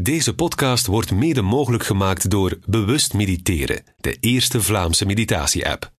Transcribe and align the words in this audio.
Deze 0.00 0.34
podcast 0.34 0.86
wordt 0.86 1.12
mede 1.12 1.42
mogelijk 1.42 1.84
gemaakt 1.84 2.30
door 2.30 2.58
Bewust 2.66 3.14
Mediteren, 3.14 3.82
de 3.96 4.16
eerste 4.20 4.62
Vlaamse 4.62 5.06
meditatie-app. 5.06 5.92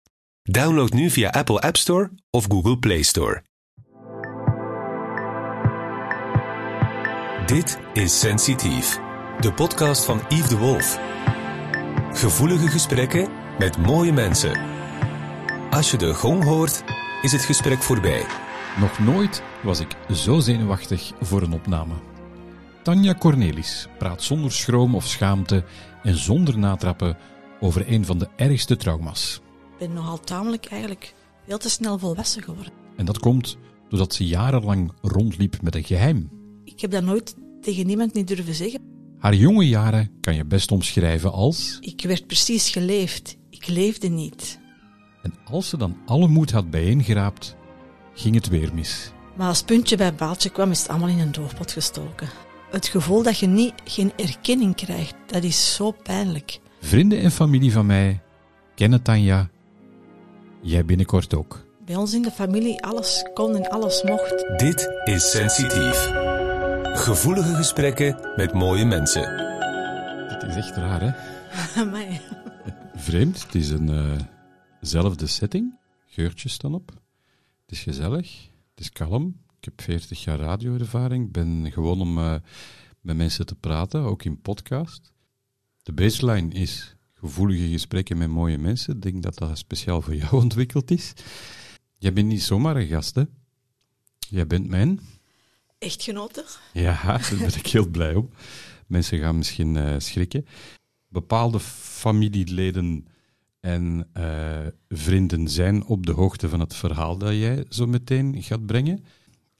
Download 0.42 0.92
nu 0.92 1.10
via 1.10 1.30
Apple 1.30 1.60
App 1.60 1.76
Store 1.76 2.10
of 2.30 2.44
Google 2.48 2.78
Play 2.78 3.02
Store. 3.02 3.42
Dit 7.46 7.78
is 7.92 8.18
Sensitief, 8.18 8.98
de 9.40 9.52
podcast 9.52 10.04
van 10.04 10.20
Yves 10.28 10.48
de 10.48 10.56
Wolf. 10.56 10.98
Gevoelige 12.12 12.68
gesprekken 12.68 13.28
met 13.58 13.78
mooie 13.78 14.12
mensen. 14.12 14.60
Als 15.70 15.90
je 15.90 15.96
de 15.96 16.14
gong 16.14 16.44
hoort, 16.44 16.84
is 17.22 17.32
het 17.32 17.42
gesprek 17.42 17.82
voorbij. 17.82 18.24
Nog 18.80 18.98
nooit 18.98 19.42
was 19.62 19.80
ik 19.80 19.96
zo 20.12 20.40
zenuwachtig 20.40 21.12
voor 21.20 21.42
een 21.42 21.52
opname. 21.52 21.94
Tanja 22.88 23.14
Cornelis 23.14 23.86
praat 23.98 24.22
zonder 24.22 24.52
schroom 24.52 24.94
of 24.94 25.06
schaamte 25.06 25.64
en 26.02 26.16
zonder 26.16 26.58
natrappen 26.58 27.16
over 27.60 27.92
een 27.92 28.04
van 28.04 28.18
de 28.18 28.28
ergste 28.36 28.76
trauma's. 28.76 29.40
Ik 29.72 29.78
ben 29.78 29.92
nogal 29.92 30.20
tamelijk 30.20 30.66
eigenlijk 30.66 31.14
veel 31.46 31.58
te 31.58 31.70
snel 31.70 31.98
volwassen 31.98 32.42
geworden. 32.42 32.72
En 32.96 33.04
dat 33.04 33.18
komt 33.18 33.56
doordat 33.88 34.14
ze 34.14 34.26
jarenlang 34.26 34.92
rondliep 35.02 35.62
met 35.62 35.74
een 35.74 35.84
geheim. 35.84 36.30
Ik 36.64 36.80
heb 36.80 36.90
dat 36.90 37.02
nooit 37.02 37.34
tegen 37.60 37.86
niemand 37.86 38.14
niet 38.14 38.28
durven 38.28 38.54
zeggen. 38.54 38.80
Haar 39.18 39.34
jonge 39.34 39.68
jaren 39.68 40.10
kan 40.20 40.34
je 40.34 40.44
best 40.44 40.70
omschrijven 40.70 41.32
als. 41.32 41.78
Ik 41.80 42.02
werd 42.02 42.26
precies 42.26 42.70
geleefd. 42.70 43.36
Ik 43.50 43.66
leefde 43.66 44.08
niet. 44.08 44.58
En 45.22 45.34
als 45.44 45.68
ze 45.68 45.76
dan 45.76 45.96
alle 46.06 46.28
moed 46.28 46.50
had 46.50 46.70
bijeengeraapt, 46.70 47.56
ging 48.14 48.34
het 48.34 48.48
weer 48.48 48.74
mis. 48.74 49.12
Maar 49.36 49.48
als 49.48 49.62
puntje 49.62 49.96
bij 49.96 50.12
paaltje 50.12 50.50
kwam, 50.50 50.70
is 50.70 50.80
het 50.80 50.88
allemaal 50.88 51.08
in 51.08 51.18
een 51.18 51.32
doofpot 51.32 51.72
gestoken. 51.72 52.28
Het 52.70 52.86
gevoel 52.86 53.22
dat 53.22 53.38
je 53.38 53.46
niet, 53.46 53.74
geen 53.84 54.12
erkenning 54.16 54.74
krijgt, 54.74 55.14
dat 55.26 55.42
is 55.42 55.74
zo 55.74 55.90
pijnlijk. 55.90 56.60
Vrienden 56.80 57.20
en 57.20 57.30
familie 57.30 57.72
van 57.72 57.86
mij 57.86 58.22
kennen 58.74 59.02
Tanja. 59.02 59.50
Jij 60.62 60.84
binnenkort 60.84 61.34
ook. 61.34 61.66
Bij 61.84 61.96
ons 61.96 62.14
in 62.14 62.22
de 62.22 62.30
familie 62.30 62.82
alles 62.82 63.24
kon 63.34 63.56
en 63.56 63.70
alles 63.70 64.02
mocht. 64.02 64.58
Dit 64.58 64.88
is 65.04 65.30
Sensitief. 65.30 66.10
Gevoelige 66.82 67.54
gesprekken 67.54 68.32
met 68.36 68.52
mooie 68.52 68.84
mensen. 68.84 69.22
Het 70.28 70.42
is 70.42 70.56
echt 70.56 70.76
raar, 70.76 71.00
hè? 71.00 71.12
Amai. 71.82 72.20
Vreemd. 72.94 73.42
Het 73.42 73.54
is 73.54 73.70
een 73.70 74.20
zelfde 74.80 75.26
setting. 75.26 75.78
Geurtjes 76.06 76.52
staan 76.52 76.74
op. 76.74 76.88
Het 77.66 77.76
is 77.76 77.80
gezellig. 77.80 78.48
Het 78.74 78.80
is 78.80 78.90
kalm. 78.90 79.36
Ik 79.68 79.74
heb 79.76 79.86
40 79.86 80.24
jaar 80.24 80.38
radioervaring. 80.38 81.26
Ik 81.26 81.32
ben 81.32 81.72
gewoon 81.72 82.00
om 82.00 82.18
uh, 82.18 82.34
met 83.00 83.16
mensen 83.16 83.46
te 83.46 83.54
praten, 83.54 84.00
ook 84.00 84.24
in 84.24 84.40
podcast. 84.40 85.12
De 85.82 85.92
baseline 85.92 86.54
is 86.54 86.96
gevoelige 87.14 87.68
gesprekken 87.68 88.18
met 88.18 88.28
mooie 88.28 88.58
mensen. 88.58 88.94
Ik 88.94 89.02
denk 89.02 89.22
dat 89.22 89.38
dat 89.38 89.58
speciaal 89.58 90.02
voor 90.02 90.14
jou 90.14 90.32
ontwikkeld 90.42 90.90
is. 90.90 91.12
Jij 91.98 92.12
bent 92.12 92.26
niet 92.26 92.42
zomaar 92.42 92.76
een 92.76 92.86
gast, 92.86 93.14
hè? 93.14 93.22
Jij 94.18 94.46
bent 94.46 94.68
mijn... 94.68 95.00
Echtgenote? 95.78 96.44
Ja, 96.72 97.02
daar 97.06 97.36
ben 97.38 97.56
ik 97.56 97.66
heel 97.66 97.88
blij 97.88 98.14
om. 98.14 98.30
Mensen 98.86 99.18
gaan 99.18 99.36
misschien 99.36 99.74
uh, 99.74 99.94
schrikken. 99.98 100.46
Bepaalde 101.08 101.60
familieleden 101.60 103.06
en 103.60 104.08
uh, 104.16 104.66
vrienden 104.88 105.48
zijn 105.48 105.84
op 105.84 106.06
de 106.06 106.12
hoogte 106.12 106.48
van 106.48 106.60
het 106.60 106.74
verhaal 106.74 107.18
dat 107.18 107.32
jij 107.32 107.64
zo 107.68 107.86
meteen 107.86 108.42
gaat 108.42 108.66
brengen. 108.66 109.04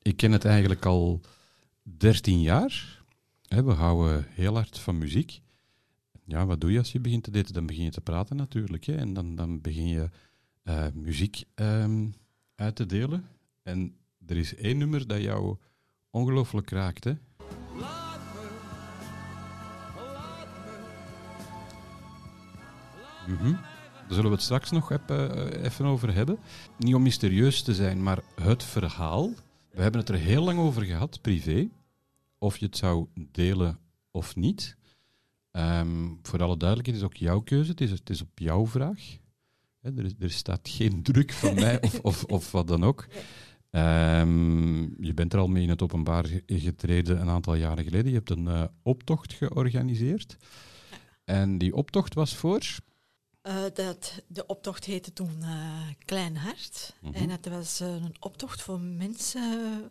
Ik 0.09 0.17
ken 0.17 0.33
het 0.33 0.45
eigenlijk 0.45 0.84
al 0.87 1.20
13 1.83 2.41
jaar. 2.41 3.03
We 3.48 3.73
houden 3.73 4.27
heel 4.28 4.55
hard 4.55 4.78
van 4.78 4.98
muziek. 4.98 5.41
Ja, 6.25 6.47
wat 6.47 6.61
doe 6.61 6.73
je 6.73 6.78
als 6.78 6.92
je 6.92 7.01
begint 7.01 7.25
te 7.25 7.31
daten? 7.31 7.55
Dan 7.55 7.67
begin 7.67 7.84
je 7.84 7.91
te 7.91 8.01
praten 8.01 8.36
natuurlijk. 8.36 8.84
Hè? 8.84 8.95
En 8.97 9.12
dan, 9.12 9.34
dan 9.34 9.61
begin 9.61 9.89
je 9.89 10.11
uh, 10.64 10.86
muziek 10.95 11.45
um, 11.55 12.14
uit 12.55 12.77
te 12.77 12.86
delen. 12.86 13.29
En 13.63 13.97
er 14.27 14.36
is 14.36 14.55
één 14.55 14.79
nummer 14.79 15.07
dat 15.07 15.20
jou 15.20 15.57
ongelooflijk 16.11 16.70
raakt. 16.70 17.05
Hè? 17.05 17.13
Mm 23.27 23.36
-hmm. 23.36 23.52
Daar 23.52 24.17
zullen 24.17 24.30
we 24.30 24.36
het 24.36 24.42
straks 24.42 24.70
nog 24.70 24.92
even, 24.92 25.63
even 25.64 25.85
over 25.85 26.14
hebben. 26.14 26.39
Niet 26.77 26.95
om 26.95 27.02
mysterieus 27.02 27.63
te 27.63 27.74
zijn, 27.74 28.02
maar 28.02 28.18
het 28.41 28.64
verhaal. 28.64 29.35
We 29.78 29.84
hebben 29.84 30.00
het 30.00 30.11
er 30.11 30.18
heel 30.18 30.44
lang 30.44 30.58
over 30.58 30.83
gehad, 30.83 31.20
privé. 31.20 31.68
Of 32.39 32.56
je 32.56 32.66
het 32.66 32.77
zou 32.77 33.06
delen 33.14 33.78
of 34.11 34.36
niet. 34.36 34.77
Um, 35.52 36.18
voor 36.22 36.42
alle 36.42 36.56
duidelijkheid, 36.56 36.86
het 36.86 36.96
is 36.96 37.02
ook 37.02 37.16
jouw 37.16 37.40
keuze. 37.40 37.70
Het 37.70 37.80
is, 37.80 37.90
het 37.90 38.11
is 38.11 38.22
op 38.22 38.38
jouw 38.38 38.67
vraag. 38.67 39.17
Er, 39.80 40.14
er, 40.18 40.30
staat 40.30 40.68
geen 40.68 41.02
druk 41.12 41.33
van 41.33 41.55
mij 41.55 41.83
of, 41.83 42.00
of, 42.00 42.24
of 42.24 42.52
wat 42.52 42.68
dan 42.68 42.84
ook. 42.84 43.06
Um, 43.70 45.05
je 45.05 45.14
bent 45.14 45.33
er 45.33 45.38
al 45.38 45.48
mee 45.48 45.62
in 45.62 45.68
het 45.68 45.83
openbaar 45.83 46.24
getreden 46.46 47.20
een 47.20 47.28
aantal 47.28 47.55
jaren 47.55 47.84
geleden. 47.84 48.08
Je 48.08 48.17
hebt 48.17 48.30
een 48.30 48.46
uh, 48.46 48.64
optocht 48.83 49.33
georganiseerd. 49.33 50.36
En 51.24 51.58
die 51.58 51.74
optocht 51.74 52.14
was 52.14 52.36
voor 52.36 52.62
uh, 53.42 53.64
dat, 53.74 54.22
de 54.26 54.46
optocht 54.46 54.84
heette 54.84 55.12
toen 55.12 55.36
uh, 55.40 55.80
Klein 56.04 56.36
Hart. 56.36 56.94
Mm 57.00 57.12
-hmm. 57.12 57.22
En 57.22 57.28
dat 57.28 57.52
was 57.52 57.80
uh, 57.80 57.88
een 57.88 58.16
optocht 58.20 58.62
voor 58.62 58.80
mensen, 58.80 59.90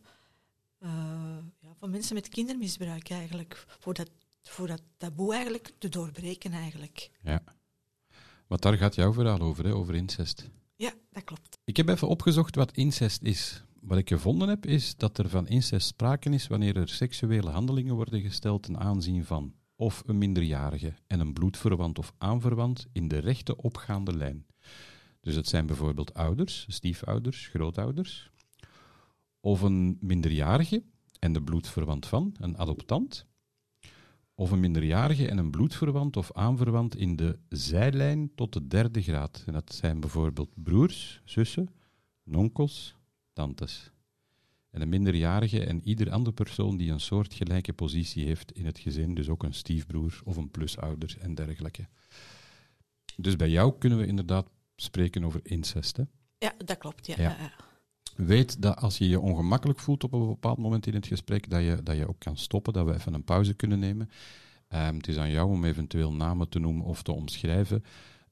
ja, 1.59 1.73
voor 1.79 1.89
mensen 1.89 2.15
met 2.15 2.29
kindermisbruik 2.29 3.09
eigenlijk. 3.09 3.65
Voor 3.79 3.93
dat, 3.93 4.09
voor 4.41 4.67
dat 4.67 4.81
taboe 4.97 5.33
eigenlijk 5.33 5.71
te 5.77 5.89
doorbreken 5.89 6.51
eigenlijk. 6.51 7.11
Ja. 7.23 7.43
Want 8.47 8.61
daar 8.61 8.77
gaat 8.77 8.95
jouw 8.95 9.13
verhaal 9.13 9.39
over, 9.39 9.65
hè, 9.65 9.73
over 9.73 9.95
incest. 9.95 10.49
Ja, 10.75 10.93
dat 11.11 11.23
klopt. 11.23 11.57
Ik 11.63 11.77
heb 11.77 11.89
even 11.89 12.07
opgezocht 12.07 12.55
wat 12.55 12.71
incest 12.71 13.21
is. 13.21 13.63
Wat 13.81 13.97
ik 13.97 14.07
gevonden 14.07 14.49
heb, 14.49 14.65
is 14.65 14.95
dat 14.95 15.17
er 15.17 15.29
van 15.29 15.47
incest 15.47 15.87
sprake 15.87 16.29
is 16.29 16.47
wanneer 16.47 16.77
er 16.77 16.89
seksuele 16.89 17.49
handelingen 17.49 17.95
worden 17.95 18.21
gesteld 18.21 18.63
ten 18.63 18.79
aanzien 18.79 19.25
van 19.25 19.53
of 19.77 20.03
een 20.05 20.17
minderjarige 20.17 20.93
en 21.07 21.19
een 21.19 21.33
bloedverwant 21.33 21.97
of 21.97 22.13
aanverwant 22.17 22.87
in 22.91 23.07
de 23.07 23.17
rechte 23.17 23.57
opgaande 23.57 24.17
lijn. 24.17 24.45
Dus 25.21 25.35
het 25.35 25.47
zijn 25.47 25.65
bijvoorbeeld 25.65 26.13
ouders, 26.13 26.65
stiefouders, 26.69 27.47
grootouders, 27.47 28.31
of 29.39 29.61
een 29.61 29.97
minderjarige 30.01 30.83
en 31.19 31.33
de 31.33 31.41
bloedverwant 31.41 32.05
van, 32.05 32.35
een 32.39 32.57
adoptant, 32.57 33.25
of 34.35 34.51
een 34.51 34.59
minderjarige 34.59 35.27
en 35.27 35.37
een 35.37 35.51
bloedverwant 35.51 36.17
of 36.17 36.31
aanverwant 36.33 36.95
in 36.95 37.15
de 37.15 37.39
zijlijn 37.49 38.31
tot 38.35 38.53
de 38.53 38.67
derde 38.67 39.01
graad. 39.01 39.43
En 39.45 39.53
dat 39.53 39.73
zijn 39.73 39.99
bijvoorbeeld 39.99 40.49
broers, 40.55 41.21
zussen, 41.25 41.69
onkels, 42.23 42.95
tantes 43.33 43.91
en 44.69 44.81
een 44.81 44.89
minderjarige 44.89 45.65
en 45.65 45.81
ieder 45.83 46.11
andere 46.11 46.35
persoon 46.35 46.77
die 46.77 46.91
een 46.91 46.99
soortgelijke 46.99 47.73
positie 47.73 48.25
heeft 48.25 48.51
in 48.51 48.65
het 48.65 48.79
gezin, 48.79 49.13
dus 49.13 49.29
ook 49.29 49.43
een 49.43 49.53
stiefbroer 49.53 50.21
of 50.23 50.37
een 50.37 50.51
plusouder 50.51 51.15
en 51.19 51.35
dergelijke. 51.35 51.87
Dus 53.15 53.35
bij 53.35 53.49
jou 53.49 53.77
kunnen 53.77 53.97
we 53.97 54.07
inderdaad 54.07 54.49
spreken 54.75 55.23
over 55.23 55.39
incest. 55.43 55.97
Hè? 55.97 56.03
Ja, 56.37 56.53
dat 56.65 56.77
klopt. 56.77 57.07
Ja. 57.07 57.15
ja. 57.17 57.51
Weet 58.15 58.61
dat 58.61 58.77
als 58.77 58.97
je 58.97 59.07
je 59.07 59.19
ongemakkelijk 59.19 59.79
voelt 59.79 60.03
op 60.03 60.13
een 60.13 60.27
bepaald 60.27 60.57
moment 60.57 60.87
in 60.87 60.93
het 60.93 61.07
gesprek, 61.07 61.49
dat 61.49 61.61
je, 61.61 61.79
dat 61.83 61.97
je 61.97 62.07
ook 62.07 62.19
kan 62.19 62.37
stoppen, 62.37 62.73
dat 62.73 62.85
we 62.85 62.93
even 62.93 63.13
een 63.13 63.23
pauze 63.23 63.53
kunnen 63.53 63.79
nemen. 63.79 64.09
Um, 64.73 64.95
het 64.95 65.07
is 65.07 65.17
aan 65.17 65.29
jou 65.29 65.49
om 65.49 65.65
eventueel 65.65 66.13
namen 66.13 66.49
te 66.49 66.59
noemen 66.59 66.85
of 66.85 67.03
te 67.03 67.11
omschrijven. 67.11 67.83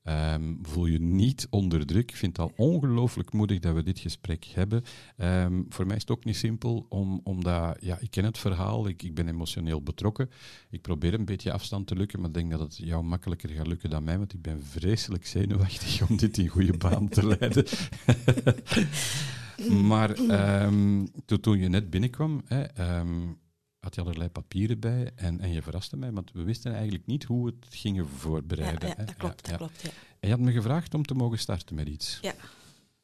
Um, 0.08 0.60
voel 0.62 0.86
je 0.86 1.02
niet 1.02 1.48
onder 1.50 1.86
druk. 1.86 2.10
Ik 2.12 2.16
vind 2.16 2.38
het 2.38 2.46
al 2.46 2.54
ongelooflijk 2.56 3.34
moedig 3.34 3.60
dat 3.60 3.76
we 3.76 3.84
dit 3.84 4.00
gesprek 4.00 4.46
hebben. 4.46 4.84
Um, 5.18 5.66
voor 5.70 5.86
mij 5.86 5.96
is 5.96 6.02
het 6.02 6.12
ook 6.12 6.26
niet 6.26 6.36
simpel, 6.36 6.86
om, 6.90 7.22
omdat 7.24 7.78
ja, 7.82 7.98
ik 8.00 8.12
ken 8.12 8.24
het 8.24 8.38
verhaal, 8.38 8.88
ik, 8.88 9.04
ik 9.04 9.16
ben 9.16 9.28
emotioneel 9.28 9.82
betrokken. 9.82 10.30
Ik 10.70 10.82
probeer 10.82 11.14
een 11.14 11.26
beetje 11.26 11.52
afstand 11.52 11.88
te 11.88 11.96
lukken, 11.96 12.20
maar 12.20 12.28
ik 12.28 12.36
denk 12.36 12.52
dat 12.52 12.60
het 12.60 12.78
jou 12.78 13.04
makkelijker 13.04 13.50
gaat 13.50 13.68
lukken 13.68 13.90
dan 13.90 14.04
mij, 14.04 14.18
want 14.18 14.34
ik 14.34 14.42
ben 14.42 14.64
vreselijk 14.64 15.26
zenuwachtig 15.26 16.10
om 16.10 16.18
dit 16.18 16.38
in 16.38 16.48
goede 16.48 16.78
baan 16.78 17.10
te 17.10 17.28
leiden. 17.28 17.66
maar 19.90 20.14
toen, 21.26 21.40
toen 21.42 21.60
je 21.60 21.70
net 21.70 21.90
binnenkwam, 21.90 22.42
hè, 22.46 22.64
had 23.86 23.96
je 23.96 24.02
allerlei 24.02 24.30
papieren 24.30 24.80
bij 24.80 25.12
en, 25.16 25.40
en 25.40 25.52
je 25.52 25.62
verraste 25.62 25.98
mij, 25.98 26.12
want 26.12 26.32
we 26.32 26.44
wisten 26.44 26.74
eigenlijk 26.74 27.06
niet 27.06 27.24
hoe 27.24 27.46
we 27.46 27.56
het 27.60 27.76
gingen 27.76 28.08
voorbereiden. 28.08 28.88
Ja, 28.90 28.96
ja 28.98 29.06
dat 29.06 29.16
klopt, 29.16 29.46
ja, 29.46 29.50
dat 29.50 29.58
klopt, 29.58 29.82
ja. 29.82 29.90
En 30.20 30.28
je 30.28 30.30
had 30.30 30.40
me 30.40 30.52
gevraagd 30.52 30.94
om 30.94 31.06
te 31.06 31.14
mogen 31.14 31.40
starten 31.40 31.76
met 31.76 31.88
iets. 31.88 32.20
Ja. 32.22 32.32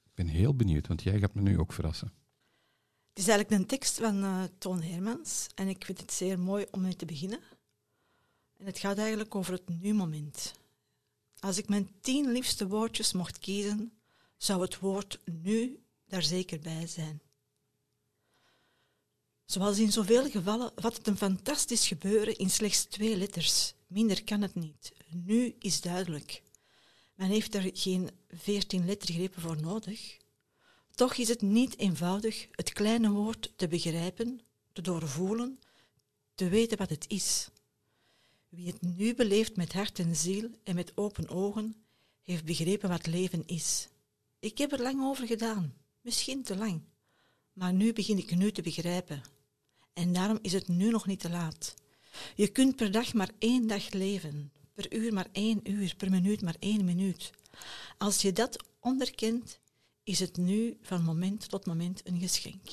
Ik 0.03 0.13
ben 0.13 0.27
heel 0.27 0.55
benieuwd, 0.55 0.87
want 0.87 1.03
jij 1.03 1.19
gaat 1.19 1.33
me 1.33 1.41
nu 1.41 1.59
ook 1.59 1.73
verrassen. 1.73 2.13
Het 3.09 3.19
is 3.19 3.27
eigenlijk 3.27 3.61
een 3.61 3.67
tekst 3.67 3.99
van 3.99 4.23
uh, 4.23 4.43
Toon 4.57 4.81
Hermans 4.81 5.47
en 5.55 5.67
ik 5.67 5.85
vind 5.85 5.99
het 5.99 6.11
zeer 6.11 6.39
mooi 6.39 6.65
om 6.71 6.81
mee 6.81 6.95
te 6.95 7.05
beginnen. 7.05 7.39
En 8.57 8.65
het 8.65 8.79
gaat 8.79 8.97
eigenlijk 8.97 9.35
over 9.35 9.53
het 9.53 9.69
nu-moment. 9.81 10.53
Als 11.39 11.57
ik 11.57 11.69
mijn 11.69 11.89
tien 12.01 12.31
liefste 12.31 12.67
woordjes 12.67 13.13
mocht 13.13 13.39
kiezen, 13.39 13.91
zou 14.37 14.61
het 14.61 14.79
woord 14.79 15.19
nu 15.25 15.79
daar 16.07 16.23
zeker 16.23 16.59
bij 16.59 16.87
zijn. 16.87 17.21
Zoals 19.51 19.80
in 19.80 19.92
zoveel 19.92 20.30
gevallen 20.30 20.71
vat 20.75 20.98
het 20.98 21.07
een 21.07 21.18
fantastisch 21.18 21.88
gebeuren 21.88 22.38
in 22.38 22.50
slechts 22.50 22.83
twee 22.83 23.18
letters. 23.18 23.74
Minder 23.88 24.24
kan 24.24 24.42
het 24.42 24.56
niet. 24.56 24.92
Nu 25.09 25.56
is 25.59 25.81
duidelijk. 25.81 26.42
Men 27.15 27.30
heeft 27.30 27.56
er 27.56 27.69
geen 27.74 28.09
veertien 28.30 28.86
lettergrepen 28.86 29.42
voor 29.42 29.62
nodig. 29.62 30.18
Toch 30.92 31.15
is 31.15 31.27
het 31.27 31.42
niet 31.42 31.77
eenvoudig 31.77 32.48
het 32.51 32.74
kleine 32.74 33.09
woord 33.09 33.53
te 33.56 33.68
begrijpen, 33.68 34.42
te 34.74 34.81
doorvoelen, 34.81 35.59
te 36.36 36.50
weten 36.50 36.77
wat 36.77 36.89
het 36.89 37.06
is. 37.07 37.50
Wie 38.50 38.68
het 38.68 38.81
nu 38.81 39.15
beleeft 39.15 39.56
met 39.56 39.74
hart 39.74 40.00
en 40.00 40.15
ziel 40.15 40.50
en 40.63 40.75
met 40.75 40.98
open 40.98 41.30
ogen, 41.30 41.75
heeft 42.21 42.45
begrepen 42.45 42.89
wat 42.89 43.07
leven 43.07 43.44
is. 43.45 43.88
Ik 44.39 44.57
heb 44.57 44.71
er 44.71 44.81
lang 44.81 45.03
over 45.03 45.27
gedaan, 45.27 45.74
misschien 46.01 46.44
te 46.44 46.56
lang, 46.56 46.81
maar 47.53 47.74
nu 47.74 47.94
begin 47.94 48.18
ik 48.18 48.36
nu 48.36 48.51
te 48.51 48.62
begrijpen. 48.62 49.39
En 49.93 50.13
daarom 50.13 50.39
is 50.41 50.53
het 50.53 50.67
nu 50.67 50.89
nog 50.89 51.07
niet 51.07 51.19
te 51.19 51.29
laat. 51.29 51.73
Je 52.35 52.47
kunt 52.47 52.75
per 52.75 52.91
dag 52.91 53.13
maar 53.13 53.31
één 53.39 53.67
dag 53.67 53.91
leven, 53.91 54.51
per 54.73 54.93
uur 54.93 55.13
maar 55.13 55.27
één 55.31 55.71
uur, 55.71 55.95
per 55.95 56.09
minuut 56.09 56.41
maar 56.41 56.55
één 56.59 56.85
minuut. 56.85 57.31
Als 57.97 58.21
je 58.21 58.33
dat 58.33 58.63
onderkent, 58.79 59.59
is 60.03 60.19
het 60.19 60.38
nu 60.38 60.77
van 60.81 61.03
moment 61.03 61.49
tot 61.49 61.65
moment 61.65 62.01
een 62.07 62.19
geschenk. 62.19 62.69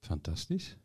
Fantastisch. 0.00 0.76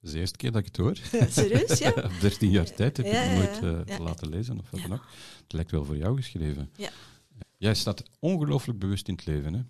Dat 0.00 0.12
is 0.12 0.12
de 0.12 0.18
eerste 0.18 0.36
keer 0.36 0.52
dat 0.52 0.60
ik 0.60 0.66
het 0.66 0.76
hoor. 0.76 0.96
serieus, 1.30 1.78
ja? 1.78 1.90
Op 2.14 2.20
13 2.20 2.50
jaar 2.50 2.74
tijd 2.74 2.96
heb 2.96 3.06
ik 3.06 3.12
het 3.12 3.24
ja, 3.24 3.34
nooit 3.34 3.88
eh, 3.88 3.98
laten 3.98 4.28
lezen 4.28 4.58
of 4.58 4.70
wat 4.70 4.80
dan 4.80 4.92
ook. 4.92 5.06
Het 5.42 5.52
lijkt 5.52 5.70
wel 5.70 5.84
voor 5.84 5.96
jou 5.96 6.16
geschreven. 6.16 6.70
Ja. 6.76 6.90
Jij 7.56 7.74
staat 7.74 8.02
ongelooflijk 8.18 8.78
bewust 8.78 9.08
in 9.08 9.14
het 9.14 9.26
leven, 9.26 9.54
hè? 9.54 9.60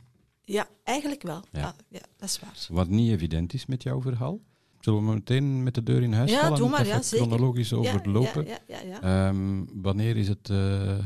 Ja, 0.44 0.68
eigenlijk 0.82 1.22
wel. 1.22 1.42
Ja. 1.52 1.60
Ja, 1.60 1.74
ja, 1.88 2.00
dat 2.16 2.28
is 2.28 2.38
waar. 2.40 2.66
Wat 2.68 2.88
niet 2.88 3.10
evident 3.10 3.54
is 3.54 3.66
met 3.66 3.82
jouw 3.82 4.00
verhaal. 4.00 4.40
Zullen 4.80 5.06
we 5.06 5.12
meteen 5.14 5.62
met 5.62 5.74
de 5.74 5.82
deur 5.82 6.02
in 6.02 6.12
huis 6.12 6.30
Ja, 6.30 6.40
vallen 6.40 6.56
doe 6.56 6.66
en 6.66 6.72
maar, 6.72 6.86
ja, 6.86 7.02
zeker. 7.02 7.26
chronologisch 7.26 7.72
overlopen? 7.72 8.46
Ja. 8.66 9.00
Ehm, 9.00 9.64
wanneer 9.82 10.16
is 10.16 10.28
het 10.28 10.50
eh, 10.50 10.98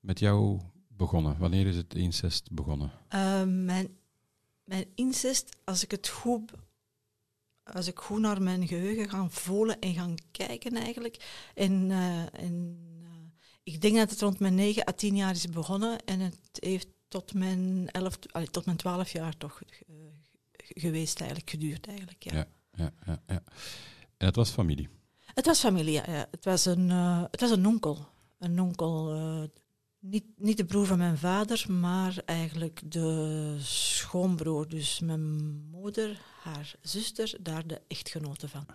met 0.00 0.18
jou 0.18 0.60
begonnen? 0.88 1.38
Wanneer 1.38 1.66
is 1.66 1.76
het 1.76 1.94
incest 1.94 2.50
begonnen? 2.52 2.92
Eh, 3.08 3.42
mijn, 3.44 3.96
mijn 4.64 4.84
incest, 4.94 5.56
als 5.64 5.82
ik 5.82 5.90
het 5.90 6.08
goed, 6.08 6.52
als 7.62 7.86
ik 7.86 7.98
goed 7.98 8.20
naar 8.20 8.42
mijn 8.42 8.66
geheugen 8.66 9.08
ga 9.08 9.28
voelen 9.28 9.78
en 9.78 9.94
gaan 9.94 10.14
kijken 10.30 10.74
eigenlijk. 10.74 11.48
En, 11.54 11.90
eh, 11.90 12.42
en 12.42 12.78
eh, 13.02 13.08
ik 13.62 13.80
denk 13.80 13.96
dat 13.96 14.10
het 14.10 14.20
rond 14.20 14.38
mijn 14.38 14.54
9 14.54 14.88
à 14.88 14.92
10 14.92 15.16
jaar 15.16 15.34
is 15.34 15.48
begonnen 15.48 16.04
en 16.04 16.20
het 16.20 16.38
heeft 16.52 16.88
tot 17.08 17.34
mijn 17.34 17.90
11, 17.90 18.18
allee, 18.30 18.50
tot 18.50 18.64
mijn 18.64 18.76
12 18.76 19.12
jaar 19.12 19.36
toch 19.36 19.62
eh, 19.62 19.94
geweest 20.56 21.18
eigenlijk, 21.18 21.50
geduurd 21.50 21.86
eigenlijk. 21.86 22.22
Ja. 22.22 22.34
Ja. 22.34 22.46
Ja, 22.76 22.92
ja, 23.06 23.22
ja. 23.26 23.42
En 24.16 24.26
het 24.26 24.36
was 24.36 24.50
familie. 24.50 24.88
Het 25.34 25.46
was 25.46 25.60
familie, 25.60 25.92
ja. 25.92 26.04
ja. 26.06 26.26
Het, 26.30 26.44
was 26.44 26.64
een, 26.64 26.90
eh, 26.90 27.22
het 27.30 27.40
was 27.40 27.50
een 27.50 27.66
onkel. 27.66 28.08
Een 28.38 28.60
onkel, 28.60 29.12
eh, 29.12 29.42
niet, 29.98 30.24
niet 30.36 30.56
de 30.56 30.64
broer 30.64 30.86
van 30.86 30.98
mijn 30.98 31.18
vader, 31.18 31.66
maar 31.68 32.22
eigenlijk 32.24 32.80
de 32.84 33.56
schoonbroer. 33.60 34.68
Dus 34.68 35.00
mijn 35.00 35.34
moeder, 35.70 36.20
haar 36.42 36.74
zuster, 36.80 37.36
daar 37.40 37.66
de 37.66 37.80
echtgenote 37.88 38.48
van. 38.48 38.66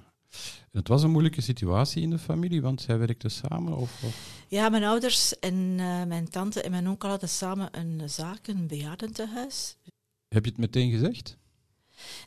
Het 0.71 0.87
was 0.87 1.03
een 1.03 1.11
moeilijke 1.11 1.41
situatie 1.41 2.01
in 2.01 2.09
de 2.09 2.19
familie, 2.19 2.61
want 2.61 2.81
zij 2.81 2.97
werkten 2.97 3.31
samen? 3.31 3.77
Of, 3.77 4.03
of? 4.03 4.45
Ja, 4.47 4.69
mijn 4.69 4.83
ouders 4.83 5.39
en 5.39 5.75
eh, 5.79 6.03
mijn 6.03 6.29
tante 6.29 6.61
en 6.61 6.71
mijn 6.71 6.89
onkel 6.89 7.09
hadden 7.09 7.29
samen 7.29 7.69
een 7.71 8.09
zaak, 8.09 8.47
een 8.47 8.67
bejaardentehuis. 8.67 9.77
Heb 10.27 10.45
je 10.45 10.51
het 10.51 10.59
meteen 10.59 10.91
gezegd? 10.91 11.37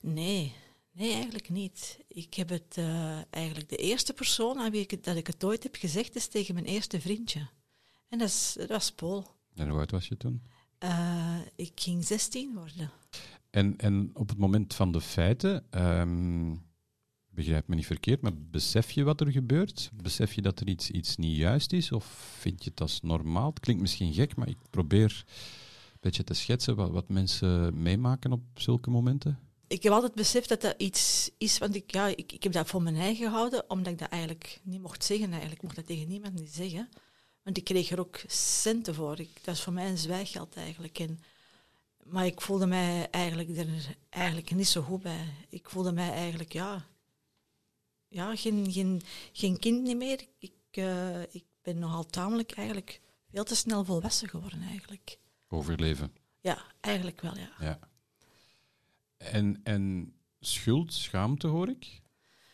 Nee, 0.03 0.53
nee, 0.93 1.13
eigenlijk 1.13 1.49
niet. 1.49 1.99
Ik 2.09 2.35
heb 2.35 2.49
het 2.49 2.75
eh, 2.77 3.19
eigenlijk 3.31 3.69
de 3.69 3.77
eerste 3.77 4.13
persoon 4.13 4.59
aan 4.59 4.71
wie 4.71 4.81
ik 4.81 4.91
het, 4.91 5.05
dat 5.05 5.17
ik 5.17 5.27
het 5.27 5.45
ooit 5.45 5.63
heb 5.63 5.75
gezegd 5.75 6.17
is 6.17 6.29
tegen 6.29 6.55
mijn 6.55 6.67
eerste 6.67 7.01
vriendje. 7.01 7.49
En 8.09 8.19
dat, 8.19 8.29
is, 8.29 8.55
dat 8.59 8.69
was 8.69 8.93
Paul. 8.93 9.27
En 9.55 9.69
hoe 9.69 9.79
oud 9.79 9.91
was 9.91 10.09
je 10.09 10.17
toen? 10.17 10.43
Eh, 10.79 11.39
ik 11.57 11.73
ging 11.75 12.05
16 12.05 12.55
worden. 12.55 12.91
En, 13.51 13.77
en 13.77 14.11
op 14.15 14.29
het 14.29 14.39
moment 14.39 14.75
van 14.75 14.93
de 14.93 15.01
feiten, 15.01 15.67
ehm, 15.71 16.55
begrijp 17.35 17.69
me 17.69 17.75
niet 17.75 17.87
verkeerd, 17.87 18.21
maar 18.21 18.33
besef 18.37 18.91
je 18.91 19.05
wat 19.05 19.21
er 19.21 19.33
gebeurt? 19.33 19.91
Besef 19.95 20.33
je 20.33 20.43
dat 20.43 20.61
er 20.61 20.69
iets, 20.69 20.91
iets 20.91 21.17
niet 21.17 21.37
juist 21.37 21.73
is? 21.73 21.93
Of 21.93 22.05
vind 22.39 22.65
je 22.65 22.71
het 22.71 22.81
als 22.81 23.01
normaal? 23.01 23.49
Het 23.49 23.61
klinkt 23.61 23.83
misschien 23.83 24.13
gek, 24.13 24.37
maar 24.37 24.49
ik 24.49 24.57
probeer 24.71 25.25
een 25.27 25.99
beetje 26.01 26.25
te 26.25 26.35
schetsen 26.35 26.77
wat, 26.77 26.91
wat 26.91 27.09
mensen 27.09 27.83
meemaken 27.83 28.33
op 28.33 28.43
zulke 28.55 28.91
momenten. 28.91 29.39
Ik 29.67 29.83
heb 29.83 29.93
altijd 29.93 30.15
beseft 30.15 30.49
dat 30.49 30.61
dat 30.61 30.75
iets 30.77 31.31
is, 31.39 31.59
want 31.59 31.75
ik, 31.75 31.93
ja, 31.93 32.07
ik, 32.07 32.33
ik 32.33 32.43
heb 32.43 32.53
dat 32.53 32.67
voor 32.67 32.83
mijn 32.83 32.97
eigen 32.97 33.27
gehouden, 33.27 33.71
omdat 33.71 33.93
ik 33.93 33.99
dat 33.99 34.09
eigenlijk 34.09 34.61
niet 34.63 34.81
mocht 34.81 35.05
zeggen. 35.05 35.31
Eigenlijk. 35.31 35.63
Mocht 35.63 35.77
dat 35.77 35.87
tegen 35.87 36.09
niemand 36.09 36.35
niet 36.35 36.55
zeggen. 36.55 36.89
Want 37.43 37.57
ik 37.57 37.65
kreeg 37.65 37.91
er 37.91 38.01
ook 38.01 38.21
centen 38.27 38.95
voor. 38.95 39.21
Ik, 39.21 39.31
dat 39.43 39.55
is 39.55 39.63
voor 39.63 39.73
mij 39.73 39.89
een 39.89 39.99
zwijggeld 39.99 40.55
eigenlijk. 40.57 40.99
En, 40.99 41.21
maar 42.05 42.27
ik 42.27 42.41
voelde 42.41 42.67
mij 42.67 43.09
eigenlijk 43.11 43.57
er 43.57 43.97
eigenlijk 44.09 44.55
niet 44.55 44.69
zo 44.69 44.83
goed 44.83 45.03
bij. 45.03 45.27
Ik 45.49 45.71
voelde 45.71 45.93
mij 45.93 46.11
eigenlijk, 46.11 46.53
ja, 46.53 46.87
ja 48.15 48.37
geen, 48.37 48.73
geen, 48.73 49.03
geen 49.33 49.59
kind 49.59 49.83
niet 49.83 49.97
meer. 49.97 50.25
Ik, 50.39 50.53
eh, 50.71 51.23
ik 51.23 51.45
ben 51.63 51.79
nogal 51.79 52.07
tamelijk 52.07 52.53
eigenlijk 52.53 53.01
veel 53.31 53.45
te 53.45 53.57
snel 53.57 53.85
volwassen 53.85 54.29
geworden 54.29 54.63
eigenlijk. 54.63 55.19
Overleven. 55.49 56.13
Ja, 56.41 56.59
eigenlijk 56.81 57.21
wel, 57.21 57.37
ja. 57.39 57.51
Ja. 57.61 57.79
En, 59.17 59.61
en 59.65 60.13
schuld, 60.41 60.93
schaamte 60.93 61.47
hoor 61.47 61.69
ik. 61.69 62.03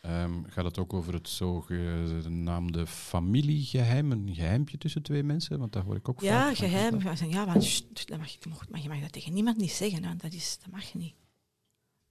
Ehm, 0.03 0.43
gaat 0.45 0.65
het 0.65 0.79
ook 0.79 0.93
over 0.93 1.13
het 1.15 1.29
zogenaamde 1.29 2.87
familiegeheim, 2.87 4.13
een 4.13 4.35
geheimpje 4.35 4.79
tussen 4.79 5.03
twee 5.03 5.23
mensen? 5.23 5.59
Want 5.59 5.73
dat 5.73 5.85
hoor 5.85 5.97
ik 5.97 6.09
ook 6.09 6.21
Ja, 6.21 6.47
vaak. 6.47 6.57
geheim. 6.57 6.95
Ik 6.95 7.17
zeg, 7.17 7.29
Ja, 7.31 7.47
want 7.47 8.09
dat 8.09 8.19
mag, 8.19 8.29
je, 8.31 8.39
mag, 8.49 8.69
maar 8.69 8.83
je 8.83 8.89
mag 8.89 9.01
dat 9.01 9.13
tegen 9.13 9.33
niemand 9.33 9.57
niet 9.57 9.73
zeggen. 9.73 10.03
Want 10.03 10.21
dat, 10.21 10.33
is, 10.33 10.59
dat 10.63 10.71
mag 10.73 10.93
je 10.93 10.99
niet. 10.99 11.15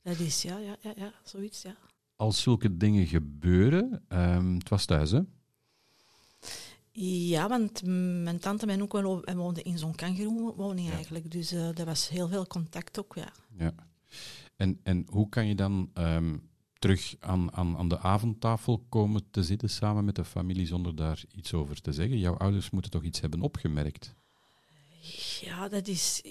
Dat 0.02 0.20
is, 0.20 0.42
ja, 0.42 0.58
ja, 0.58 0.76
ja, 0.82 0.94
ja 0.96 1.14
zoiets, 1.24 1.62
ja. 1.62 1.76
Als 2.20 2.42
zulke 2.42 2.78
dingen 2.78 3.08
gebeuren, 3.08 4.04
ehm, 4.08 4.54
het 4.54 4.70
was 4.70 4.86
thuis, 4.86 5.12
hè? 5.12 5.20
Ja, 6.92 7.48
want 7.50 7.84
mijn 8.24 8.40
tante 8.40 8.62
en 8.62 8.68
mijn 8.68 8.82
onkel 8.82 9.02
wo- 9.04 9.20
en 9.22 9.38
woonden 9.38 9.64
in 9.64 9.78
zo'n 9.78 9.96
kangeroewoning 9.96 10.88
Ja. 10.88 10.94
eigenlijk. 10.94 11.32
Dus 11.32 11.52
eh 11.52 11.80
er 11.80 11.86
was 11.86 12.10
heel 12.10 12.28
veel 12.28 12.48
contact 12.48 13.00
ook, 13.00 13.16
ja. 13.16 13.32
Ja. 13.58 13.74
En, 14.56 14.80
en 14.84 15.06
hoe 15.10 15.30
kan 15.30 15.48
je 15.48 15.56
dan 15.56 15.90
ehm, 15.94 16.38
terug 16.80 17.16
aan, 17.20 17.54
aan, 17.54 17.78
aan 17.78 17.88
de 17.88 18.00
avondtafel 18.00 18.86
komen 18.90 19.24
te 19.32 19.44
zitten 19.44 19.70
samen 19.70 20.06
met 20.06 20.16
de 20.16 20.26
familie 20.26 20.66
zonder 20.68 20.96
daar 20.96 21.24
iets 21.36 21.54
over 21.54 21.82
te 21.82 21.92
zeggen? 21.94 22.20
Jouw 22.20 22.38
ouders 22.38 22.70
moeten 22.70 22.92
toch 22.92 23.04
iets 23.04 23.20
hebben 23.22 23.42
opgemerkt? 23.42 24.16
Ja, 25.42 25.68
dat 25.68 25.88
is... 25.88 26.22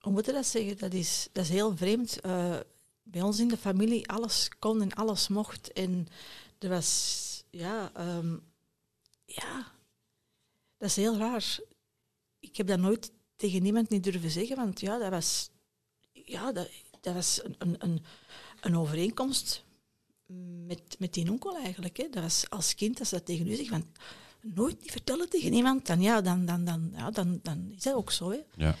hoe 0.00 0.12
moet 0.12 0.26
je 0.26 0.32
dat 0.32 0.46
zeggen? 0.46 0.78
Dat 0.78 0.92
is, 0.92 1.28
dat 1.32 1.44
is 1.44 1.50
heel 1.50 1.76
vreemd. 1.76 2.20
Eh, 2.20 2.56
bij 3.04 3.22
ons 3.22 3.38
in 3.38 3.48
de 3.48 3.56
familie, 3.56 4.08
alles 4.08 4.48
kon 4.58 4.82
en 4.82 4.94
alles 4.94 5.28
mocht. 5.28 5.72
En 5.72 6.06
er 6.58 6.68
was... 6.68 7.22
Ja, 7.50 7.90
ehm, 7.94 8.36
ja, 9.24 9.72
dat 10.78 10.88
is 10.88 10.96
heel 10.96 11.16
raar. 11.16 11.58
Ik 12.38 12.56
heb 12.56 12.66
dat 12.66 12.78
nooit 12.78 13.12
tegen 13.36 13.62
niemand 13.62 13.88
niet 13.88 14.04
durven 14.04 14.30
zeggen, 14.30 14.56
want 14.56 14.80
ja, 14.80 14.98
dat 14.98 15.10
was... 15.10 15.50
Ja, 16.12 16.52
dat, 16.52 16.70
dat 17.00 17.14
was 17.14 17.44
een, 17.44 17.54
een, 17.58 17.76
een, 17.78 18.04
een 18.60 18.76
overeenkomst 18.76 19.64
met, 20.66 20.96
met 20.98 21.14
die 21.14 21.30
onkel 21.30 21.56
eigenlijk. 21.56 21.96
Hè. 21.96 22.08
Dat 22.10 22.22
was 22.22 22.50
als 22.50 22.74
kind, 22.74 22.98
als 22.98 23.10
dat 23.10 23.26
tegen 23.26 23.46
u 23.46 23.54
zegt, 23.54 23.68
van 23.68 23.86
nooit 24.40 24.80
niet 24.80 24.90
vertellen 24.90 25.28
tegen 25.28 25.52
iemand, 25.52 25.86
dan, 25.86 26.00
ja, 26.00 26.20
dan, 26.20 26.44
dan, 26.44 26.64
dan, 26.64 26.90
ja, 26.92 27.10
dan, 27.10 27.40
dan 27.42 27.70
is 27.70 27.82
dat 27.82 27.94
ook 27.94 28.10
zo. 28.10 28.30
Hè. 28.30 28.38
Ja. 28.56 28.76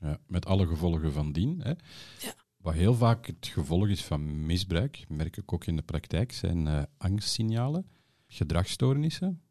ja. 0.00 0.20
Met 0.26 0.46
alle 0.46 0.66
gevolgen 0.66 1.12
van 1.12 1.32
dien. 1.32 1.60
Hè? 1.62 1.70
Ja. 2.18 2.34
Wat 2.60 2.74
heel 2.74 2.94
vaak 2.94 3.26
het 3.26 3.46
gevolg 3.46 3.88
is 3.88 4.04
van 4.04 4.46
misbruik, 4.46 5.04
merk 5.08 5.36
ik 5.36 5.52
ook 5.52 5.66
in 5.66 5.76
de 5.76 5.82
praktijk, 5.82 6.32
zijn 6.32 6.66
eh, 6.66 6.82
angstsignalen, 6.98 7.86
gedragsstoornissen, 8.26 9.42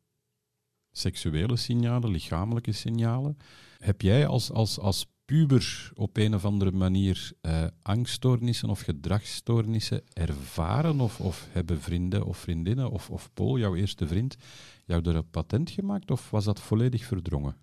seksuele 0.92 1.56
signalen, 1.56 2.12
lichamelijke 2.12 2.72
signalen. 2.72 3.38
Heb 3.78 4.02
jij 4.02 4.28
als, 4.28 4.52
als, 4.52 4.80
als 4.80 5.06
puber 5.26 5.92
op 5.94 6.18
een 6.18 6.36
of 6.36 6.46
andere 6.46 6.72
manier 6.72 7.32
eh, 7.42 7.66
angststoornissen 7.82 8.70
of 8.70 8.82
gedragsstoornissen 8.82 10.04
ervaren? 10.14 11.00
Of, 11.00 11.20
of 11.20 11.48
hebben 11.52 11.82
vrienden 11.82 12.26
of 12.26 12.38
vriendinnen 12.38 12.92
of, 12.92 13.10
of 13.10 13.34
Paul, 13.34 13.58
jouw 13.58 13.76
eerste 13.76 14.08
vriend, 14.08 14.38
jou 14.86 15.10
er 15.10 15.16
een 15.16 15.30
patent 15.30 15.70
gemaakt? 15.70 16.12
Of 16.12 16.30
was 16.30 16.46
dat 16.46 16.60
volledig 16.60 17.06
verdrongen? 17.06 17.56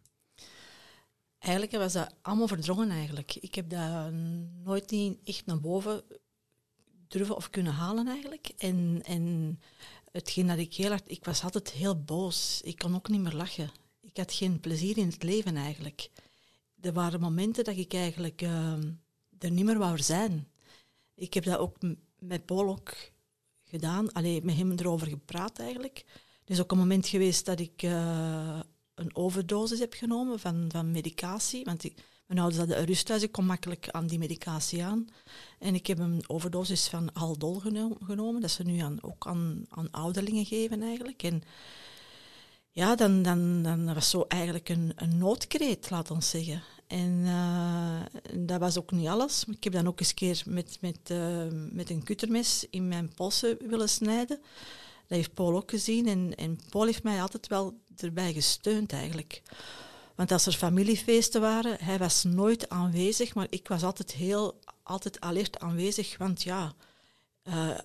Eigenlijk 1.39 1.73
was 1.73 1.93
dat 1.93 2.15
allemaal 2.23 2.49
verdrongen 2.49 2.91
eigenlijk. 2.91 3.35
Ik 3.35 3.55
heb 3.55 3.71
dat 3.71 4.13
nooit 4.65 4.91
niet 4.91 5.19
echt 5.25 5.47
naar 5.47 5.61
boven 5.61 6.03
durven 7.09 7.37
of 7.37 7.51
kunnen 7.51 7.73
halen 7.73 8.09
eigenlijk. 8.09 8.49
En, 8.59 9.01
en 9.05 9.59
hetgeen 10.13 10.47
dat 10.47 10.59
ik 10.59 10.75
heel 10.75 10.89
hard... 10.89 11.11
Ik 11.11 11.25
was 11.25 11.43
altijd 11.43 11.71
heel 11.71 12.03
boos. 12.03 12.61
Ik 12.65 12.79
kon 12.79 12.95
ook 12.95 13.09
niet 13.09 13.21
meer 13.21 13.35
lachen. 13.35 13.71
Ik 14.01 14.17
had 14.17 14.33
geen 14.33 14.61
plezier 14.61 14.99
in 14.99 15.07
het 15.07 15.23
leven 15.23 15.57
eigenlijk. 15.57 16.11
Er 16.81 16.93
waren 16.93 17.21
momenten 17.21 17.65
dat 17.65 17.77
ik 17.77 17.95
eigenlijk 17.95 18.43
eh, 18.43 18.73
er 19.39 19.51
niet 19.51 19.65
meer 19.65 19.79
wou 19.79 19.99
zijn. 19.99 20.49
Ik 21.15 21.35
heb 21.35 21.45
dat 21.45 21.59
ook 21.59 21.77
met 22.19 22.47
Paul 22.47 22.69
ook 22.69 22.95
gedaan. 23.65 24.13
Alleen 24.13 24.45
met 24.45 24.57
hem 24.57 24.73
erover 24.73 25.07
gepraat 25.07 25.59
eigenlijk. 25.59 26.05
Er 26.45 26.53
is 26.53 26.61
ook 26.61 26.71
een 26.71 26.79
moment 26.79 27.07
geweest 27.07 27.45
dat 27.45 27.61
ik 27.61 27.83
uh, 27.83 28.61
een 28.97 29.17
overdosis 29.17 29.79
heb 29.79 29.93
genomen 29.93 30.41
van, 30.41 30.65
van 30.69 30.91
medicatie. 30.91 31.65
Want 31.65 31.85
ik, 31.85 31.95
mijn 32.27 32.41
ouders 32.41 32.59
hadden 32.59 32.79
een 32.79 32.87
rusthuis, 32.87 33.23
ik 33.23 33.33
kom 33.33 33.47
makkelijk 33.47 33.89
aan 33.91 34.07
die 34.07 34.19
medicatie 34.19 34.85
aan. 34.85 35.09
En 35.59 35.75
ik 35.75 35.87
heb 35.87 35.99
een 35.99 36.25
overdosis 36.27 36.89
van 36.89 37.11
Haldol 37.13 37.63
genomen, 38.05 38.41
dat 38.41 38.51
ze 38.51 38.63
nu 38.63 38.79
aan, 38.79 38.99
ook 39.03 39.27
aan, 39.27 39.67
aan 39.69 39.91
ouderlingen 39.91 40.45
geven 40.45 40.83
eigenlijk. 40.83 41.23
En 41.23 41.43
ja, 42.71 42.95
dan, 42.95 43.23
dan, 43.23 43.63
dan 43.63 43.95
was 43.95 44.11
zo 44.11 44.25
eigenlijk 44.29 44.69
een, 44.69 44.93
een 44.97 45.19
noodkreet, 45.19 45.91
laat 45.91 46.11
ons 46.11 46.31
zeggen. 46.31 46.63
En 46.87 47.11
uh, 47.11 48.01
dat 48.47 48.61
was 48.61 48.79
ook 48.79 48.91
niet 48.91 49.09
alles. 49.09 49.45
Ik 49.45 49.65
heb 49.65 49.73
dan 49.73 49.87
ook 49.87 50.01
eens 50.01 50.15
keer 50.15 50.43
met, 50.47 50.79
met, 50.81 50.99
uh, 51.11 51.47
met 51.71 51.91
een 51.91 52.03
kuttermes 52.03 52.67
in 52.71 52.89
mijn 52.89 53.13
polsen 53.15 53.57
willen 53.69 53.89
snijden. 53.89 54.39
Dat 55.07 55.19
heeft 55.19 55.35
Paul 55.35 55.57
ook 55.57 55.71
gezien. 55.71 56.07
En, 56.07 56.35
en 56.35 56.59
Paul 56.71 56.85
heeft 56.85 57.03
mij 57.03 57.21
altijd 57.21 57.47
wel 57.47 57.79
erbij 58.03 58.33
gesteund 58.33 58.93
eigenlijk. 58.93 59.43
Want 60.15 60.33
als 60.33 60.47
er 60.47 60.53
familiefeesten 60.53 61.41
waren, 61.41 61.79
hij 61.81 61.99
was 61.99 62.25
nooit 62.25 62.69
aanwezig, 62.69 63.35
maar 63.35 63.47
ik 63.51 63.69
was 63.69 63.83
altijd 63.83 64.13
heel, 64.13 64.61
altijd 64.83 65.21
alert 65.21 65.59
aanwezig. 65.59 66.19
Want 66.19 66.43
ja, 66.43 66.75
uh, 67.45 67.79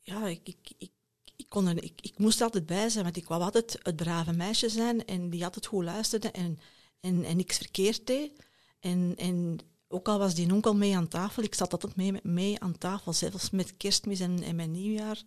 ja 0.00 0.26
ik, 0.26 0.40
ik, 0.44 0.72
ik, 0.78 0.90
ik, 1.36 1.48
kon 1.48 1.66
er, 1.66 1.82
ik, 1.82 2.00
ik 2.00 2.18
moest 2.18 2.40
altijd 2.40 2.66
bij 2.66 2.88
zijn, 2.88 3.04
want 3.04 3.16
ik 3.16 3.28
wou 3.28 3.42
altijd 3.42 3.78
het 3.82 3.96
brave 3.96 4.32
meisje 4.32 4.68
zijn 4.68 5.04
en 5.04 5.30
die 5.30 5.44
altijd 5.44 5.66
goed 5.66 5.84
luisterde 5.84 6.30
en, 6.30 6.58
en, 7.00 7.24
en 7.24 7.36
niks 7.36 7.56
verkeerd 7.56 8.06
deed. 8.06 8.32
En, 8.80 9.14
en 9.16 9.58
ook 9.88 10.08
al 10.08 10.18
was 10.18 10.34
die 10.34 10.52
onkel 10.52 10.76
mee 10.76 10.96
aan 10.96 11.08
tafel, 11.08 11.42
ik 11.42 11.54
zat 11.54 11.72
altijd 11.72 11.96
mee, 11.96 12.12
mee 12.22 12.60
aan 12.60 12.78
tafel, 12.78 13.12
zelfs 13.12 13.50
met 13.50 13.76
kerstmis 13.76 14.20
en, 14.20 14.42
en 14.42 14.56
met 14.56 14.68
nieuwjaar 14.68 15.22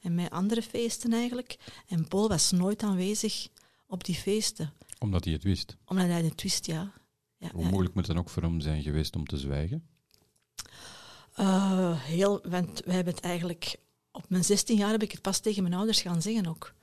en 0.00 0.14
met 0.14 0.30
andere 0.30 0.62
feesten 0.62 1.12
eigenlijk. 1.12 1.58
En 1.88 2.08
Paul 2.08 2.28
was 2.28 2.50
nooit 2.50 2.82
aanwezig 2.82 3.48
op 3.86 4.04
die 4.04 4.14
feesten. 4.14 4.72
Omdat 4.98 5.24
hij 5.24 5.32
het 5.32 5.42
wist? 5.42 5.76
Omdat 5.84 6.06
hij 6.06 6.22
het 6.22 6.42
wist, 6.42 6.66
ja. 6.66 6.92
ja 7.36 7.50
Hoe 7.52 7.68
moeilijk 7.68 7.94
moet 7.94 8.06
het 8.06 8.14
dan 8.16 8.24
ook 8.24 8.30
voor 8.30 8.42
hem 8.42 8.60
zijn 8.60 8.82
geweest 8.82 9.16
om 9.16 9.26
te 9.26 9.36
zwijgen? 9.36 9.86
Uh, 11.40 12.02
heel, 12.02 12.40
want 12.48 12.82
wij 12.84 12.94
hebben 12.94 13.14
het 13.14 13.24
eigenlijk... 13.24 13.76
Op 14.14 14.24
mijn 14.28 14.44
16 14.44 14.76
jaar 14.76 14.90
heb 14.90 15.02
ik 15.02 15.12
het 15.12 15.22
pas 15.22 15.40
tegen 15.40 15.62
mijn 15.62 15.74
ouders 15.74 16.02
gaan 16.02 16.22
zeggen 16.22 16.46
ook. 16.46 16.74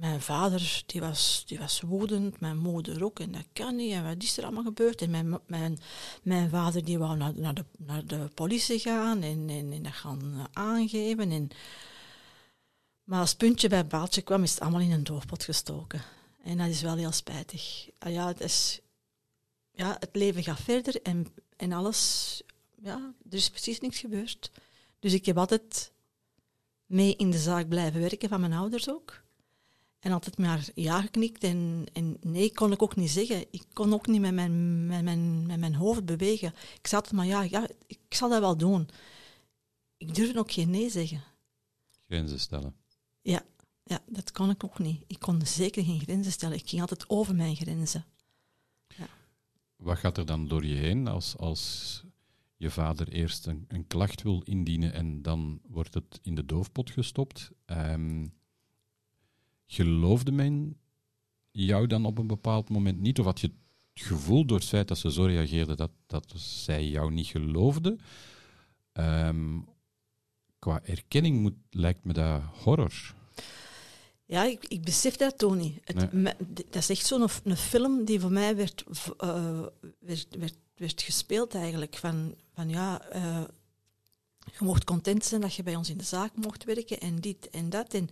Mijn 0.00 0.20
vader 0.20 0.82
die 0.86 1.00
was, 1.00 1.42
die 1.46 1.58
was 1.58 1.80
woedend, 1.80 2.40
mijn 2.40 2.58
moeder 2.58 3.04
ook, 3.04 3.18
en 3.18 3.32
dat 3.32 3.46
kan 3.52 3.76
niet, 3.76 3.92
en 3.92 4.04
wat 4.04 4.22
is 4.22 4.36
er 4.36 4.44
allemaal 4.44 4.62
gebeurd? 4.62 5.02
En 5.02 5.10
mijn, 5.10 5.38
mijn, 5.46 5.78
mijn 6.22 6.50
vader 6.50 6.84
die 6.84 6.98
wou 6.98 7.16
naar, 7.16 7.32
naar, 7.34 7.54
de, 7.54 7.64
naar 7.78 8.06
de 8.06 8.28
politie 8.34 8.78
gaan 8.78 9.22
en, 9.22 9.48
en, 9.48 9.72
en 9.72 9.82
dat 9.82 9.92
gaan 9.92 10.46
aangeven. 10.52 11.30
En, 11.30 11.48
maar 13.04 13.20
als 13.20 13.34
puntje 13.34 13.68
bij 13.68 13.86
baaltje 13.86 14.22
kwam, 14.22 14.42
is 14.42 14.50
het 14.50 14.60
allemaal 14.60 14.80
in 14.80 14.92
een 14.92 15.04
doofpot 15.04 15.44
gestoken. 15.44 16.02
En 16.42 16.58
dat 16.58 16.68
is 16.68 16.82
wel 16.82 16.96
heel 16.96 17.12
spijtig. 17.12 17.88
Ah 17.98 18.12
ja, 18.12 18.26
het, 18.26 18.40
is, 18.40 18.80
ja, 19.72 19.96
het 19.98 20.10
leven 20.12 20.42
gaat 20.42 20.60
verder 20.60 21.02
en, 21.02 21.26
en 21.56 21.72
alles, 21.72 22.42
ja, 22.82 23.14
er 23.30 23.36
is 23.36 23.50
precies 23.50 23.80
niks 23.80 23.98
gebeurd. 23.98 24.50
Dus 24.98 25.12
ik 25.12 25.26
heb 25.26 25.38
altijd 25.38 25.92
mee 26.86 27.16
in 27.16 27.30
de 27.30 27.38
zaak 27.38 27.68
blijven 27.68 28.00
werken 28.00 28.28
van 28.28 28.40
mijn 28.40 28.52
ouders 28.52 28.90
ook. 28.90 29.19
En 30.00 30.12
altijd 30.12 30.38
maar 30.38 30.68
ja 30.74 31.00
geknikt 31.00 31.44
en, 31.44 31.86
en 31.92 32.16
nee 32.20 32.52
kon 32.52 32.72
ik 32.72 32.82
ook 32.82 32.96
niet 32.96 33.10
zeggen. 33.10 33.46
Ik 33.50 33.62
kon 33.72 33.92
ook 33.92 34.06
niet 34.06 34.20
met 34.20 34.34
mijn, 34.34 34.86
met 34.86 35.02
mijn, 35.02 35.46
met 35.46 35.58
mijn 35.58 35.74
hoofd 35.74 36.04
bewegen. 36.04 36.54
Ik 36.78 36.86
zat 36.86 37.12
maar 37.12 37.26
ja, 37.26 37.42
ja, 37.42 37.68
ik 37.86 37.98
zal 38.08 38.28
dat 38.28 38.40
wel 38.40 38.56
doen. 38.56 38.88
Ik 39.96 40.14
durfde 40.14 40.38
ook 40.38 40.52
geen 40.52 40.70
nee 40.70 40.90
zeggen. 40.90 41.22
Grenzen 42.06 42.40
stellen. 42.40 42.74
Ja, 43.22 43.42
ja, 43.84 44.02
dat 44.06 44.32
kon 44.32 44.50
ik 44.50 44.64
ook 44.64 44.78
niet. 44.78 45.04
Ik 45.06 45.18
kon 45.18 45.46
zeker 45.46 45.84
geen 45.84 46.00
grenzen 46.00 46.32
stellen. 46.32 46.56
Ik 46.56 46.68
ging 46.68 46.80
altijd 46.80 47.08
over 47.08 47.34
mijn 47.34 47.56
grenzen. 47.56 48.04
Ja. 48.86 49.08
Wat 49.76 49.98
gaat 49.98 50.18
er 50.18 50.26
dan 50.26 50.48
door 50.48 50.64
je 50.66 50.74
heen 50.74 51.08
als, 51.08 51.36
als 51.36 52.04
je 52.56 52.70
vader 52.70 53.08
eerst 53.08 53.46
een, 53.46 53.64
een 53.68 53.86
klacht 53.86 54.22
wil 54.22 54.42
indienen 54.44 54.92
en 54.92 55.22
dan 55.22 55.60
wordt 55.66 55.94
het 55.94 56.18
in 56.22 56.34
de 56.34 56.46
doofpot 56.46 56.90
gestopt? 56.90 57.50
Um, 57.66 58.32
geloofde 59.70 60.32
men 60.32 60.76
jou 61.50 61.86
dan 61.86 62.04
op 62.04 62.18
een 62.18 62.26
bepaald 62.26 62.68
moment 62.68 63.00
niet? 63.00 63.18
Of 63.18 63.24
had 63.24 63.40
je 63.40 63.46
het 63.46 64.02
gevoel 64.06 64.44
door 64.44 64.58
het 64.58 64.66
feit 64.66 64.88
dat 64.88 64.98
ze 64.98 65.12
zo 65.12 65.24
reageerden 65.24 65.76
dat, 65.76 65.90
dat 66.06 66.32
zij 66.36 66.88
jou 66.88 67.12
niet 67.12 67.26
geloofden? 67.26 68.00
Um, 68.92 69.68
qua 70.58 70.80
erkenning 70.84 71.40
moet, 71.40 71.54
lijkt 71.70 72.04
me 72.04 72.12
dat 72.12 72.42
horror. 72.62 73.14
Ja, 74.24 74.44
ik, 74.44 74.64
ik 74.68 74.82
besef 74.82 75.16
dat 75.16 75.54
niet. 75.54 75.78
Het, 75.84 76.10
dat 76.46 76.76
is 76.76 76.90
echt 76.90 77.06
zo'n 77.06 77.28
een 77.44 77.56
film 77.56 78.04
die 78.04 78.20
voor 78.20 78.32
mij 78.32 78.56
werd, 78.56 78.84
uh, 79.24 79.66
werd, 79.98 80.26
werd, 80.38 80.56
werd, 80.76 81.02
gespeeld 81.02 81.54
eigenlijk. 81.54 81.96
Van, 81.96 82.34
van 82.54 82.68
ja, 82.68 83.14
uh, 83.14 83.42
je 84.44 84.64
mocht 84.64 84.84
content 84.84 85.24
zijn 85.24 85.40
dat 85.40 85.54
je 85.54 85.62
bij 85.62 85.76
ons 85.76 85.90
in 85.90 85.98
de 85.98 86.04
zaak 86.04 86.36
mocht 86.36 86.64
werken 86.64 87.00
en 87.00 87.16
dit 87.16 87.50
en 87.50 87.70
dat. 87.70 87.94
En 87.94 88.08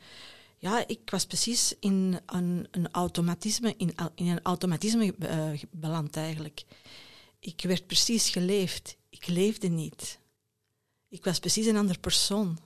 ja, 0.58 0.86
ik 0.86 1.10
was 1.10 1.26
precies 1.26 1.74
in 1.80 2.20
een, 2.26 2.68
een 2.70 2.90
automatisme, 2.90 3.74
in, 3.76 3.94
in 4.14 4.26
een 4.26 4.42
automatisme 4.42 5.14
uh, 5.18 5.62
beland 5.70 6.16
eigenlijk. 6.16 6.64
Ik 7.38 7.62
werd 7.62 7.86
precies 7.86 8.30
geleefd. 8.30 8.96
Ik 9.08 9.26
leefde 9.26 9.68
niet. 9.68 10.20
Ik 11.08 11.24
was 11.24 11.38
precies 11.38 11.66
een 11.66 11.76
ander 11.76 11.98
persoon. 11.98 12.58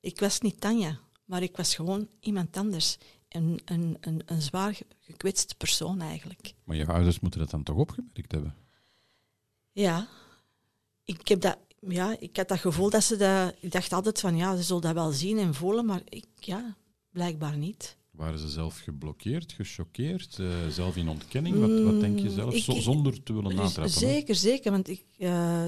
Ik 0.00 0.20
was 0.20 0.40
niet 0.40 0.60
Tanja, 0.60 1.00
maar 1.24 1.42
ik 1.42 1.56
was 1.56 1.74
gewoon 1.74 2.08
iemand 2.20 2.56
anders. 2.56 2.98
Een, 3.28 3.60
een, 3.64 3.96
een, 4.00 4.22
een 4.26 4.42
zwaar 4.42 4.78
gekwetst 5.00 5.56
persoon 5.56 6.00
eigenlijk. 6.00 6.54
Maar 6.64 6.76
je 6.76 6.86
ouders 6.86 7.20
moeten 7.20 7.40
dat 7.40 7.50
dan 7.50 7.62
toch 7.62 7.76
opgemerkt 7.76 8.32
hebben? 8.32 8.54
Ja, 9.72 10.08
ik 11.04 11.28
heb 11.28 11.40
dat 11.40 11.58
ja, 11.80 12.16
ik 12.18 12.36
had 12.36 12.48
dat 12.48 12.58
gevoel 12.58 12.90
dat 12.90 13.04
ze 13.04 13.16
dat... 13.16 13.54
Ik 13.60 13.72
dacht 13.72 13.92
altijd 13.92 14.20
van, 14.20 14.36
ja, 14.36 14.56
ze 14.56 14.62
zullen 14.62 14.82
dat 14.82 14.94
wel 14.94 15.10
zien 15.10 15.38
en 15.38 15.54
voelen, 15.54 15.86
maar 15.86 16.02
ik, 16.04 16.26
ja, 16.34 16.76
blijkbaar 17.18 17.56
niet. 17.56 17.96
Waren 18.10 18.38
ze 18.38 18.48
zelf 18.48 18.78
geblokkeerd, 18.78 19.52
gechoqueerd, 19.52 20.38
uh, 20.40 20.48
zelf 20.70 20.96
in 20.96 21.08
ontkenning? 21.08 21.58
Wat, 21.58 21.92
wat 21.92 22.00
denk 22.00 22.18
je 22.18 22.30
zelf, 22.30 22.54
ik, 22.54 22.82
zonder 22.82 23.22
te 23.22 23.32
willen 23.32 23.54
natrappen? 23.54 23.94
Zeker, 23.94 24.34
zeker, 24.34 24.70
want 24.70 24.88
ik, 24.88 25.04
uh, 25.18 25.64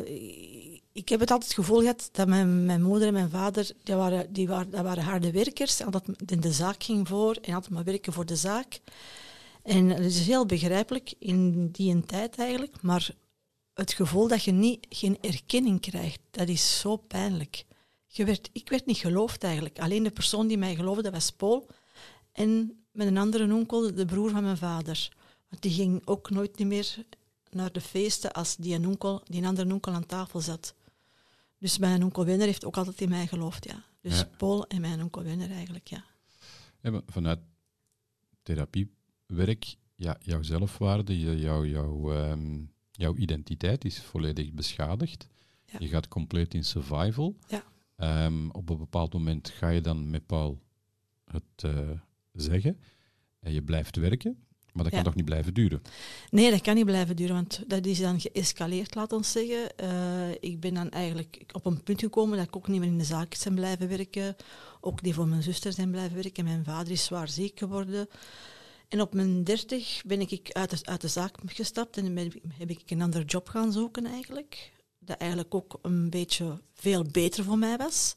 ik 0.92 1.08
heb 1.08 1.20
het 1.20 1.30
altijd 1.30 1.50
het 1.50 1.64
gevoel 1.64 1.80
gehad 1.80 2.08
dat 2.12 2.28
mijn, 2.28 2.64
mijn 2.66 2.82
moeder 2.82 3.06
en 3.06 3.12
mijn 3.12 3.30
vader, 3.30 3.70
die 3.82 3.94
waren, 3.94 4.32
die 4.32 4.48
waren, 4.48 4.70
dat 4.70 4.82
waren 4.82 5.02
harde 5.02 5.30
werkers, 5.30 5.76
dat 5.76 6.04
in 6.26 6.40
de 6.40 6.52
zaak 6.52 6.82
ging 6.82 7.08
voor 7.08 7.34
en 7.34 7.54
altijd 7.54 7.72
maar 7.72 7.84
werken 7.84 8.12
voor 8.12 8.26
de 8.26 8.36
zaak. 8.36 8.80
En 9.62 9.88
het 9.88 10.04
is 10.04 10.26
heel 10.26 10.46
begrijpelijk 10.46 11.14
in 11.18 11.70
die 11.70 11.94
een 11.94 12.06
tijd 12.06 12.36
eigenlijk, 12.36 12.82
maar 12.82 13.10
het 13.74 13.92
gevoel 13.92 14.28
dat 14.28 14.44
je 14.44 14.52
niet, 14.52 14.86
geen 14.88 15.18
erkenning 15.20 15.80
krijgt, 15.80 16.20
dat 16.30 16.48
is 16.48 16.80
zo 16.80 16.96
pijnlijk. 16.96 17.64
Je 18.12 18.24
werd, 18.24 18.50
ik 18.52 18.68
werd 18.68 18.86
niet 18.86 18.96
geloofd 18.96 19.44
eigenlijk. 19.44 19.78
Alleen 19.78 20.02
de 20.02 20.10
persoon 20.10 20.46
die 20.46 20.58
mij 20.58 20.74
geloofde 20.74 21.10
was 21.10 21.30
Paul. 21.30 21.68
En 22.32 22.82
met 22.92 23.06
een 23.06 23.18
andere 23.18 23.54
onkel, 23.54 23.94
de 23.94 24.04
broer 24.04 24.30
van 24.30 24.42
mijn 24.42 24.56
vader. 24.56 25.08
Want 25.48 25.62
die 25.62 25.72
ging 25.72 26.02
ook 26.04 26.30
nooit 26.30 26.58
meer 26.58 27.04
naar 27.50 27.72
de 27.72 27.80
feesten 27.80 28.32
als 28.32 28.56
die, 28.56 28.74
een 28.74 28.86
onkel, 28.86 29.22
die 29.24 29.40
een 29.40 29.46
andere 29.46 29.72
onkel 29.72 29.92
aan 29.92 30.06
tafel 30.06 30.40
zat. 30.40 30.74
Dus 31.58 31.78
mijn 31.78 32.04
onkel 32.04 32.24
Wenner 32.24 32.46
heeft 32.46 32.64
ook 32.64 32.76
altijd 32.76 33.00
in 33.00 33.08
mij 33.08 33.26
geloofd, 33.26 33.64
ja. 33.64 33.84
Dus 34.00 34.24
Paul 34.36 34.66
en 34.66 34.80
mijn 34.80 35.02
onkel 35.02 35.22
Wenner 35.22 35.50
eigenlijk, 35.50 35.88
ja. 35.88 36.04
ja 36.80 37.02
vanuit 37.06 37.38
therapiewerk, 38.42 39.76
ja, 39.94 40.16
jouw 40.22 40.42
zelfwaarde, 40.42 41.20
jouw, 41.20 41.64
jouw, 41.64 42.12
um, 42.12 42.72
jouw 42.90 43.16
identiteit 43.16 43.84
is 43.84 44.00
volledig 44.00 44.52
beschadigd. 44.52 45.28
Je 45.78 45.88
gaat 45.88 46.08
compleet 46.08 46.54
in 46.54 46.64
survival. 46.64 47.36
Ja. 47.48 47.64
Um, 48.02 48.50
op 48.50 48.68
een 48.68 48.78
bepaald 48.78 49.12
moment 49.12 49.48
ga 49.48 49.68
je 49.68 49.80
dan 49.80 50.10
met 50.10 50.26
Paul 50.26 50.62
het 51.24 51.62
uh, 51.64 51.90
zeggen 52.32 52.80
en 53.40 53.52
je 53.52 53.62
blijft 53.62 53.96
werken. 53.96 54.44
Maar 54.72 54.84
dat 54.84 54.92
kan 54.92 55.02
toch 55.02 55.14
niet 55.14 55.24
blijven 55.24 55.54
duren? 55.54 55.82
Nee, 56.30 56.50
dat 56.50 56.60
kan 56.60 56.74
niet 56.74 56.84
blijven 56.84 57.16
duren, 57.16 57.34
want 57.34 57.64
dat 57.66 57.86
is 57.86 57.98
dan 57.98 58.20
geëscaleerd, 58.20 58.94
laat 58.94 59.12
ons 59.12 59.32
zeggen. 59.32 59.72
Uh, 59.82 60.30
ik 60.40 60.60
ben 60.60 60.74
dan 60.74 60.90
eigenlijk 60.90 61.44
op 61.52 61.66
een 61.66 61.82
punt 61.82 62.00
gekomen 62.00 62.36
dat 62.36 62.46
ik 62.46 62.56
ook 62.56 62.68
niet 62.68 62.80
meer 62.80 62.88
in 62.88 62.98
de 62.98 63.04
zaak 63.04 63.36
ben 63.44 63.54
blijven 63.54 63.88
werken. 63.88 64.36
Ook 64.80 65.02
die 65.02 65.14
voor 65.14 65.28
mijn 65.28 65.42
zuster 65.42 65.72
zijn 65.72 65.90
blijven 65.90 66.16
werken. 66.16 66.44
Mijn 66.44 66.64
vader 66.64 66.92
is 66.92 67.04
zwaar 67.04 67.28
ziek 67.28 67.58
geworden. 67.58 68.08
En 68.88 69.00
op 69.00 69.14
mijn 69.14 69.44
dertig 69.44 70.02
ben 70.06 70.20
ik 70.20 70.52
uit 70.52 70.70
de, 70.70 70.78
uit 70.82 71.00
de 71.00 71.08
zaak 71.08 71.36
gestapt 71.46 71.96
en 71.96 72.16
heb 72.58 72.70
ik 72.70 72.90
een 72.90 73.02
andere 73.02 73.24
job 73.24 73.48
gaan 73.48 73.72
zoeken 73.72 74.06
eigenlijk 74.06 74.72
dat 75.00 75.16
eigenlijk 75.18 75.54
ook 75.54 75.78
een 75.82 76.10
beetje 76.10 76.60
veel 76.74 77.04
beter 77.04 77.44
voor 77.44 77.58
mij 77.58 77.76
was. 77.76 78.16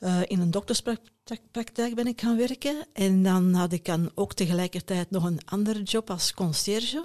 Uh, 0.00 0.20
in 0.26 0.40
een 0.40 0.50
dokterspraktijk 0.50 1.94
ben 1.94 2.06
ik 2.06 2.20
gaan 2.20 2.36
werken. 2.36 2.86
En 2.92 3.22
dan 3.22 3.54
had 3.54 3.72
ik 3.72 3.84
dan 3.84 4.10
ook 4.14 4.34
tegelijkertijd 4.34 5.10
nog 5.10 5.24
een 5.24 5.44
andere 5.44 5.82
job 5.82 6.10
als 6.10 6.34
concierge. 6.34 7.04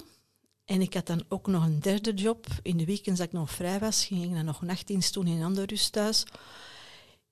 En 0.64 0.80
ik 0.80 0.94
had 0.94 1.06
dan 1.06 1.24
ook 1.28 1.46
nog 1.46 1.64
een 1.64 1.80
derde 1.80 2.14
job. 2.14 2.46
In 2.62 2.76
de 2.76 2.84
weekends 2.84 3.18
dat 3.18 3.28
ik 3.28 3.32
nog 3.34 3.50
vrij 3.50 3.78
was, 3.78 4.04
ging 4.06 4.24
ik 4.24 4.34
dan 4.34 4.44
nog 4.44 4.62
nachtdienst 4.62 5.14
doen 5.14 5.26
in 5.26 5.36
een 5.36 5.44
ander 5.44 5.66
rusthuis. 5.66 6.24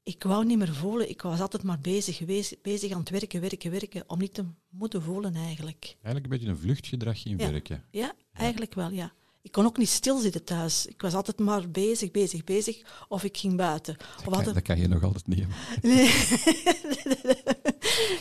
Ik 0.03 0.23
wou 0.23 0.45
niet 0.45 0.59
meer 0.59 0.75
voelen. 0.75 1.09
Ik 1.09 1.23
was 1.23 1.41
altijd 1.41 1.63
maar 1.63 1.81
bezig 1.81 2.17
geweest, 2.17 2.63
bezig 2.63 2.93
aan 2.93 2.99
het 3.01 3.11
werken, 3.11 3.41
werken, 3.41 3.71
werken, 3.71 4.05
om 4.07 4.19
niet 4.19 4.35
te 4.35 4.45
moeten 4.69 5.03
voelen 5.03 5.35
eigenlijk. 5.35 5.85
Eigenlijk 6.03 6.25
een 6.25 6.31
beetje 6.31 6.49
een 6.49 6.59
vluchtgedrag 6.59 7.25
in 7.25 7.39
Ja. 7.39 7.51
werken. 7.51 7.85
Ja, 7.91 8.15
eigenlijk 8.33 8.75
wel, 8.75 8.91
ja. 8.91 9.13
Ik 9.43 9.53
kon 9.53 9.65
ook 9.65 9.79
niet 9.79 9.89
stilzitten 9.89 10.45
thuis. 10.45 10.87
Ik 10.87 11.01
was 11.03 11.15
altijd 11.15 11.39
maar 11.39 11.71
bezig, 11.71 12.11
bezig, 12.11 12.45
bezig. 12.45 12.81
Of 13.09 13.25
ik 13.25 13.37
ging 13.37 13.57
buiten. 13.57 13.97
Of 14.19 14.25
Dat, 14.25 14.35
altijd... 14.35 14.55
dat 14.55 14.63
kan 14.65 14.79
je 14.79 14.89
nog 14.89 15.03
altijd 15.03 15.27
niet. 15.27 15.47
Nee. 15.83 16.11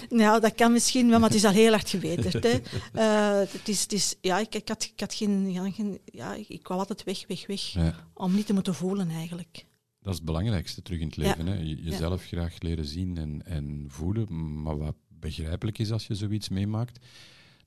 nou, 0.21 0.39
dat 0.41 0.55
kan 0.55 0.71
misschien 0.71 1.09
wel, 1.09 1.19
maar 1.19 1.29
het 1.29 1.37
is 1.37 1.45
al 1.45 1.51
heel 1.51 1.71
hard 1.71 1.89
gebeterd. 1.89 2.43
Hè. 2.43 2.59
Eh, 2.93 3.51
het 3.51 3.67
is, 3.69 3.81
het 3.81 3.93
is, 3.93 4.15
ja, 4.21 4.39
ik, 4.39 4.55
ik, 4.55 4.67
had, 4.67 4.83
ik 4.83 4.99
had 4.99 5.13
geen... 5.13 5.51
Ja, 5.51 5.71
geen 5.71 5.99
ja, 6.05 6.33
ik, 6.47 6.67
wou 6.67 6.79
altijd 6.79 7.03
weg, 7.03 7.27
weg, 7.27 7.47
weg. 7.47 7.61
Ja. 7.61 7.95
Om 8.13 8.35
niet 8.35 8.45
te 8.45 8.53
moeten 8.53 8.75
voelen, 8.75 9.09
eigenlijk. 9.09 9.65
Dat 10.01 10.11
is 10.13 10.15
het 10.19 10.25
belangrijkste 10.25 10.81
terug 10.81 10.99
in 10.99 11.05
het 11.05 11.15
Ja. 11.15 11.21
leven. 11.23 11.47
Hè? 11.47 11.53
Je- 11.59 11.83
Jezelf 11.83 12.23
graag 12.23 12.55
leren 12.59 12.85
zien 12.85 13.17
en, 13.17 13.41
en 13.45 13.85
voelen. 13.87 14.61
Maar 14.61 14.77
wat 14.77 14.95
begrijpelijk 15.07 15.77
is 15.77 15.91
als 15.91 16.07
je 16.07 16.15
zoiets 16.15 16.49
meemaakt. 16.49 16.97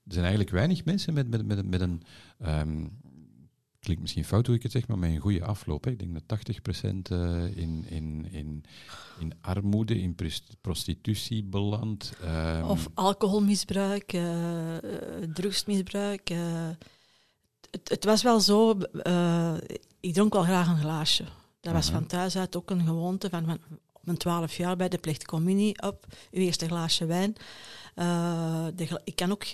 Er 0.07 0.11
zijn 0.13 0.25
eigenlijk 0.25 0.53
weinig 0.53 0.85
mensen 0.85 1.13
met, 1.13 1.29
met, 1.29 1.45
met, 1.45 1.65
met 1.69 1.81
een. 1.81 2.01
ehm, 2.39 2.85
klinkt 3.85 4.01
misschien 4.01 4.25
fout 4.25 4.47
hoe 4.47 4.55
ik 4.55 4.63
het 4.63 4.71
zeg, 4.71 4.87
maar 4.87 4.97
met 4.97 5.09
een 5.09 5.19
goede 5.19 5.43
afloop. 5.43 5.83
Hè. 5.83 5.91
Ik 5.91 5.99
denk 5.99 6.13
dat 6.27 6.39
80% 6.83 7.11
eh, 7.11 7.57
in, 7.57 7.85
in, 7.89 8.27
in, 8.31 8.63
in 9.19 9.33
armoede, 9.41 9.99
in 9.99 10.15
prostitutie 10.61 11.43
belandt. 11.43 12.13
ehm, 12.23 12.63
Of 12.63 12.89
alcoholmisbruik, 12.93 14.13
eh, 14.13 14.75
eh, 14.77 14.83
drugsmisbruik. 15.33 16.29
het, 17.71 17.89
het 17.89 18.05
was 18.05 18.23
wel 18.23 18.39
zo, 18.39 18.77
ik 19.99 20.13
dronk 20.13 20.33
wel 20.33 20.43
graag 20.43 20.67
een 20.67 20.79
glaasje. 20.79 21.23
Dat 21.59 21.73
was 21.73 21.89
van 21.89 22.05
thuis 22.05 22.37
uit 22.37 22.55
ook 22.55 22.69
een 22.69 22.85
gewoonte. 22.85 23.29
Van, 23.29 23.45
van, 23.45 23.59
op 23.93 24.05
mijn 24.05 24.17
twaalf 24.17 24.57
jaar 24.57 24.75
bij 24.75 24.89
de 24.89 24.97
plicht 24.97 25.25
communie 25.25 25.81
op, 25.81 26.05
uw 26.31 26.41
eerste 26.41 26.67
glaasje 26.67 27.05
wijn. 27.05 27.35
De, 28.75 29.01
ik 29.03 29.15
kan 29.15 29.31
ook 29.31 29.45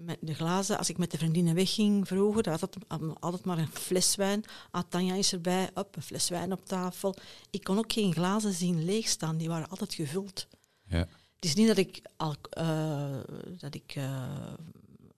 met 0.00 0.18
de 0.20 0.34
glazen, 0.34 0.78
als 0.78 0.88
ik 0.88 0.98
met 0.98 1.10
de 1.10 1.18
vriendinnen 1.18 1.54
wegging 1.54 2.06
vroeger, 2.08 2.42
dat 2.42 2.60
was 2.60 2.70
altijd, 2.88 3.20
altijd 3.20 3.44
maar 3.44 3.58
een 3.58 3.68
fles 3.72 4.16
wijn. 4.16 4.44
Ah, 4.70 4.82
Tanja 4.88 5.14
is 5.14 5.32
erbij, 5.32 5.70
op, 5.74 5.96
een 5.96 6.02
fles 6.02 6.28
wijn 6.28 6.52
op 6.52 6.66
tafel. 6.66 7.14
Ik 7.50 7.64
kon 7.64 7.78
ook 7.78 7.92
geen 7.92 8.12
glazen 8.12 8.52
zien 8.52 8.84
leegstaan, 8.84 9.36
die 9.36 9.48
waren 9.48 9.68
altijd 9.68 9.94
gevuld. 9.94 10.46
ja. 10.86 11.08
Het 11.40 11.48
is 11.48 11.54
niet 11.54 11.66
dat 11.66 11.76
ik, 11.76 12.02
al, 12.16 12.34
eh, 12.50 13.18
dat 13.58 13.74
ik 13.74 13.92
eh, 13.94 14.52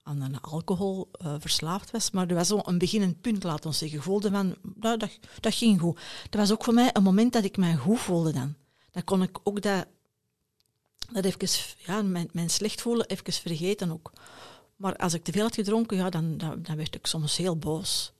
aan 0.03 0.21
een 0.21 0.41
alcohol 0.41 1.09
eh, 1.11 1.35
verslaafd 1.39 1.91
was, 1.91 2.11
maar 2.11 2.27
er 2.27 2.35
was 2.35 2.47
zo 2.47 2.59
een 2.63 2.77
beginnend 2.77 3.21
punt, 3.21 3.43
laat 3.43 3.65
ons 3.65 3.77
zeggen. 3.77 3.97
Ik 3.97 4.03
voelde 4.03 4.29
van, 4.29 4.55
nou, 4.79 4.97
dat, 4.97 5.19
dat 5.39 5.53
ging 5.53 5.79
goed. 5.79 5.99
Dat 6.29 6.39
was 6.39 6.51
ook 6.51 6.63
voor 6.63 6.73
mij 6.73 6.89
een 6.93 7.03
moment 7.03 7.33
dat 7.33 7.43
ik 7.43 7.57
mij 7.57 7.75
goed 7.75 7.99
voelde 7.99 8.31
dan. 8.31 8.55
Dan 8.91 9.03
kon 9.03 9.21
ik 9.21 9.39
ook 9.43 9.61
dat, 9.61 9.85
dat 11.11 11.25
even, 11.25 11.75
ja, 11.85 12.01
mijn, 12.01 12.29
mijn 12.31 12.49
slecht 12.49 12.81
voelen 12.81 13.07
even 13.07 13.33
vergeten 13.33 13.91
ook. 13.91 14.11
Maar 14.83 14.95
als 14.95 15.13
ik 15.13 15.23
te 15.23 15.31
veel 15.31 15.41
had 15.43 15.55
gedronken, 15.55 15.97
ja, 15.97 16.09
dan, 16.09 16.37
dan, 16.37 16.61
dan 16.63 16.75
werd 16.75 16.95
ik 16.95 17.05
soms 17.05 17.37
heel 17.37 17.57
boos. 17.57 18.11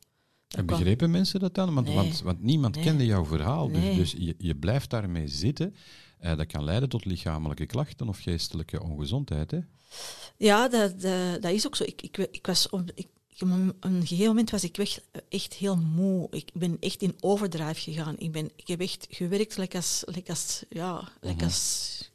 En 0.48 0.66
begrepen 0.66 1.12
mensen 1.12 1.40
dat 1.40 1.56
dan? 1.56 1.74
Want, 1.74 1.88
Nee. 1.88 1.96
want, 1.96 2.22
want 2.22 2.42
niemand 2.44 2.76
Nee. 2.76 2.84
kende 2.84 3.06
jouw 3.06 3.26
verhaal. 3.26 3.68
Dus, 3.68 3.78
Nee. 3.78 3.96
dus 3.96 4.12
je, 4.18 4.36
je 4.38 4.56
blijft 4.56 4.90
daarmee 4.90 5.28
zitten. 5.28 5.76
Eh, 6.20 6.38
dat 6.38 6.48
kan 6.48 6.64
leiden 6.64 6.90
tot 6.90 7.06
lichamelijke 7.06 7.66
klachten 7.66 8.08
of 8.08 8.20
geestelijke 8.20 8.84
ongezondheid. 8.84 9.52
Hè? 9.52 9.60
Ja, 10.38 10.68
dat, 10.68 11.02
dat, 11.02 11.42
dat 11.42 11.52
is 11.52 11.66
ook 11.66 11.76
zo. 11.76 11.84
Ik, 11.84 12.02
ik, 12.02 12.18
ik 12.18 12.46
was 12.46 12.70
op, 12.70 12.92
ik, 12.96 13.08
op 13.40 13.50
een 13.50 13.74
gegeven 14.08 14.26
moment 14.26 14.50
was 14.50 14.64
ik 14.64 14.76
weg, 14.76 15.00
echt 15.30 15.54
heel 15.54 15.78
moe. 15.78 16.28
Ik 16.32 16.50
ben 16.54 16.78
echt 16.80 17.02
in 17.02 17.16
overdrive 17.20 17.80
gegaan. 17.92 18.16
Ik, 18.18 18.32
ben, 18.32 18.52
ik 18.56 18.68
heb 18.68 18.80
echt 18.82 19.08
gewerkt 19.10 19.58
like 19.58 19.76
als, 19.76 20.04
als, 20.28 20.64
ja, 20.70 21.10
like 21.22 21.36
Mhm. 21.36 21.44
als, 21.44 22.12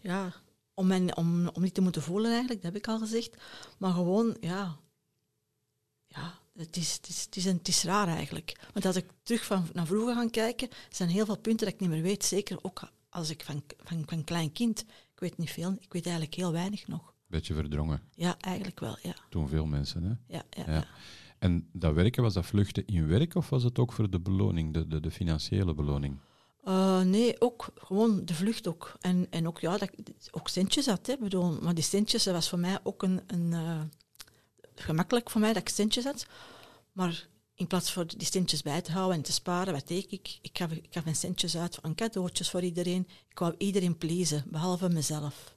ja, 0.00 0.32
om, 0.78 0.86
mijn, 0.86 1.16
om, 1.16 1.48
om 1.48 1.62
niet 1.62 1.74
te 1.74 1.80
moeten 1.80 2.02
voelen 2.02 2.30
eigenlijk, 2.30 2.62
dat 2.62 2.72
heb 2.72 2.82
ik 2.82 2.88
al 2.88 2.98
gezegd. 2.98 3.36
Maar 3.78 3.92
gewoon, 3.92 4.36
ja, 4.40 4.76
ja 6.06 6.38
het, 6.54 6.76
is, 6.76 6.92
het, 6.92 7.08
is, 7.08 7.24
het, 7.24 7.36
is 7.36 7.44
een, 7.44 7.56
het 7.56 7.68
is 7.68 7.84
raar 7.84 8.08
eigenlijk. 8.08 8.68
Want 8.72 8.84
als 8.84 8.96
ik 8.96 9.06
terug 9.22 9.44
van, 9.44 9.66
naar 9.72 9.86
vroeger 9.86 10.14
ga 10.14 10.28
kijken, 10.28 10.68
zijn 10.90 11.08
heel 11.08 11.24
veel 11.24 11.38
punten 11.38 11.66
dat 11.66 11.74
ik 11.74 11.80
niet 11.80 11.90
meer 11.90 12.02
weet. 12.02 12.24
Zeker 12.24 12.58
ook 12.62 12.90
als 13.08 13.30
ik 13.30 13.44
van, 13.44 13.62
van, 13.78 14.02
van 14.06 14.24
klein 14.24 14.52
kind, 14.52 14.80
ik 15.14 15.20
weet 15.20 15.38
niet 15.38 15.50
veel, 15.50 15.76
ik 15.80 15.92
weet 15.92 16.04
eigenlijk 16.04 16.34
heel 16.34 16.52
weinig 16.52 16.86
nog. 16.86 17.14
Beetje 17.26 17.54
verdrongen. 17.54 18.02
Ja, 18.14 18.36
eigenlijk 18.40 18.80
wel, 18.80 18.96
ja. 19.02 19.14
Toen 19.28 19.48
veel 19.48 19.66
mensen. 19.66 20.02
Hè? 20.02 20.36
ja, 20.36 20.42
ja, 20.50 20.62
Ja. 20.66 20.72
ja. 20.72 20.86
En 21.38 21.68
dat 21.72 21.94
werken, 21.94 22.22
was 22.22 22.34
dat 22.34 22.46
vluchten 22.46 22.86
in 22.86 23.06
werk 23.06 23.34
of 23.34 23.48
was 23.48 23.62
het 23.62 23.78
ook 23.78 23.92
voor 23.92 24.10
de 24.10 24.20
beloning, 24.20 24.74
de, 24.74 24.86
de, 24.86 25.00
de 25.00 25.10
financiële 25.10 25.74
beloning? 25.74 26.18
Eh, 26.68 27.00
nee, 27.00 27.40
ook 27.40 27.68
gewoon 27.74 28.24
de 28.24 28.34
vlucht 28.34 28.68
ook. 28.68 28.96
En, 29.00 29.26
en 29.30 29.46
ook, 29.46 29.60
ja, 29.60 29.78
dat 29.78 29.90
ik 29.92 30.14
ook 30.30 30.48
centjes 30.48 30.86
had. 30.86 31.06
Hè. 31.06 31.16
Bedoel, 31.18 31.58
maar 31.62 31.74
die 31.74 31.84
centjes, 31.84 32.22
dat 32.24 32.34
was 32.34 32.48
voor 32.48 32.58
mij 32.58 32.78
ook 32.82 33.02
een, 33.02 33.20
een 33.26 33.52
eh, 33.52 33.80
gemakkelijk 34.74 35.30
voor 35.30 35.40
mij 35.40 35.52
dat 35.52 35.62
ik 35.62 35.68
centjes 35.68 36.04
had. 36.04 36.26
Maar 36.92 37.28
in 37.54 37.66
plaats 37.66 37.92
van 37.92 38.06
die 38.16 38.26
centjes 38.26 38.62
bij 38.62 38.80
te 38.80 38.92
houden 38.92 39.16
en 39.16 39.22
te 39.22 39.32
sparen, 39.32 39.72
wat 39.72 39.88
deed 39.88 40.12
ik? 40.12 40.38
Ik 40.42 40.58
gaf, 40.58 40.70
ik 40.70 40.86
gaf 40.90 41.04
mijn 41.04 41.16
centjes 41.16 41.56
uit 41.56 41.78
aan 41.82 41.94
cadeautjes 41.94 42.50
voor 42.50 42.62
iedereen. 42.62 43.08
Ik 43.28 43.38
wou 43.38 43.54
iedereen 43.58 43.98
pleasen, 43.98 44.44
behalve 44.46 44.88
mezelf. 44.88 45.56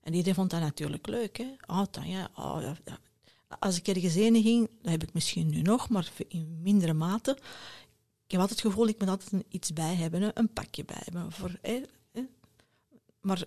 En 0.00 0.12
iedereen 0.12 0.34
vond 0.34 0.50
dat 0.50 0.60
natuurlijk 0.60 1.06
leuk. 1.06 1.38
Hè? 1.38 1.54
Oh, 1.66 1.84
Tanja, 1.90 2.30
oh, 2.34 2.58
ja, 2.60 2.76
ja. 2.84 2.98
Als 3.58 3.76
ik 3.76 3.88
ergens 3.88 4.14
heen 4.14 4.42
ging, 4.42 4.70
dat 4.82 4.90
heb 4.90 5.02
ik 5.02 5.12
misschien 5.12 5.50
nu 5.50 5.62
nog, 5.62 5.88
maar 5.88 6.12
in 6.28 6.58
mindere 6.62 6.92
mate. 6.92 7.38
Ik 8.30 8.36
heb 8.36 8.44
altijd 8.44 8.62
het 8.62 8.72
gevoel, 8.72 8.88
ik 8.88 8.98
moet 8.98 9.08
altijd 9.08 9.44
iets 9.48 9.72
bij 9.72 9.94
hebben, 9.94 10.30
een 10.34 10.52
pakje 10.52 10.84
bij 10.84 11.00
hebben. 11.04 11.32
Voor. 11.32 11.50
Maar 13.20 13.44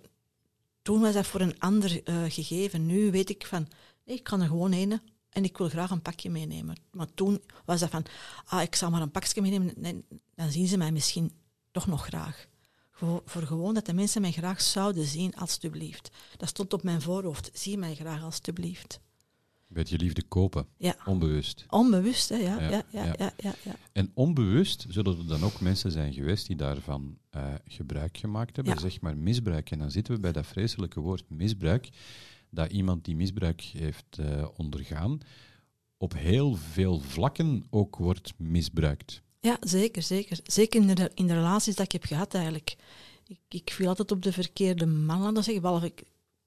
toen 0.81 1.01
was 1.01 1.13
dat 1.13 1.27
voor 1.27 1.41
een 1.41 1.59
ander 1.59 2.03
eh, 2.03 2.23
gegeven. 2.27 2.85
Nu 2.85 3.11
weet 3.11 3.29
ik 3.29 3.45
van, 3.45 3.67
ik 4.03 4.23
kan 4.23 4.41
er 4.41 4.47
gewoon 4.47 4.71
heen 4.71 5.01
en 5.29 5.43
ik 5.43 5.57
wil 5.57 5.69
graag 5.69 5.89
een 5.91 6.01
pakje 6.01 6.29
meenemen. 6.29 6.75
Maar 6.91 7.13
toen 7.13 7.43
was 7.65 7.79
dat 7.79 7.89
van, 7.89 8.05
ah, 8.45 8.61
ik 8.61 8.75
zal 8.75 8.89
maar 8.89 9.01
een 9.01 9.11
pakje 9.11 9.41
meenemen. 9.41 9.73
Nee, 9.75 10.05
dan 10.35 10.51
zien 10.51 10.67
ze 10.67 10.77
mij 10.77 10.91
misschien 10.91 11.31
toch 11.71 11.87
nog 11.87 12.05
graag. 12.05 12.47
Voor, 12.91 13.21
voor 13.25 13.41
gewoon 13.41 13.73
dat 13.73 13.85
de 13.85 13.93
mensen 13.93 14.21
mij 14.21 14.31
graag 14.31 14.61
zouden 14.61 15.05
zien, 15.05 15.35
alstublieft. 15.35 16.09
Dat 16.37 16.49
stond 16.49 16.73
op 16.73 16.83
mijn 16.83 17.01
voorhoofd. 17.01 17.49
Zie 17.53 17.77
mij 17.77 17.95
graag, 17.95 18.23
alstublieft. 18.23 18.99
Beetje 19.73 19.97
liefde 19.97 20.23
kopen, 20.23 20.65
Ja. 20.77 20.95
onbewust. 21.05 21.65
Onbewust, 21.69 22.29
hè? 22.29 22.35
Ja, 22.35 22.61
Ja, 22.61 22.83
ja, 22.91 23.15
ja, 23.37 23.53
ja. 23.63 23.75
En 23.91 24.11
onbewust 24.13 24.85
zullen 24.89 25.17
er 25.17 25.27
dan 25.27 25.43
ook 25.43 25.59
mensen 25.61 25.91
zijn 25.91 26.13
geweest 26.13 26.47
die 26.47 26.55
daarvan 26.55 27.17
eh, 27.29 27.53
gebruik 27.67 28.17
gemaakt 28.17 28.55
hebben, 28.55 28.79
zeg 28.79 29.01
maar 29.01 29.17
misbruik. 29.17 29.71
En 29.71 29.79
dan 29.79 29.91
zitten 29.91 30.13
we 30.13 30.19
bij 30.19 30.31
dat 30.31 30.47
vreselijke 30.47 30.99
woord 30.99 31.23
misbruik, 31.29 31.89
dat 32.49 32.71
iemand 32.71 33.05
die 33.05 33.15
misbruik 33.15 33.61
heeft 33.61 34.17
eh, 34.19 34.47
ondergaan, 34.57 35.19
op 35.97 36.13
heel 36.13 36.55
veel 36.55 36.99
vlakken 36.99 37.63
ook 37.69 37.95
wordt 37.95 38.33
misbruikt. 38.37 39.21
Ja, 39.39 39.57
zeker, 39.61 40.01
zeker. 40.01 40.39
Zeker 40.43 40.81
in 40.81 40.95
de, 40.95 41.11
in 41.13 41.27
de 41.27 41.33
relaties 41.33 41.75
dat 41.75 41.85
ik 41.85 41.91
heb 41.91 42.03
gehad 42.03 42.33
eigenlijk. 42.33 42.75
Ik, 43.27 43.39
ik 43.49 43.71
viel 43.73 43.87
altijd 43.87 44.11
op 44.11 44.21
de 44.21 44.31
verkeerde 44.33 44.85
man, 44.85 45.33
we 45.33 45.41
zeggen. 45.41 45.61
Behalve, 45.61 45.85
ik, 45.85 45.99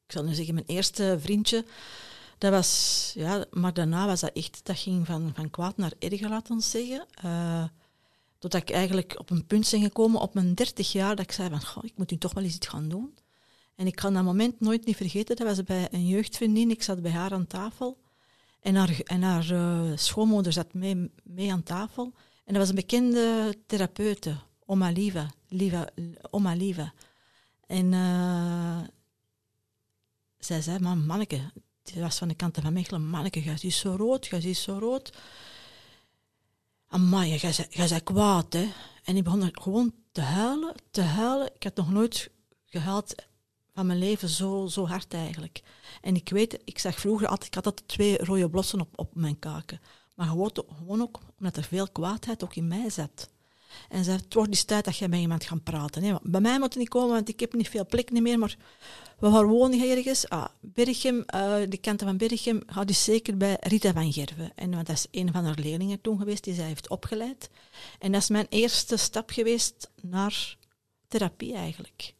ik 0.06 0.12
zal 0.12 0.24
nu 0.24 0.34
zeggen, 0.34 0.54
mijn 0.54 0.66
eerste 0.66 1.16
vriendje. 1.20 1.64
Dat 2.38 2.50
was, 2.50 3.12
ja, 3.14 3.44
maar 3.50 3.74
daarna 3.74 4.06
was 4.06 4.20
dat 4.20 4.32
echt, 4.32 4.60
dat 4.62 4.78
ging 4.78 5.06
van, 5.06 5.32
van 5.34 5.50
kwaad 5.50 5.76
naar 5.76 5.92
erger, 5.98 6.28
laten 6.28 6.56
we 6.56 6.62
zeggen. 6.62 7.06
Eh, 7.14 7.64
totdat 8.38 8.60
ik 8.62 8.70
eigenlijk 8.70 9.18
op 9.18 9.30
een 9.30 9.46
punt 9.46 9.70
ben 9.70 9.80
gekomen 9.80 10.20
op 10.20 10.34
mijn 10.34 10.54
dertig 10.54 10.92
jaar, 10.92 11.16
dat 11.16 11.24
ik 11.24 11.32
zei 11.32 11.48
van, 11.48 11.64
goh, 11.64 11.84
ik 11.84 11.96
moet 11.96 12.10
nu 12.10 12.18
toch 12.18 12.34
wel 12.34 12.44
eens 12.44 12.54
iets 12.54 12.66
gaan 12.66 12.88
doen. 12.88 13.14
En 13.76 13.86
ik 13.86 13.94
kan 13.94 14.14
dat 14.14 14.24
moment 14.24 14.60
nooit 14.60 14.86
niet 14.86 14.96
vergeten. 14.96 15.36
Dat 15.36 15.46
was 15.46 15.62
bij 15.62 15.88
een 15.90 16.06
jeugdvriendin. 16.06 16.70
Ik 16.70 16.82
zat 16.82 17.02
bij 17.02 17.10
haar 17.10 17.32
aan 17.32 17.46
tafel. 17.46 17.98
En 18.60 18.74
haar, 18.74 19.00
en 19.04 19.22
haar 19.22 19.50
eh, 19.50 19.96
schoonmoeder 19.96 20.52
zat 20.52 20.74
mee, 20.74 21.10
mee 21.22 21.52
aan 21.52 21.62
tafel. 21.62 22.04
En 22.44 22.52
dat 22.52 22.56
was 22.56 22.68
een 22.68 22.74
bekende 22.74 23.54
therapeute, 23.66 24.36
Oma 24.64 24.90
Liva. 24.90 25.30
Liva 25.48 25.88
Oma 26.30 26.54
Liva. 26.54 26.92
En 27.66 27.92
eh, 27.92 28.80
zij 30.38 30.62
zei, 30.62 30.78
maar 30.78 30.96
manneke, 30.96 31.40
die 31.92 32.02
was 32.02 32.18
van 32.18 32.28
de 32.28 32.34
kant 32.34 32.58
van 32.62 32.72
Mechelen, 32.72 33.06
manneke, 33.06 33.42
jij 33.42 33.56
ziet 33.56 33.74
zo 33.74 33.94
rood, 33.96 34.26
jij 34.26 34.40
ziet 34.40 34.56
zo 34.56 34.78
rood. 34.78 35.12
Amai, 36.88 37.36
jij 37.70 37.86
zei 37.86 38.00
kwaad, 38.00 38.52
hè. 38.52 38.68
En 39.04 39.16
ik 39.16 39.24
begon 39.24 39.48
gewoon 39.52 39.94
te 40.12 40.20
huilen, 40.20 40.74
te 40.90 41.00
huilen. 41.00 41.50
Ik 41.54 41.62
had 41.62 41.76
nog 41.76 41.90
nooit 41.90 42.30
gehuild 42.66 43.14
van 43.74 43.86
mijn 43.86 43.98
leven 43.98 44.28
zo, 44.28 44.66
zo 44.66 44.86
hard 44.86 45.14
eigenlijk. 45.14 45.62
En 46.00 46.14
ik 46.14 46.28
weet, 46.28 46.58
ik 46.64 46.78
zag 46.78 47.00
vroeger 47.00 47.26
altijd, 47.26 47.46
ik 47.46 47.54
had 47.54 47.66
altijd 47.66 47.88
twee 47.88 48.24
rode 48.24 48.50
blossen 48.50 48.80
op, 48.80 48.98
op 48.98 49.14
mijn 49.14 49.38
kaken. 49.38 49.80
Maar 50.14 50.26
gewoon, 50.26 50.50
gewoon 50.76 51.02
ook 51.02 51.20
omdat 51.38 51.56
er 51.56 51.62
veel 51.62 51.88
kwaadheid 51.88 52.44
ook 52.44 52.54
in 52.54 52.68
mij 52.68 52.90
zat. 52.90 53.28
En 53.88 54.04
zei, 54.04 54.16
het 54.16 54.34
wordt 54.34 54.50
eens 54.50 54.64
tijd 54.64 54.84
dat 54.84 54.96
je 54.96 55.08
met 55.08 55.20
iemand 55.20 55.44
gaat 55.44 55.62
praten. 55.62 56.02
Hè. 56.02 56.14
Bij 56.22 56.40
mij 56.40 56.58
moet 56.58 56.68
het 56.68 56.78
niet 56.78 56.88
komen, 56.88 57.14
want 57.14 57.28
ik 57.28 57.40
heb 57.40 57.54
niet 57.54 57.68
veel 57.68 57.86
plek 57.86 58.10
meer, 58.10 58.38
maar 58.38 58.56
we 59.18 59.30
gaan 59.30 59.46
wonen 59.46 59.90
ergens. 59.90 60.28
Ah, 60.28 60.48
Berchem, 60.60 61.16
uh, 61.16 61.56
de 61.68 61.78
kanten 61.80 62.06
van 62.06 62.16
Berchem, 62.16 62.62
gaat 62.66 62.86
dus 62.86 63.04
zeker 63.04 63.36
bij 63.36 63.56
Rita 63.60 63.92
van 63.92 64.12
Gerven. 64.12 64.52
En 64.54 64.70
want 64.70 64.86
dat 64.86 64.96
is 64.96 65.06
een 65.10 65.32
van 65.32 65.44
haar 65.44 65.58
leerlingen 65.58 66.00
toen 66.00 66.18
geweest, 66.18 66.44
die 66.44 66.54
zij 66.54 66.66
heeft 66.66 66.88
opgeleid. 66.88 67.50
En 67.98 68.12
dat 68.12 68.20
is 68.20 68.28
mijn 68.28 68.46
eerste 68.48 68.96
stap 68.96 69.30
geweest 69.30 69.90
naar 70.02 70.56
therapie 71.08 71.54
eigenlijk. 71.54 72.14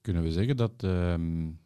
Kunnen 0.00 0.22
we 0.22 0.32
zeggen 0.32 0.56
dat 0.56 0.82
um, 0.82 1.60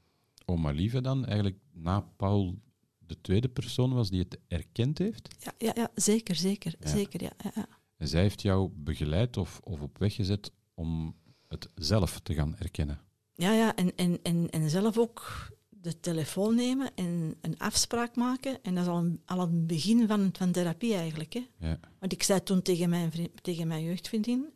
oma 0.45 0.71
Lieve 0.71 1.01
dan 1.01 1.25
eigenlijk 1.25 1.57
na 1.73 2.01
Paul 2.17 2.59
de 2.99 3.21
tweede 3.21 3.49
persoon 3.49 3.95
was 3.95 4.11
die 4.11 4.21
het 4.21 4.39
erkend 4.49 4.99
heeft? 4.99 5.29
Ja, 5.39 5.53
ja, 5.59 5.73
ja 5.75 5.91
zeker, 5.95 6.35
zeker, 6.35 6.75
zeker. 6.81 7.23
Ja, 7.23 7.33
ja, 7.55 7.69
En 7.99 8.09
zij 8.09 8.21
heeft 8.21 8.43
jou 8.43 8.71
begeleid 8.75 9.37
of, 9.37 9.61
of 9.63 9.81
op 9.81 9.99
weg 9.99 10.15
gezet 10.15 10.51
om 10.75 11.17
het 11.49 11.71
zelf 11.75 12.21
te 12.21 12.35
gaan 12.35 12.57
erkennen? 12.59 13.01
Ja, 13.35 13.53
ja 13.53 13.75
en, 13.75 13.97
en, 13.97 14.19
en, 14.23 14.51
en 14.51 14.71
zelf 14.71 14.99
ook 14.99 15.47
de 15.69 16.01
telefoon 16.01 16.55
nemen 16.55 16.95
en 16.95 17.37
een 17.41 17.59
afspraak 17.59 18.17
maken. 18.17 18.63
En 18.63 18.75
dat 18.75 18.85
is 18.85 18.91
al, 18.91 18.99
een, 18.99 19.23
al 19.25 19.41
het 19.41 19.67
begin 19.67 20.07
van, 20.07 20.31
van 20.33 20.53
therapie 20.53 20.95
eigenlijk. 20.95 21.33
Hè. 21.33 21.47
Ja. 21.59 21.81
Want 21.99 22.13
ik 22.13 22.23
zei 22.23 22.43
toen 22.43 22.63
tegen 22.63 22.91
mijn, 22.91 23.13
vriend, 23.13 23.43
tegen 23.43 23.69
mijn 23.69 23.85
jeugdvriendin, 23.85 24.47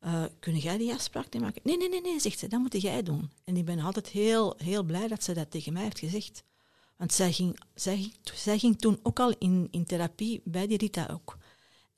uh, 0.00 0.24
kun 0.38 0.56
jij 0.56 0.78
die 0.78 0.92
afspraak 0.92 1.32
niet 1.32 1.42
maken? 1.42 1.60
Nee, 1.64 1.76
nee, 1.76 1.88
nee, 1.88 2.00
nee, 2.00 2.20
zegt 2.20 2.38
ze, 2.38 2.48
dat 2.48 2.60
moet 2.60 2.82
jij 2.82 3.02
doen. 3.02 3.30
En 3.44 3.56
ik 3.56 3.64
ben 3.64 3.78
altijd 3.78 4.08
heel, 4.08 4.54
heel 4.56 4.82
blij 4.82 5.08
dat 5.08 5.22
ze 5.22 5.34
dat 5.34 5.50
tegen 5.50 5.72
mij 5.72 5.82
heeft 5.82 5.98
gezegd. 5.98 6.44
Want 6.96 7.12
zij 7.12 7.32
ging, 7.32 7.60
zij, 7.74 8.12
zij 8.34 8.58
ging 8.58 8.78
toen 8.78 8.98
ook 9.02 9.20
al 9.20 9.34
in, 9.38 9.68
in 9.70 9.84
therapie 9.84 10.40
bij 10.44 10.66
die 10.66 10.78
Rita 10.78 11.08
ook. 11.12 11.38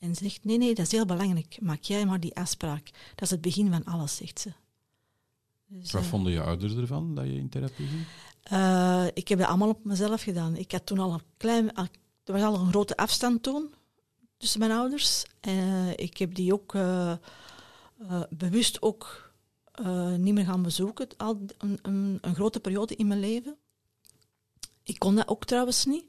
En 0.07 0.15
ze 0.15 0.25
zegt, 0.25 0.45
nee, 0.45 0.59
nee, 0.59 0.75
dat 0.75 0.87
is 0.87 0.93
heel 0.93 1.07
belangrijk. 1.07 1.59
Maak 1.61 1.83
jij 1.83 2.07
maar 2.07 2.21
die 2.21 2.37
afspraak. 2.37 2.91
Dat 3.15 3.23
is 3.23 3.31
het 3.31 3.41
begin 3.41 3.71
van 3.71 3.85
alles, 3.85 4.17
zegt 4.17 4.41
ze. 4.41 4.53
Dus, 5.67 5.93
Wat 5.93 6.03
uh, 6.03 6.09
vonden 6.09 6.33
je 6.33 6.43
ouders 6.43 6.75
ervan, 6.75 7.15
dat 7.15 7.25
je 7.25 7.37
in 7.37 7.49
therapie 7.49 7.87
ging? 7.87 8.05
Uh, 8.53 9.07
ik 9.15 9.29
heb 9.29 9.39
dat 9.39 9.49
allemaal 9.49 9.69
op 9.69 9.85
mezelf 9.85 10.23
gedaan. 10.23 10.57
Ik 10.57 10.73
had 10.73 10.87
toen 10.87 10.99
al 10.99 11.13
een 11.13 11.23
klein... 11.37 11.77
er 11.77 12.33
was 12.33 12.43
al 12.43 12.55
een 12.55 12.69
grote 12.69 12.97
afstand 12.97 13.43
toen 13.43 13.75
tussen 14.37 14.61
mijn 14.61 14.73
ouders. 14.73 15.25
Uh, 15.49 15.91
ik 15.91 16.17
heb 16.17 16.35
die 16.35 16.53
ook 16.53 16.77
bewust 18.31 18.83
ook 18.83 19.33
niet 20.17 20.35
meer 20.35 20.45
gaan 20.45 20.63
bezoeken. 20.63 21.09
Al 21.17 21.41
een, 21.59 21.79
een, 21.83 22.19
een 22.21 22.35
grote 22.35 22.61
periode 22.61 22.97
in 22.97 23.07
mijn 23.07 23.21
leven. 23.21 23.57
Ik 24.83 24.99
kon 24.99 25.15
dat 25.15 25.29
ook 25.29 25.45
trouwens 25.45 25.85
niet. 25.85 26.05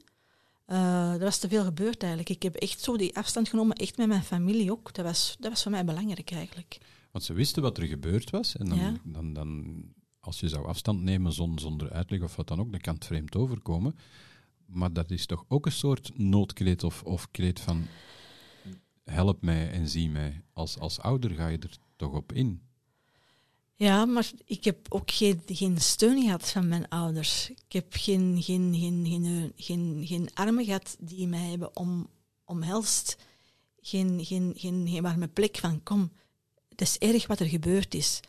Uh, 0.70 1.12
er 1.12 1.18
was 1.18 1.38
te 1.38 1.48
veel 1.48 1.64
gebeurd 1.64 2.00
eigenlijk. 2.02 2.30
Ik 2.30 2.42
heb 2.42 2.54
echt 2.54 2.80
zo 2.80 2.96
die 2.96 3.16
afstand 3.16 3.48
genomen, 3.48 3.76
echt 3.76 3.96
met 3.96 4.08
mijn 4.08 4.22
familie 4.22 4.72
ook. 4.72 4.94
Dat 4.94 5.04
was, 5.04 5.36
dat 5.38 5.50
was 5.50 5.62
voor 5.62 5.70
mij 5.70 5.84
belangrijk 5.84 6.30
eigenlijk. 6.30 6.78
Want 7.10 7.24
ze 7.24 7.32
wisten 7.32 7.62
wat 7.62 7.78
er 7.78 7.86
gebeurd 7.86 8.30
was. 8.30 8.56
En 8.56 8.68
dan, 8.68 9.00
dan, 9.04 9.32
dan, 9.32 9.82
als 10.20 10.40
je 10.40 10.48
zou 10.48 10.66
afstand 10.66 11.02
nemen 11.02 11.32
zonder, 11.32 11.60
zonder 11.60 11.92
uitleg 11.92 12.22
of 12.22 12.36
wat 12.36 12.48
dan 12.48 12.60
ook, 12.60 12.70
dan 12.70 12.80
kan 12.80 12.94
het 12.94 13.04
vreemd 13.04 13.36
overkomen. 13.36 13.96
Maar 14.66 14.92
dat 14.92 15.10
is 15.10 15.26
toch 15.26 15.44
ook 15.48 15.66
een 15.66 15.72
soort 15.72 16.18
noodkreet 16.18 16.84
of, 16.84 17.02
of 17.02 17.30
kreet 17.30 17.60
van 17.60 17.86
help 19.04 19.42
mij 19.42 19.70
en 19.70 19.88
zie 19.88 20.10
mij. 20.10 20.42
Als, 20.52 20.78
als 20.78 21.00
ouder 21.00 21.30
ga 21.30 21.46
je 21.46 21.58
er 21.58 21.76
toch 21.96 22.12
op 22.12 22.32
in. 22.32 22.67
Ja, 23.78 24.04
maar 24.04 24.30
ik 24.44 24.64
heb 24.64 24.86
ook 24.88 25.10
geen, 25.10 25.42
geen 25.46 25.80
steun 25.80 26.22
gehad 26.22 26.50
van 26.50 26.68
mijn 26.68 26.88
ouders. 26.88 27.50
Ik 27.50 27.72
heb 27.72 27.86
geen, 27.90 28.42
geen, 28.42 28.74
geen, 28.74 29.06
geen, 29.06 29.52
geen, 29.56 30.02
geen 30.06 30.28
armen 30.34 30.64
gehad 30.64 30.96
die 31.00 31.26
mij 31.26 31.48
hebben 31.50 31.76
om, 31.76 32.08
omhelst. 32.44 33.16
Geen, 33.80 34.24
geen, 34.24 34.52
geen, 34.56 34.86
geen 34.88 35.02
warme 35.02 35.28
plek 35.28 35.56
van 35.56 35.82
kom, 35.82 36.10
het 36.68 36.80
is 36.80 36.98
erg 36.98 37.26
wat 37.26 37.40
er 37.40 37.46
gebeurd 37.46 37.94
is. 37.94 38.20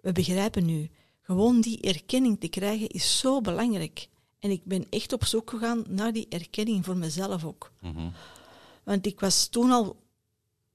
We 0.00 0.12
begrijpen 0.12 0.64
nu. 0.64 0.90
Gewoon 1.20 1.60
die 1.60 1.80
erkenning 1.80 2.40
te 2.40 2.48
krijgen 2.48 2.88
is 2.88 3.18
zo 3.18 3.40
belangrijk. 3.40 4.08
En 4.38 4.50
ik 4.50 4.64
ben 4.64 4.86
echt 4.90 5.12
op 5.12 5.24
zoek 5.24 5.50
gegaan 5.50 5.84
naar 5.88 6.12
die 6.12 6.26
erkenning 6.28 6.84
voor 6.84 6.96
mezelf 6.96 7.44
ook. 7.44 7.72
Mhm. 7.80 8.10
Want 8.82 9.06
ik 9.06 9.20
was 9.20 9.46
toen 9.46 9.70
al, 9.70 9.96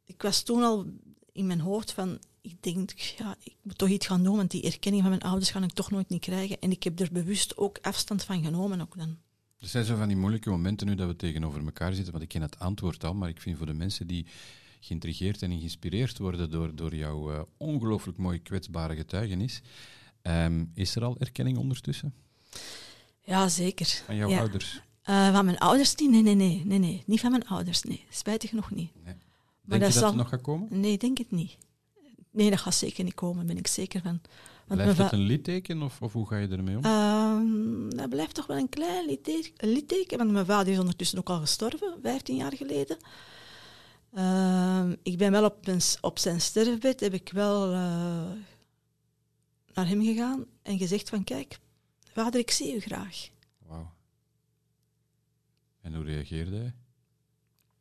ik 0.04 0.22
was 0.22 0.42
toen 0.42 0.64
al 0.64 0.86
in 1.32 1.48
mijn 1.48 1.60
hoofd 1.60 1.92
van, 1.92 2.20
ik 2.50 2.64
denk, 2.64 2.92
ja, 2.92 3.36
ik 3.44 3.56
moet 3.62 3.78
toch 3.78 3.90
iets 3.90 4.08
gaan 4.08 4.24
doen, 4.24 4.36
want 4.36 4.52
die 4.52 4.64
erkenning 4.64 5.02
van 5.02 5.12
mijn 5.12 5.24
ouders 5.24 5.50
ga 5.50 5.64
ik 5.64 5.72
toch 5.72 5.92
nooit 5.92 6.10
niet 6.10 6.22
krijgen. 6.22 6.60
En 6.60 6.72
ik 6.72 6.84
heb 6.84 7.00
er 7.00 7.10
bewust 7.12 7.58
ook 7.58 7.78
afstand 7.82 8.24
van 8.24 8.44
genomen 8.44 8.82
ook 8.82 8.98
dan. 8.98 9.18
Er 9.60 9.68
zijn 9.68 9.86
zo 9.86 9.96
van 9.96 10.08
die 10.08 10.18
moeilijke 10.18 10.50
momenten 10.50 10.88
nu 10.88 10.96
dat 10.96 11.08
we 11.08 11.16
tegenover 11.16 11.66
elkaar 11.66 11.94
zitten, 11.94 12.12
want 12.12 12.24
ik 12.24 12.30
ken 12.30 12.42
het 12.42 12.60
antwoord 12.60 13.04
al, 13.04 13.14
maar 13.14 13.30
ik 13.30 13.42
vind 13.42 13.58
voor 13.58 13.66
de 13.66 13.74
mensen 13.74 14.08
die 14.08 14.26
geïntrigeerd 14.80 15.42
en 15.42 15.58
geïnspireerd 15.58 16.18
worden 16.18 16.52
door, 16.52 16.76
door 16.76 16.96
jouw 16.96 17.32
uh, 17.32 17.42
ongelooflijk 17.58 18.18
mooie 18.18 18.40
kwetsbare 18.40 18.96
getuigenis, 18.96 19.62
um, 20.22 20.72
is 20.74 20.96
er 20.96 21.04
al 21.04 21.16
erkenning 21.20 21.58
ondertussen? 21.58 22.14
Ja, 23.24 23.50
zeker. 23.50 24.02
Van 24.06 24.16
jouw 24.16 24.38
ouders? 24.38 24.82
Uh, 25.10 25.34
van 25.34 25.46
mijn 25.46 25.58
ouders 25.58 25.96
niet, 25.96 26.10
nee, 26.10 26.22
nee, 26.22 26.36
nee, 26.36 26.62
nee, 26.66 26.80
nee. 26.80 27.04
Niet 27.06 27.20
van 27.20 27.32
mijn 27.32 27.48
ouders, 27.48 27.84
nee. 27.84 28.06
Spijtig 28.10 28.52
nog 28.52 28.72
niet. 28.72 28.92
Nee. 28.96 29.16
Denk 29.62 29.82
maar 29.82 29.94
je 29.94 30.00
dat, 30.00 30.16
nog 30.16 30.30
gaat 30.30 30.42
komen? 30.42 30.80
Nee, 30.80 30.98
denk 30.98 31.18
het 31.18 31.32
niet. 31.32 31.58
Nee, 32.38 32.50
dat 32.50 32.60
gaat 32.60 32.76
zeker 32.76 33.04
niet 33.04 33.14
komen, 33.14 33.46
ben 33.46 33.58
ik 33.58 33.68
zeker 33.68 34.02
van. 34.02 34.22
Want 34.68 34.82
blijft 34.82 34.98
het 34.98 35.12
een 35.12 35.20
litteken 35.20 35.82
of, 35.82 36.02
of 36.02 36.14
hoe 36.14 36.28
ga 36.28 36.38
je 36.38 36.48
ermee 36.48 36.78
om? 36.78 36.86
Uh, 36.86 37.98
dat 37.98 38.10
blijft 38.10 38.36
toch 38.36 38.48
wel 38.48 38.58
een 38.58 38.70
klein 38.70 39.06
litteken, 39.06 39.70
litteken, 39.70 40.18
want 40.18 40.32
mijn 40.32 40.46
vader 40.46 40.74
is 40.74 40.80
ondertussen 40.80 41.18
ook 41.18 41.30
al 41.30 41.40
gestorven, 41.40 42.00
15 42.02 42.36
jaar 42.36 42.54
geleden. 42.54 42.98
Uh, 44.14 44.90
ik 45.04 45.18
ben 45.18 45.32
wel 45.32 45.46
op, 45.46 45.66
mijn, 45.66 45.82
op 46.02 46.20
zijn 46.20 46.42
sterfbed, 46.42 47.00
heb 47.00 47.14
ik 47.14 47.30
wel 47.30 47.72
uh, 47.72 48.32
naar 49.74 49.88
hem 49.88 50.04
gegaan 50.04 50.46
en 50.62 50.78
gezegd 50.78 51.10
van 51.10 51.24
kijk, 51.24 51.60
vader, 52.14 52.40
ik 52.40 52.52
zie 52.52 52.76
u 52.76 52.80
graag. 52.80 53.30
Wauw. 53.68 53.94
En 55.82 55.96
hoe 55.96 56.04
reageerde 56.04 56.58
hij? 56.58 56.74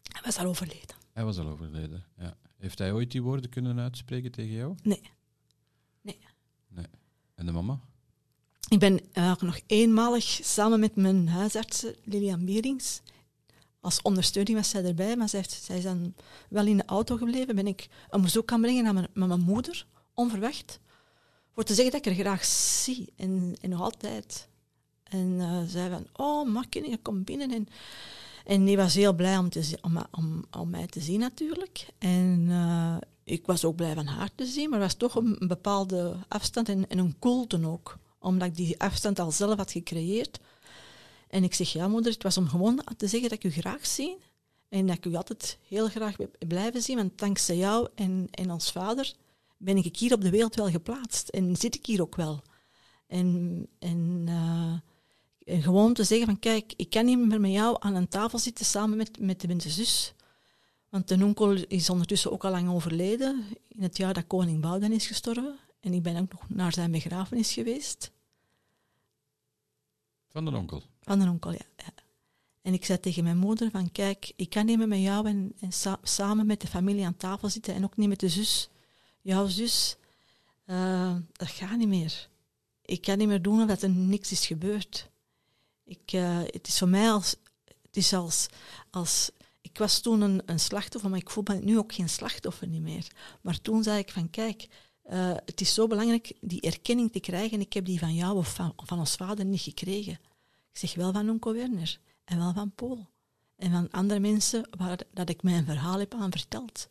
Hij 0.03 0.23
was 0.25 0.39
al 0.39 0.47
overleden. 0.47 0.97
Hij 1.13 1.25
was 1.25 1.39
al 1.39 1.49
overleden, 1.49 2.05
ja. 2.19 2.37
Heeft 2.67 2.79
hij 2.79 2.93
ooit 2.93 3.11
die 3.11 3.23
woorden 3.23 3.51
kunnen 3.51 3.79
uitspreken 3.79 4.31
tegen 4.31 4.53
jou? 4.53 4.75
Nee. 4.83 5.01
Nee. 6.01 6.19
nee. 6.69 6.87
En 7.35 7.47
de 7.47 7.53
mama? 7.53 7.81
Ik 8.69 8.79
ben 8.79 9.01
uh, 9.15 9.37
nog 9.37 9.61
eenmalig 9.67 10.25
samen 10.25 10.81
met 10.81 10.97
mijn 10.97 11.29
huisarts 11.29 11.87
Lilian 12.05 12.45
Bierings. 12.45 13.01
Als 13.81 14.03
ondersteuning 14.03 14.57
was 14.57 14.71
zij 14.71 14.85
erbij, 14.85 15.17
maar 15.17 15.29
zij, 15.29 15.39
heeft, 15.39 15.63
zij 15.63 15.77
is 15.77 15.83
dan 15.83 16.15
wel 16.49 16.67
in 16.67 16.77
de 16.77 16.85
auto 16.85 17.17
gebleven. 17.17 17.55
Ben 17.55 17.67
ik 17.67 17.89
een 18.11 18.23
bezoek 18.23 18.51
gaan 18.51 18.61
brengen 18.61 18.87
aan 18.87 18.95
mijn, 18.95 19.09
met 19.15 19.29
mijn 19.29 19.41
moeder, 19.41 19.87
onverwacht. 20.15 20.81
Voor 21.53 21.65
te 21.65 21.75
zeggen 21.75 21.93
dat 21.93 22.07
ik 22.07 22.13
er 22.13 22.25
graag 22.25 22.45
zie. 22.45 23.13
En, 23.17 23.57
en 23.61 23.71
nog 23.71 23.81
altijd. 23.81 24.49
En 25.03 25.27
uh, 25.27 25.63
zei 25.67 25.91
van, 25.91 26.07
oh, 26.13 26.49
Markin, 26.49 26.91
je 26.91 26.99
komt 26.99 27.25
binnen. 27.25 27.51
En 27.51 27.69
en 28.47 28.65
die 28.65 28.77
was 28.77 28.95
heel 28.95 29.13
blij 29.13 29.39
om, 29.39 29.49
te, 29.49 29.79
om, 29.83 29.99
om, 30.11 30.45
om 30.59 30.71
mij 30.71 30.87
te 30.87 31.01
zien 31.01 31.21
natuurlijk. 31.21 31.87
En 31.99 32.47
uh, 32.49 32.97
ik 33.25 33.47
was 33.47 33.65
ook 33.65 33.77
blij 33.77 33.95
van 33.95 34.07
haar 34.07 34.31
te 34.35 34.45
zien, 34.45 34.71
maar 34.71 34.79
er 34.79 34.85
was 34.85 34.95
toch 34.95 35.15
een, 35.15 35.37
bepaalde 35.39 36.17
afstand 36.29 36.69
en, 36.69 36.89
en 36.89 36.99
een 36.99 37.19
koelte 37.19 37.67
ook. 37.67 37.99
Omdat 38.19 38.49
ik 38.49 38.57
die 38.57 38.81
afstand 38.81 39.19
al 39.19 39.31
zelf 39.31 39.57
had 39.57 39.73
gecreëerd. 39.73 40.39
En 41.29 41.45
ik 41.45 41.55
zeg, 41.55 41.73
ja 41.73 41.89
moeder, 41.89 42.13
het 42.13 42.23
was 42.23 42.37
om 42.37 42.49
gewoon 42.49 42.83
te 42.97 43.07
zeggen 43.07 43.29
dat 43.29 43.45
ik 43.45 43.45
u 43.45 43.61
graag 43.61 43.87
zie. 43.87 44.17
En 44.69 44.87
dat 44.87 44.97
ik 44.97 45.05
u 45.05 45.15
altijd 45.15 45.59
heel 45.69 45.89
graag 45.89 46.17
blijven 46.49 46.83
zien. 46.83 46.97
Want 46.97 47.19
dankzij 47.19 47.57
jou 47.57 47.89
en, 47.95 48.29
en 48.31 48.51
ons 48.51 48.73
vader 48.73 49.15
ben 49.57 49.77
ik 49.77 49.97
hier 49.97 50.13
op 50.13 50.21
de 50.21 50.31
wereld 50.31 50.55
wel 50.55 50.71
geplaatst. 50.71 51.29
En 51.29 51.57
zit 51.57 51.75
ik 51.75 51.87
hier 51.87 52.03
ook 52.03 52.17
wel. 52.17 52.43
En, 53.07 53.67
en 53.79 54.29
en 54.29 54.83
gewoon 55.47 55.95
te 55.95 56.05
zeggen 56.05 56.27
van 56.27 56.39
kijk, 56.39 56.73
ik 56.77 56.91
kan 56.91 57.05
niet 57.05 57.19
meer 57.19 57.41
met 57.41 57.51
jou 57.51 57.77
aan 57.79 57.95
een 57.95 58.09
tafel 58.09 58.39
zitten 58.39 58.65
samen 58.65 58.97
met, 58.97 59.21
met 59.21 59.41
de 59.41 59.71
zus. 59.71 60.15
Want 60.89 61.09
de 61.09 61.25
onkel 61.25 61.53
is 61.53 61.91
ondertussen 61.91 62.33
ook 62.33 62.45
al 62.45 62.51
lang 62.51 62.71
overleden, 62.71 63.45
in 63.69 63.83
het 63.83 63.97
jaar 63.97 64.15
dat 64.15 64.27
koning 64.27 64.61
Bouden 64.61 64.93
is 64.93 65.07
gestorven. 65.07 65.59
En 65.81 65.93
ik 65.93 66.03
ben 66.03 66.17
ook 66.17 66.33
nog 66.33 66.49
naar 66.49 66.73
zijn 66.73 66.91
begrafenis 66.91 67.53
geweest. 67.53 68.11
Van 70.29 70.45
de 70.45 70.57
onkel? 70.57 70.83
Van 71.01 71.19
de 71.19 71.29
onkel, 71.29 71.53
ja. 71.53 71.65
En 72.63 72.73
ik 72.73 72.85
zei 72.85 73.01
tegen 73.01 73.25
mijn 73.25 73.37
moeder 73.37 73.71
van 73.71 73.93
kijk, 73.93 74.33
ik 74.37 74.51
kan 74.51 74.67
niet 74.67 74.79
meer 74.79 74.89
met 74.89 75.01
jou 75.01 75.29
en, 75.29 75.53
en 75.61 75.99
samen 76.03 76.47
met 76.47 76.61
de 76.61 76.67
familie 76.67 77.05
aan 77.05 77.17
tafel 77.17 77.49
zitten 77.49 77.75
en 77.75 77.85
ook 77.85 77.97
niet 77.97 78.09
met 78.09 78.21
de 78.21 78.29
zus, 78.29 78.69
jouw 79.21 79.47
zus. 79.47 79.97
Uh, 80.67 81.17
dat 81.33 81.49
gaat 81.49 81.77
niet 81.77 81.89
meer. 81.89 82.29
Ik 82.83 83.01
kan 83.01 83.19
niet 83.19 83.29
meer 83.29 83.43
doen 83.43 83.61
omdat 83.61 83.83
er 83.83 83.91
niks 83.91 84.33
is 84.33 84.47
gebeurd. 84.47 85.11
Ik, 85.87 86.13
uh, 86.13 86.39
het 86.39 86.67
is 86.67 86.79
voor 86.79 86.89
mij 86.89 87.11
als, 87.11 87.37
het 87.83 87.97
is 87.97 88.13
als, 88.13 88.47
als 88.91 89.31
ik 89.61 89.79
was 89.79 90.01
toen 90.01 90.21
een, 90.21 90.43
een, 90.47 90.61
slachtoffer, 90.61 91.11
maar 91.11 91.19
ik 91.19 91.31
voel 91.31 91.45
me 91.47 91.55
nu 91.55 91.79
ook 91.79 91.93
geen 91.95 92.09
slachtoffer 92.09 92.67
niet 92.69 92.83
meer. 92.83 93.07
Maar 93.41 93.61
toen 93.61 93.83
zei 93.83 93.99
ik 93.99 94.11
van 94.11 94.31
kijk, 94.31 94.69
uh, 95.11 95.35
het 95.45 95.61
is 95.61 95.75
zo 95.75 95.87
belangrijk 95.87 96.33
die 96.41 96.61
erkenning 96.61 97.13
te 97.13 97.21
krijgen 97.21 97.53
en 97.53 97.61
ik 97.61 97.73
heb 97.73 97.85
die 97.85 97.99
van 97.99 98.15
jou 98.15 98.37
of 98.37 98.55
van, 98.55 98.73
van 98.77 98.99
ons 98.99 99.15
vader 99.15 99.45
niet 99.45 99.61
gekregen. 99.61 100.13
Ik 100.73 100.79
zeg 100.79 100.95
wel 100.95 101.13
van 101.13 101.31
onkel 101.31 101.53
Werner 101.53 101.99
en 102.25 102.39
wel 102.39 102.53
van 102.53 102.71
Paul. 102.75 103.09
En 103.57 103.71
van 103.71 103.91
andere 103.91 104.21
mensen 104.21 104.69
waar 104.77 104.99
dat 105.13 105.29
ik 105.29 105.43
mijn 105.43 105.65
verhaal 105.65 105.99
heb 105.99 106.15
aan 106.15 106.31
verteld. 106.31 106.89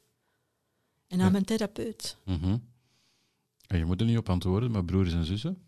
En 1.08 1.19
aan 1.19 1.25
Ja. 1.25 1.31
mijn 1.31 1.45
therapeut. 1.45 2.17
Mhm. 2.25 2.58
En 3.67 3.77
je 3.77 3.86
moet 3.86 4.01
er 4.01 4.08
niet 4.08 4.17
op 4.17 4.29
antwoorden, 4.29 4.71
maar 4.71 4.86
broers 4.86 5.13
en 5.13 5.25
zussen? 5.25 5.64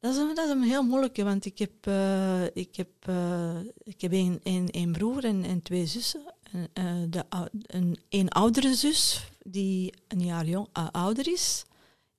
Dat 0.00 0.14
is, 0.14 0.18
een, 0.18 0.34
dat 0.34 0.44
is 0.44 0.50
een 0.50 0.62
heel 0.62 0.82
moeilijke, 0.82 1.24
want 1.24 1.44
ik 1.44 1.58
heb, 1.58 1.86
eh, 1.86 2.44
ik 2.44 2.76
heb, 2.76 2.90
eh, 3.00 3.58
ik 3.82 4.00
heb 4.00 4.12
één, 4.12 4.40
één 4.70 4.92
broer 4.92 5.24
en, 5.24 5.44
en 5.44 5.62
twee 5.62 5.86
zussen. 5.86 6.34
En, 6.52 6.68
eh, 6.72 7.02
de, 7.10 7.24
een, 7.66 7.98
één 8.08 8.28
oudere 8.28 8.74
zus 8.74 9.30
die 9.42 9.94
een 10.08 10.24
jaar 10.24 10.46
jong, 10.46 10.68
ouder 10.72 11.28
is, 11.28 11.64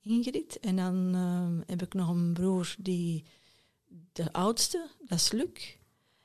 Ingrid. 0.01 0.59
En 0.59 0.75
dan 0.75 1.11
eh, 1.15 1.67
heb 1.67 1.81
ik 1.81 1.93
nog 1.93 2.09
een 2.09 2.33
broer 2.33 2.75
die 2.79 3.23
de 4.11 4.33
oudste, 4.33 4.87
dat 5.07 5.17
is 5.17 5.31
Luc. 5.31 5.77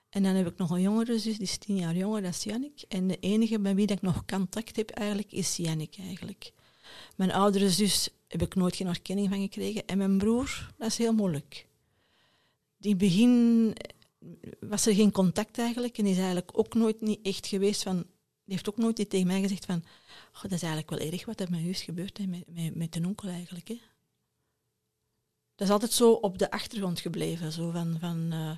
En 0.09 0.23
dan 0.23 0.35
heb 0.35 0.47
ik 0.47 0.57
nog 0.57 0.71
een 0.71 0.81
jongere 0.81 1.19
zus, 1.19 1.37
die 1.37 1.47
is 1.47 1.59
tien 1.59 1.77
jaar 1.77 1.97
jonger, 1.97 2.23
dat 2.23 2.31
is 2.31 2.45
Jannik. 2.45 2.85
En 2.89 3.07
de 3.07 3.19
enige 3.19 3.61
bij 3.61 3.75
wie 3.75 3.87
ik 3.87 4.03
nog 4.03 4.25
contact 4.25 4.77
heb 4.77 4.91
eigenlijk, 4.91 5.33
is 5.33 5.57
Jannik 5.57 5.97
eigenlijk. 5.99 6.53
Mijn 7.15 7.33
oudere 7.33 7.71
zus 7.71 8.09
heb 8.29 8.43
ik 8.43 8.55
nooit 8.55 8.77
geen 8.77 8.87
erkenning 8.87 9.29
van 9.29 9.41
gekregen. 9.41 9.87
En 9.87 9.99
mijn 9.99 10.19
broer, 10.19 10.73
dat 10.79 10.89
is 10.89 10.99
heel 10.99 11.13
moeilijk. 11.13 11.67
Die 12.77 12.97
begin 12.97 13.75
was 14.61 14.87
er 14.87 14.95
geen 14.95 15.13
contact 15.13 15.59
eigenlijk. 15.59 15.99
En 15.99 16.07
is 16.07 16.17
eigenlijk 16.17 16.59
ook 16.59 16.75
nooit 16.75 17.01
niet 17.01 17.21
echt 17.23 17.47
geweest 17.47 17.83
van... 17.83 17.97
Die 18.45 18.55
heeft 18.55 18.69
ook 18.69 18.77
nooit 18.77 19.11
tegen 19.11 19.27
mij 19.27 19.41
gezegd 19.41 19.65
van... 19.65 19.85
"Goh, 20.33 20.43
dat 20.43 20.53
is 20.53 20.63
eigenlijk 20.63 20.91
wel 20.91 21.11
erg 21.11 21.25
wat 21.25 21.41
er 21.41 21.51
met 21.51 21.61
u 21.61 21.69
is 21.69 21.83
gebeurd, 21.83 22.19
hè, 22.19 22.27
met, 22.27 22.45
met, 22.47 22.75
met 22.75 22.93
de 22.93 23.07
onkel 23.07 23.29
eigenlijk. 23.29 23.69
Hè. 23.69 23.81
Dat 25.55 25.67
is 25.67 25.73
altijd 25.73 25.93
zo 25.93 26.13
op 26.13 26.39
de 26.39 26.51
achtergrond 26.51 27.01
gebleven. 27.01 27.53
Zo 27.53 27.71
van, 27.71 27.97
van, 28.01 28.29
eh, 28.33 28.51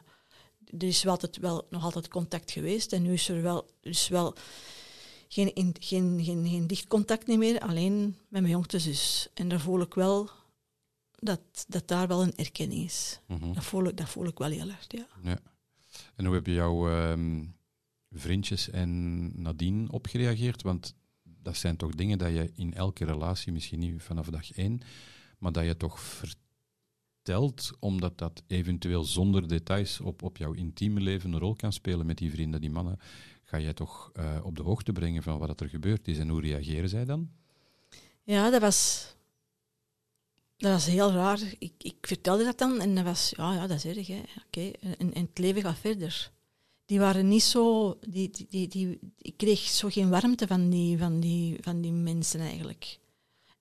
er 0.79 0.89
is 0.89 1.03
wel 1.03 1.19
wel 1.41 1.67
nog 1.71 1.85
altijd 1.85 2.09
contact 2.09 2.51
geweest. 2.51 2.93
En 2.93 3.03
nu 3.03 3.13
is 3.13 3.29
er 3.29 3.43
wel, 3.43 3.67
is 3.83 4.09
wel 4.09 4.35
geen, 5.29 5.55
in, 5.55 5.75
geen, 5.79 6.25
geen, 6.25 6.49
geen 6.49 6.67
dicht 6.67 6.87
contact 6.87 7.27
meer, 7.27 7.61
alleen 7.61 8.05
met 8.29 8.41
mijn 8.41 8.53
jongste 8.53 8.79
zus. 8.79 9.29
En 9.35 9.49
daar 9.49 9.61
voel 9.61 9.81
ik 9.81 9.95
wel 9.95 10.31
dat, 11.19 11.41
dat 11.69 11.89
daar 11.89 12.09
wel 12.09 12.23
een 12.23 12.37
erkenning 12.37 12.85
is. 12.85 13.21
Mhm. 13.27 13.53
Dat 13.53 13.65
voel 13.65 13.85
ik, 13.85 13.97
dat 13.97 14.09
voel 14.09 14.27
ik 14.27 14.39
wel 14.39 14.51
heel 14.51 14.69
erg, 14.69 14.85
ja. 14.89 15.07
Ja. 15.23 15.39
En 16.15 16.25
hoe 16.25 16.35
hebben 16.35 16.53
jouw 16.53 16.89
ehm, 16.89 17.45
vriendjes 18.11 18.71
en 18.71 19.31
Nadine 19.43 19.93
opgereageerd? 19.93 20.63
Want 20.63 20.95
dat 21.23 21.57
zijn 21.57 21.77
toch 21.77 21.95
dingen 21.95 22.19
dat 22.19 22.33
je 22.33 22.51
in 22.55 22.75
elke 22.75 23.05
relatie, 23.05 23.53
misschien 23.53 23.79
niet 23.79 24.03
vanaf 24.03 24.29
dag 24.29 24.53
één, 24.53 24.81
maar 25.39 25.53
dat 25.53 25.65
je 25.65 25.77
toch 25.77 26.01
vertelt, 26.01 27.71
omdat 27.79 28.19
dat 28.19 28.43
eventueel 28.47 29.05
zonder 29.05 29.49
details 29.49 30.01
op, 30.01 30.23
op 30.23 30.37
jouw 30.37 30.53
intieme 30.53 31.01
leven 31.01 31.33
een 31.33 31.39
rol 31.39 31.55
kan 31.55 31.73
spelen 31.73 32.07
met 32.07 32.19
die 32.19 32.31
vrienden, 32.31 32.61
die 32.61 32.71
mannen, 32.71 32.99
ga 33.47 33.61
jij 33.61 33.75
toch 33.75 34.11
eh, 34.13 34.41
op 34.43 34.57
de 34.57 34.63
hoogte 34.63 34.93
brengen 34.93 35.23
van 35.23 35.39
wat 35.39 35.61
er 35.61 35.69
gebeurd 35.69 36.09
is 36.09 36.19
en 36.19 36.29
hoe 36.29 36.41
reageren 36.41 36.89
zij 36.89 37.05
dan? 37.05 37.31
Ja, 38.23 38.51
dat 38.51 38.61
was, 38.61 39.09
dat 40.57 40.73
was 40.73 40.87
heel 40.87 41.13
raar. 41.13 41.41
Ik, 41.59 41.73
ik 41.79 41.97
vertelde 42.01 42.45
dat 42.45 42.59
dan 42.59 42.81
en 42.81 42.95
dat 42.95 43.05
was, 43.05 43.33
ja, 43.37 43.55
ja 43.55 43.67
dat 43.67 43.85
is 43.85 43.97
erg. 43.97 44.11
Oké, 44.47 44.71
En, 44.71 45.15
en 45.15 45.27
het 45.27 45.39
leven 45.39 45.63
gaat 45.63 45.79
verder. 45.79 46.33
Die 46.85 46.99
waren 46.99 47.29
niet 47.29 47.43
zo, 47.43 47.97
die, 48.09 48.31
die, 48.49 48.69
die, 48.69 48.99
ik 49.19 49.37
kreeg 49.37 49.59
zo 49.59 49.89
geen 49.89 50.11
warmte 50.11 50.47
van 50.47 50.71
die, 50.71 50.99
van, 50.99 51.21
die, 51.21 51.59
van 51.61 51.81
die 51.81 51.93
mensen 51.93 52.41
eigenlijk. 52.41 52.99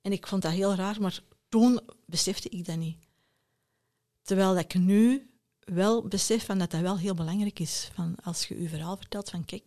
En 0.02 0.12
ik 0.12 0.28
vond 0.28 0.42
dat 0.42 0.52
heel 0.52 0.76
raar, 0.76 1.02
maar 1.02 1.22
toen 1.50 1.80
besefte 2.06 2.50
ik 2.50 2.66
dat 2.66 2.78
niet. 2.78 2.98
Terwijl 4.22 4.58
ik 4.58 4.74
nu 4.74 5.30
wel 5.66 6.08
besef 6.08 6.46
van 6.46 6.58
dat 6.58 6.72
dat 6.72 6.82
wel 6.82 6.98
heel 6.98 7.14
belangrijk 7.14 7.60
is. 7.60 7.90
Van 7.94 8.16
als 8.24 8.48
je 8.48 8.62
je 8.62 8.70
verhaal 8.70 8.98
vertelt 8.98 9.30
van 9.30 9.46
kijk, 9.46 9.66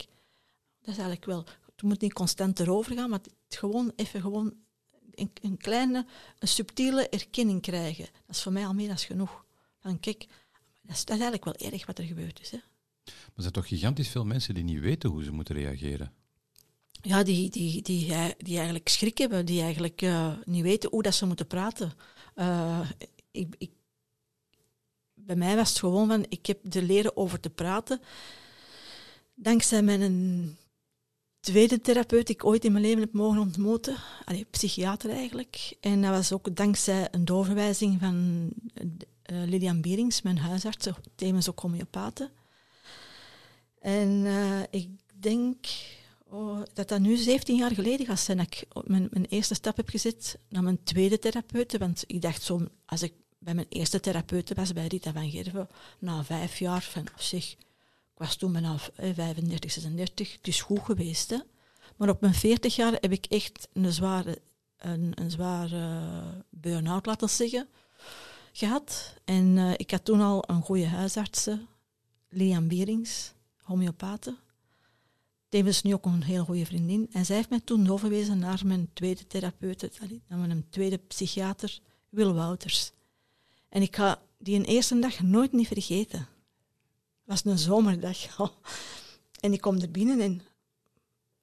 dat 0.80 0.88
is 0.88 0.96
eigenlijk 0.96 1.24
wel... 1.24 1.44
Het 1.72 1.82
moet 1.82 2.00
niet 2.00 2.12
constant 2.12 2.60
erover 2.60 2.94
gaan, 2.94 3.10
maar 3.10 3.18
het 3.18 3.58
gewoon 3.58 3.92
even 3.96 4.20
gewoon 4.20 4.54
een, 5.14 5.30
een 5.42 5.56
kleine, 5.56 6.06
een 6.38 6.48
subtiele 6.48 7.08
erkenning 7.08 7.62
krijgen. 7.62 8.04
Dat 8.26 8.36
is 8.36 8.42
voor 8.42 8.52
mij 8.52 8.66
al 8.66 8.74
meer 8.74 8.88
dan 8.88 8.98
genoeg. 8.98 9.44
Van 9.78 10.00
kijk, 10.00 10.26
dat 10.82 10.96
is, 10.96 11.04
dat 11.04 11.16
is 11.16 11.22
eigenlijk 11.22 11.44
wel 11.44 11.70
erg 11.70 11.86
wat 11.86 11.98
er 11.98 12.04
gebeurd 12.04 12.40
is. 12.40 12.50
Hè. 12.50 12.58
Maar 13.04 13.32
er 13.34 13.42
zijn 13.42 13.52
toch 13.52 13.68
gigantisch 13.68 14.08
veel 14.08 14.24
mensen 14.24 14.54
die 14.54 14.64
niet 14.64 14.80
weten 14.80 15.10
hoe 15.10 15.24
ze 15.24 15.32
moeten 15.32 15.54
reageren. 15.54 16.12
Ja, 17.02 17.22
die, 17.22 17.50
die, 17.50 17.82
die, 17.82 18.34
die 18.38 18.56
eigenlijk 18.56 18.88
schrik 18.88 19.18
hebben, 19.18 19.46
die 19.46 19.62
eigenlijk 19.62 20.02
eh, 20.02 20.32
niet 20.44 20.62
weten 20.62 20.90
hoe 20.90 21.02
dat 21.02 21.14
ze 21.14 21.26
moeten 21.26 21.46
praten. 21.46 21.92
Eh, 22.34 22.90
ik, 23.30 23.54
ik, 23.58 23.70
bij 25.28 25.36
mij 25.36 25.56
was 25.56 25.68
het 25.68 25.78
gewoon 25.78 26.08
van, 26.08 26.26
ik 26.28 26.46
heb 26.46 26.74
er 26.74 26.82
leren 26.82 27.16
over 27.16 27.40
te 27.40 27.50
praten. 27.50 28.00
Dankzij 29.34 29.82
mijn 29.82 30.56
tweede 31.40 31.80
therapeut 31.80 32.26
die 32.26 32.34
ik 32.34 32.44
ooit 32.44 32.64
in 32.64 32.72
mijn 32.72 32.84
leven 32.84 33.00
heb 33.00 33.12
mogen 33.12 33.38
ontmoeten. 33.38 33.96
Psychiater 34.50 35.10
eigenlijk. 35.10 35.76
En 35.80 36.02
dat 36.02 36.10
was 36.10 36.32
ook 36.32 36.56
dankzij 36.56 37.08
een 37.10 37.24
doorverwijzing 37.24 38.00
van 38.00 38.48
uh, 38.74 38.88
Lilian 39.46 39.80
Bierings, 39.80 40.22
mijn 40.22 40.38
huisarts, 40.38 40.88
tevens 41.14 41.50
ook 41.50 41.60
homeopaten. 41.60 42.30
En 43.80 44.08
uh, 44.08 44.60
ik 44.70 44.88
denk 45.14 45.66
oh, 46.24 46.62
dat 46.72 46.88
dat 46.88 47.00
nu 47.00 47.16
17 47.16 47.56
jaar 47.56 47.74
geleden 47.74 48.06
gaat 48.06 48.20
zijn 48.20 48.36
dat 48.36 48.46
ik 48.46 48.66
mijn, 48.84 49.08
mijn 49.10 49.26
eerste 49.26 49.54
stap 49.54 49.76
heb 49.76 49.88
gezet 49.88 50.38
naar 50.48 50.62
mijn 50.62 50.82
tweede 50.82 51.18
therapeute. 51.18 51.78
Want 51.78 52.04
ik 52.06 52.22
dacht 52.22 52.42
zo, 52.42 52.66
als 52.86 53.02
ik 53.02 53.12
bij 53.38 53.54
mijn 53.54 53.66
eerste 53.68 54.00
therapeute 54.00 54.54
was, 54.54 54.72
bij 54.72 54.86
Rita 54.86 55.12
van 55.12 55.30
Gerven, 55.30 55.68
na 55.98 56.24
vijf 56.24 56.58
jaar 56.58 56.82
van, 56.82 57.02
op 57.02 57.20
zich, 57.20 57.52
ik 57.52 57.58
was 58.14 58.36
toen 58.36 58.52
bijna 58.52 58.78
35, 58.96 59.72
36, 59.72 60.32
het 60.32 60.48
is 60.48 60.60
goed 60.60 60.80
geweest. 60.80 61.44
Maar 61.96 62.08
op 62.08 62.20
mijn 62.20 62.34
40 62.34 62.76
jaar 62.76 62.92
heb 62.92 63.12
ik 63.12 63.26
echt 63.26 63.68
een 63.72 63.92
zware, 63.92 64.38
een, 64.76 65.12
een 65.14 65.30
zware 65.30 66.44
burn-out, 66.50 67.06
laten 67.06 67.28
zeggen, 67.28 67.68
gehad. 68.52 69.14
En 69.24 69.56
uh, 69.56 69.72
ik 69.76 69.90
had 69.90 70.04
toen 70.04 70.20
al 70.20 70.44
een 70.46 70.62
goede 70.62 70.86
huisartse, 70.86 71.66
Lian 72.28 72.68
Bierings, 72.68 73.32
homeopaten. 73.62 74.38
Tevens 75.48 75.82
nu 75.82 75.94
ook 75.94 76.04
een 76.04 76.22
heel 76.22 76.44
goede 76.44 76.66
vriendin. 76.66 77.08
En 77.12 77.26
zij 77.26 77.36
heeft 77.36 77.50
mij 77.50 77.60
toen 77.60 77.84
doorverwezen 77.84 78.38
naar 78.38 78.60
mijn 78.64 78.90
tweede 78.92 79.26
therapeut, 79.26 79.98
naar 80.28 80.38
mijn 80.38 80.66
tweede 80.70 80.96
psychiater, 80.96 81.78
Wil 82.08 82.34
Wouters. 82.34 82.92
En 83.68 83.82
ik 83.82 83.96
ga 83.96 84.22
die 84.38 84.58
een 84.58 84.64
eerste 84.64 84.98
dag 84.98 85.20
nooit 85.20 85.52
niet 85.52 85.66
vergeten. 85.66 86.18
Het 86.18 86.28
was 87.24 87.44
een 87.44 87.58
zomerdag. 87.58 88.18
En 89.40 89.52
ik 89.52 89.60
kom 89.60 89.80
er 89.80 89.90
binnen 89.90 90.20
en 90.20 90.42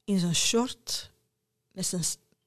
in 0.04 0.20
zijn 0.20 0.36
short, 0.36 1.12
met 1.72 1.86
zijn, 1.86 2.04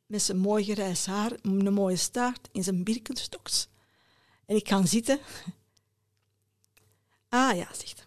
met 0.07 0.23
zijn 0.23 0.39
mooi 0.39 0.65
grijs 0.65 1.07
haar, 1.07 1.33
een 1.43 1.73
mooie 1.73 1.97
staart, 1.97 2.49
in 2.53 2.65
zijn 2.65 2.85
birkenstoks. 2.85 3.69
En 4.45 4.57
ik 4.57 4.69
ga 4.69 4.87
zitten. 4.87 5.19
Ah 7.31 7.57
ja, 7.57 7.75
zegt 7.75 7.99
hij. 7.99 8.07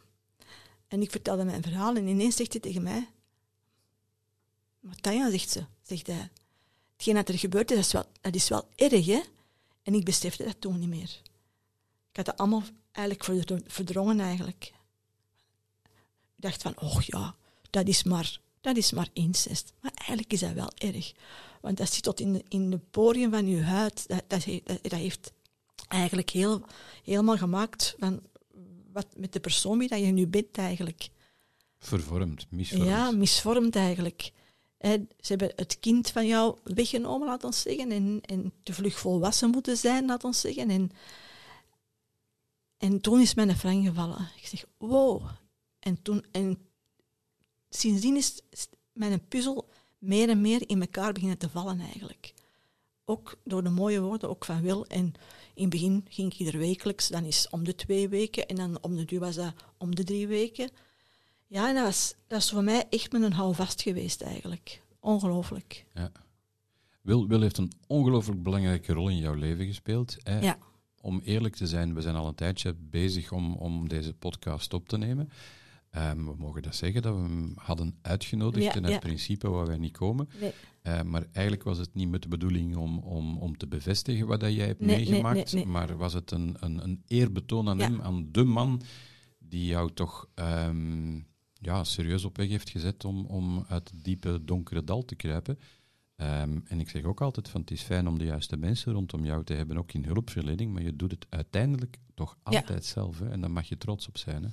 En 0.88 1.01
ik 1.01 1.12
vertelde 1.12 1.43
mijn 1.43 1.62
verhaal 1.62 1.95
en 1.95 2.07
ineens 2.07 2.36
zegt 2.36 2.51
hij 2.51 2.62
tegen 2.62 2.84
mij... 2.84 3.10
Martijn, 4.79 5.31
zegt 5.31 5.49
ze, 5.49 5.65
zegt 5.81 6.07
hij. 6.07 6.29
Hetgeen 6.93 7.15
dat 7.15 7.29
er 7.29 7.38
gebeurd 7.38 7.71
is, 7.71 7.75
dat 7.77 7.86
is 7.86 7.91
wel, 7.91 8.05
dat 8.21 8.36
is 8.36 8.49
wel 8.49 8.67
erg, 8.75 9.05
hè? 9.05 9.21
En 9.84 9.93
ik 9.93 10.05
besefte 10.05 10.43
dat 10.43 10.62
toen 10.62 10.79
niet 10.79 10.89
meer. 10.89 11.21
Ik 12.12 12.17
had 12.17 12.26
dat 12.26 12.38
allemaal 12.38 12.63
eigenlijk 12.91 13.52
verdrongen, 13.67 14.19
eigenlijk. 14.19 14.74
Ik 16.36 16.47
dacht 16.47 16.62
van, 16.62 16.80
oh 16.80 17.02
ja, 17.02 17.36
dat 17.69 17.88
is 17.88 18.04
maar, 18.04 18.39
dat 18.62 18.78
is 18.78 18.91
maar 18.91 19.10
incest. 19.13 19.74
Maar 19.82 19.91
eigenlijk 19.95 20.34
is 20.34 20.39
dat 20.39 20.54
wel 20.54 20.71
erg. 20.76 21.12
Want 21.62 21.78
dat 21.78 21.93
zit 21.93 22.04
tot 22.04 22.19
in 22.19 22.34
de, 22.34 22.43
in 22.47 22.69
de 22.69 22.78
poriën 22.78 23.32
van 23.32 23.47
je 23.47 23.62
huid. 23.62 24.08
Dat, 24.08 24.24
dat, 24.28 24.45
dat, 24.63 24.80
dat 24.82 24.91
heeft 24.91 25.34
eigenlijk 25.88 26.30
heel, 26.30 26.62
helemaal 27.04 27.38
gemaakt 27.38 27.95
van 28.00 28.21
wat 28.91 29.08
met 29.15 29.34
de 29.34 29.39
persoon 29.39 29.78
wie 29.78 29.88
dat 29.88 30.00
je 30.00 30.06
nu 30.06 30.28
bent 30.28 30.58
eigenlijk. 30.58 31.10
Vervormd, 31.80 32.45
misvormd. 32.50 32.86
Ja, 32.86 33.12
misvormd 33.12 33.76
eigenlijk. 33.76 34.32
En 34.78 35.10
ze 35.19 35.28
hebben 35.28 35.52
het 35.56 35.80
kind 35.80 36.10
van 36.10 36.28
jou 36.28 36.58
weggenomen, 36.63 37.28
laat 37.28 37.43
ons 37.43 37.62
zeggen, 37.62 37.91
en, 37.91 38.21
en 38.21 38.54
te 38.63 38.74
vlug 38.74 39.00
volwassen 39.00 39.50
moeten 39.50 39.78
zijn, 39.78 40.06
laat 40.06 40.24
ons 40.24 40.39
zeggen. 40.41 40.69
En, 40.69 40.91
en 42.82 43.02
toen 43.02 43.20
is 43.20 43.34
mijn 43.34 43.56
frank 43.56 43.86
gevallen. 43.86 44.30
Ik 44.36 44.48
zeg, 44.48 44.65
wow. 44.78 45.30
En, 45.80 46.02
toen, 46.02 46.26
en 46.32 46.58
sindsdien 47.70 48.15
is 48.15 48.41
mijn 48.94 49.28
puzzel 49.28 49.70
meer 49.98 50.30
en 50.30 50.41
meer 50.41 50.70
in 50.70 50.82
elkaar 50.82 51.13
beginnen 51.13 51.38
te 51.38 51.50
vallen 51.50 51.80
eigenlijk. 51.80 52.34
Ook 53.06 53.38
door 53.44 53.63
de 53.63 53.70
mooie 53.70 54.02
woorden, 54.02 54.30
ook 54.30 54.46
van 54.46 54.62
Wil. 54.62 54.86
En 54.86 55.13
in 55.54 55.62
het 55.62 55.70
begin 55.70 56.06
ging 56.10 56.34
ik 56.38 56.54
er 56.54 56.60
wekelijks, 56.60 57.08
dan 57.08 57.24
is 57.24 57.50
om 57.50 57.63
de 57.63 57.76
twee 57.76 58.10
weken. 58.10 58.48
En 58.48 58.56
dan 58.56 58.78
om 58.82 58.96
de 58.96 59.06
duur 59.06 59.20
was 59.20 59.36
dat 59.36 59.54
om 59.78 59.96
de 59.96 60.04
drie 60.04 60.28
weken. 60.28 60.70
Ja, 61.48 61.67
en 61.67 61.76
dat 61.76 61.84
was, 61.84 62.15
dat 62.28 62.39
is 62.39 62.50
voor 62.50 62.63
mij 62.63 62.86
echt 62.89 63.12
met 63.12 63.22
een 63.22 63.34
houvast 63.34 63.82
geweest 63.82 64.22
eigenlijk. 64.22 64.82
Ongelooflijk. 65.00 65.86
Ja. 65.94 66.12
Wil, 67.02 67.28
Wil 67.28 67.41
heeft 67.41 67.58
een 67.58 67.72
ongelooflijk 67.88 68.44
belangrijke 68.44 68.94
rol 68.94 69.10
in 69.10 69.17
jouw 69.17 69.34
leven 69.34 69.65
gespeeld. 69.65 70.17
Hè? 70.24 70.39
Ja. 70.39 70.58
Om 71.02 71.22
eerlijk 71.24 71.56
te 71.56 71.68
zijn, 71.68 71.94
we 71.94 72.02
zijn 72.02 72.16
al 72.16 72.28
een 72.28 72.36
tijdje 72.36 72.74
bezig 72.80 73.32
om, 73.32 73.54
om 73.56 73.88
deze 73.88 74.14
podcast 74.14 74.74
op 74.74 74.88
te 74.88 74.98
nemen. 74.98 75.30
Ehm, 75.90 76.26
we 76.26 76.34
mogen 76.38 76.62
dat 76.62 76.76
zeggen, 76.76 77.02
dat 77.02 77.16
we 77.16 77.22
hem 77.22 77.52
hadden 77.56 77.96
uitgenodigd 78.02 78.64
Ja, 78.66 78.76
en 78.76 78.84
uit 78.84 78.94
ja. 78.94 79.00
principe 79.00 79.50
wou 79.50 79.66
wij 79.68 79.78
niet 79.78 79.98
komen. 79.98 80.30
Nee. 80.40 80.52
Eh, 80.82 81.02
maar 81.02 81.26
eigenlijk 81.32 81.66
was 81.66 81.78
het 81.78 81.94
niet 81.94 82.10
met 82.10 82.22
de 82.22 82.28
bedoeling 82.28 82.76
om, 82.76 82.98
om, 83.00 83.38
om 83.38 83.58
te 83.58 83.68
bevestigen 83.68 84.28
wat 84.28 84.40
dat 84.40 84.54
jij 84.54 84.66
hebt 84.68 84.80
Nee, 84.80 84.96
meegemaakt, 84.96 85.54
nee, 85.54 85.66
maar 85.66 85.98
was 85.98 86.14
het 86.14 86.32
een, 86.32 86.56
een, 86.60 86.84
een 86.84 87.04
eerbetoon 87.08 87.70
aan 87.70 87.78
Ja. 87.78 87.84
hem, 87.84 88.02
aan 88.02 88.28
de 88.32 88.44
man 88.44 88.82
die 89.40 89.66
jou 89.66 89.92
toch 89.94 90.28
ehm, 90.34 91.16
ja, 91.54 91.84
serieus 91.84 92.24
op 92.26 92.38
weg 92.38 92.48
heeft 92.50 92.70
gezet 92.70 93.06
om, 93.06 93.26
om 93.26 93.66
uit 93.68 93.90
het 93.92 94.04
diepe 94.04 94.42
donkere 94.46 94.84
dal 94.84 95.06
te 95.06 95.16
kruipen. 95.16 95.60
Ehm, 96.21 96.60
en 96.67 96.79
ik 96.79 96.89
zeg 96.89 97.03
ook 97.03 97.21
altijd 97.21 97.49
van 97.49 97.62
het 97.62 97.71
is 97.71 97.81
fijn 97.81 98.07
om 98.07 98.17
de 98.19 98.25
juiste 98.25 98.57
mensen 98.57 98.93
rondom 98.93 99.25
jou 99.25 99.43
te 99.43 99.53
hebben, 99.53 99.77
ook 99.77 99.91
in 99.93 100.05
hulpverlening, 100.05 100.73
maar 100.73 100.81
je 100.84 100.95
doet 100.95 101.12
het 101.12 101.25
uiteindelijk 101.29 101.97
toch 102.15 102.38
Ja. 102.49 102.57
altijd 102.57 102.86
zelf. 102.86 103.19
Hè? 103.19 103.29
En 103.29 103.41
daar 103.41 103.51
mag 103.51 103.69
je 103.69 103.77
trots 103.77 104.07
op 104.07 104.17
zijn. 104.17 104.43
Hè? 104.43 104.49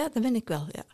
Ja, 0.00 0.08
dat 0.08 0.22
ben 0.22 0.34
ik 0.34 0.48
wel, 0.48 0.66
ja. 0.72 0.84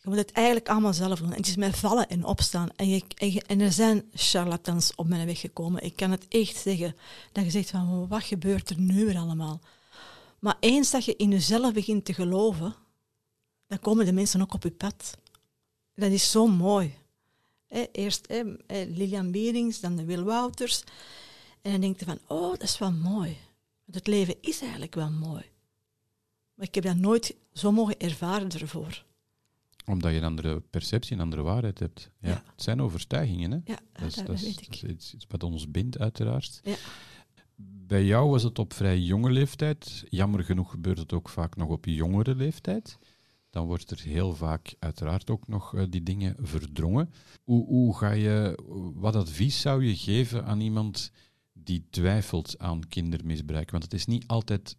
Je 0.00 0.08
moet 0.08 0.16
het 0.16 0.32
eigenlijk 0.32 0.68
allemaal 0.68 0.94
zelf 0.94 1.18
doen. 1.18 1.30
En 1.30 1.36
het 1.36 1.46
is 1.46 1.56
met 1.56 1.76
vallen 1.76 2.08
en 2.08 2.24
opstaan. 2.24 2.68
En, 2.76 2.88
je, 2.88 3.02
en, 3.14 3.32
je- 3.32 3.42
en 3.42 3.60
er 3.60 3.72
zijn 3.72 4.02
charlatans 4.12 4.94
op 4.94 5.08
mijn 5.08 5.26
weg 5.26 5.40
gekomen. 5.40 5.82
Ik 5.84 5.96
kan 5.96 6.10
het 6.10 6.28
echt 6.28 6.56
zeggen. 6.56 6.96
Dat 7.32 7.44
je 7.44 7.50
zegt 7.50 7.70
van, 7.70 8.08
wat 8.08 8.22
gebeurt 8.22 8.70
er 8.70 8.80
nu 8.80 9.04
weer 9.04 9.16
allemaal? 9.18 9.60
Maar 10.38 10.56
eens 10.60 10.90
dat 10.90 11.04
je 11.04 11.16
in 11.16 11.30
jezelf 11.30 11.72
begint 11.72 12.04
te 12.04 12.14
geloven, 12.14 12.74
dan 13.66 13.78
komen 13.78 14.04
de 14.04 14.12
mensen 14.12 14.40
ook 14.42 14.54
op 14.54 14.62
je 14.62 14.70
pad. 14.70 15.16
Dat 15.94 16.10
is 16.10 16.30
zo 16.30 16.46
mooi. 16.46 16.94
Hè, 17.68 17.84
eerst 17.92 18.28
hè, 18.28 18.42
hè, 18.66 18.84
Lilian 18.84 19.30
Bierings, 19.30 19.80
dan 19.80 19.96
de 19.96 20.04
Wil 20.04 20.22
Wouters. 20.24 20.82
En 21.62 21.70
dan 21.72 21.80
denk 21.80 21.98
je 21.98 22.04
van, 22.04 22.18
oh, 22.26 22.50
dat 22.50 22.62
is 22.62 22.78
wel 22.78 22.92
mooi. 22.92 23.36
Want 23.84 23.94
het 23.98 24.06
leven 24.06 24.34
is 24.40 24.60
eigenlijk 24.60 24.94
wel 24.94 25.10
mooi. 25.10 25.42
Maar 26.54 26.66
ik 26.66 26.74
heb 26.74 26.84
dat 26.84 26.96
nooit 26.96 27.36
zo 27.52 27.72
mogen 27.72 27.98
ervaren 27.98 28.50
ervoor. 28.50 29.04
Omdat 29.86 30.10
je 30.12 30.16
een 30.18 30.24
andere 30.24 30.60
perceptie, 30.60 31.16
een 31.16 31.22
andere 31.22 31.42
waarheid 31.42 31.78
hebt. 31.78 32.10
Ja. 32.20 32.28
Ja. 32.28 32.42
Het 32.52 32.62
zijn 32.62 32.80
overtuigingen, 32.82 33.50
hè? 33.50 33.58
Ja, 33.64 33.78
Dat 33.92 34.02
is, 34.08 34.14
dat, 34.14 34.26
dat 34.26 34.36
is- 34.36 34.42
weet 34.42 34.54
dat 34.54 34.64
ik. 34.64 34.72
is 34.74 34.82
iets, 34.82 35.14
iets 35.14 35.24
wat 35.28 35.42
ons 35.42 35.70
bindt, 35.70 35.98
uiteraard. 35.98 36.60
Ja. 36.64 36.74
Bij 37.60 38.04
jou 38.04 38.30
was 38.30 38.42
het 38.42 38.58
op 38.58 38.72
vrij 38.72 38.98
jonge 38.98 39.30
leeftijd. 39.30 40.04
Jammer 40.08 40.44
genoeg 40.44 40.70
gebeurt 40.70 40.98
het 40.98 41.12
ook 41.12 41.28
vaak 41.28 41.56
nog 41.56 41.68
op 41.68 41.84
jongere 41.84 42.34
leeftijd. 42.34 42.98
Dan 43.58 43.66
wordt 43.66 43.90
er 43.90 44.00
heel 44.00 44.34
vaak 44.34 44.74
uiteraard 44.78 45.30
ook 45.30 45.48
nog 45.48 45.74
eh, 45.74 45.84
die 45.88 46.02
dingen 46.02 46.36
verdrongen. 46.40 47.12
Hoe, 47.44 47.66
hoe 47.66 47.96
ga 47.96 48.10
je, 48.10 48.58
wat 48.94 49.16
advies 49.16 49.60
zou 49.60 49.84
je 49.84 49.96
geven 49.96 50.44
aan 50.44 50.60
iemand 50.60 51.10
die 51.52 51.86
twijfelt 51.90 52.58
aan 52.58 52.88
kindermisbruik? 52.88 53.70
Want 53.70 53.82
het 53.82 53.92
is 53.92 54.06
niet 54.06 54.26
altijd 54.26 54.76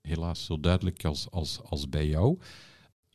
helaas 0.00 0.44
zo 0.44 0.60
duidelijk 0.60 1.04
als, 1.04 1.30
als, 1.30 1.62
als 1.62 1.88
bij 1.88 2.06
jou. 2.06 2.38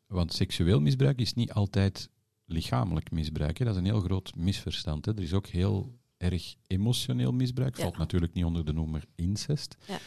Want 0.08 0.34
seksueel 0.34 0.82
misbruik 0.82 1.22
is 1.22 1.34
niet 1.34 1.54
altijd 1.54 2.10
lichamelijk 2.46 3.12
misbruik. 3.12 3.58
Hè. 3.58 3.66
Dat 3.66 3.74
is 3.74 3.80
een 3.80 3.86
heel 3.86 4.02
groot 4.02 4.36
misverstand. 4.36 5.06
Hè. 5.06 5.16
Er 5.16 5.24
is 5.24 5.34
ook 5.34 5.48
heel 5.48 6.00
erg 6.18 6.56
emotioneel 6.68 7.32
misbruik. 7.32 7.78
Ja. 7.78 7.84
Valt 7.84 7.98
natuurlijk 7.98 8.34
niet 8.34 8.46
onder 8.46 8.66
de 8.66 8.74
noemer 8.74 9.04
incest. 9.16 9.76
Ja. 9.88 10.00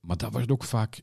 Maar 0.00 0.16
dat 0.16 0.32
wordt 0.32 0.50
ook 0.50 0.64
vaak 0.64 1.02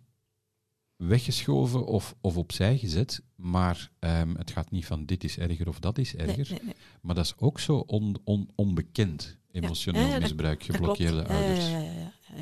weggeschoven 0.97 1.85
of, 1.85 2.15
of 2.21 2.37
opzij 2.37 2.77
gezet. 2.77 3.21
Maar 3.35 3.91
ehm, 3.99 4.35
het 4.35 4.51
gaat 4.51 4.71
niet 4.71 4.85
van 4.85 5.05
dit 5.05 5.23
is 5.23 5.37
erger 5.37 5.67
of 5.67 5.79
dat 5.79 5.97
is 5.97 6.15
erger. 6.15 6.47
nee, 6.49 6.59
nee. 6.63 6.73
Maar 7.01 7.15
dat 7.15 7.25
is 7.25 7.33
ook 7.37 7.59
zo 7.59 7.77
on, 7.77 8.15
on- 8.23 8.49
onbekend, 8.55 9.37
emotioneel 9.51 10.01
Ja, 10.01 10.07
ja, 10.07 10.13
dat- 10.13 10.21
misbruik, 10.21 10.63
geblokkeerde 10.63 11.27
ouders. 11.27 11.69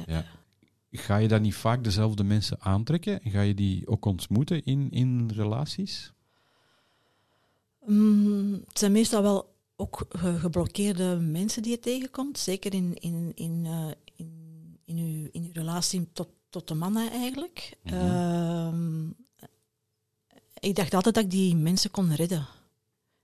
Ja. 0.08 0.26
Ga 0.92 1.18
je 1.18 1.28
dan 1.28 1.42
niet 1.42 1.56
vaak 1.56 1.84
dezelfde 1.84 2.24
mensen 2.24 2.62
aantrekken? 2.62 3.20
Ga 3.24 3.42
je 3.42 3.54
die 3.54 3.88
ook 3.88 4.06
ontmoeten 4.06 4.64
in, 4.66 4.92
in 4.92 5.32
relaties? 5.34 6.14
Mm, 7.86 8.54
het 8.68 8.80
zijn 8.80 8.92
meestal 8.92 9.22
wel 9.22 9.54
ook 9.76 10.06
ge- 10.10 10.40
geblokkeerde 10.40 11.16
mensen 11.20 11.62
die 11.62 11.72
je 11.72 11.80
tegenkomt. 11.80 12.38
Zeker 12.38 12.74
in, 12.74 12.94
in, 12.94 13.32
in, 13.36 13.62
eh, 13.66 13.88
in, 14.16 14.30
in, 14.86 14.98
uw, 14.98 15.28
in 15.32 15.44
uw 15.44 15.50
relatie 15.54 16.08
tot, 16.14 16.30
tot 16.56 16.68
de 16.68 16.74
mannen 16.74 17.12
eigenlijk. 17.12 17.78
Mhm. 17.84 17.94
Ehm, 17.96 19.08
ik 20.60 20.76
dacht 20.76 20.94
altijd 20.94 21.16
dat 21.16 21.24
ik 21.24 21.30
die 21.32 21.56
mensen 21.56 21.92
kon 21.92 22.14
redden. 22.14 22.48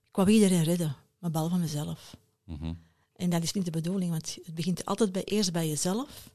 Ik 0.08 0.16
wou 0.16 0.30
iedereen 0.30 0.62
redden, 0.62 0.96
maar 1.18 1.30
behalve 1.30 1.56
mezelf. 1.56 2.16
Mhm. 2.44 2.72
En 3.16 3.30
dat 3.30 3.42
is 3.42 3.52
niet 3.52 3.64
de 3.64 3.70
bedoeling, 3.70 4.10
want 4.10 4.38
het 4.44 4.54
begint 4.54 4.84
altijd 4.84 5.12
bij, 5.12 5.24
eerst 5.24 5.52
bij 5.52 5.68
jezelf. 5.68 6.30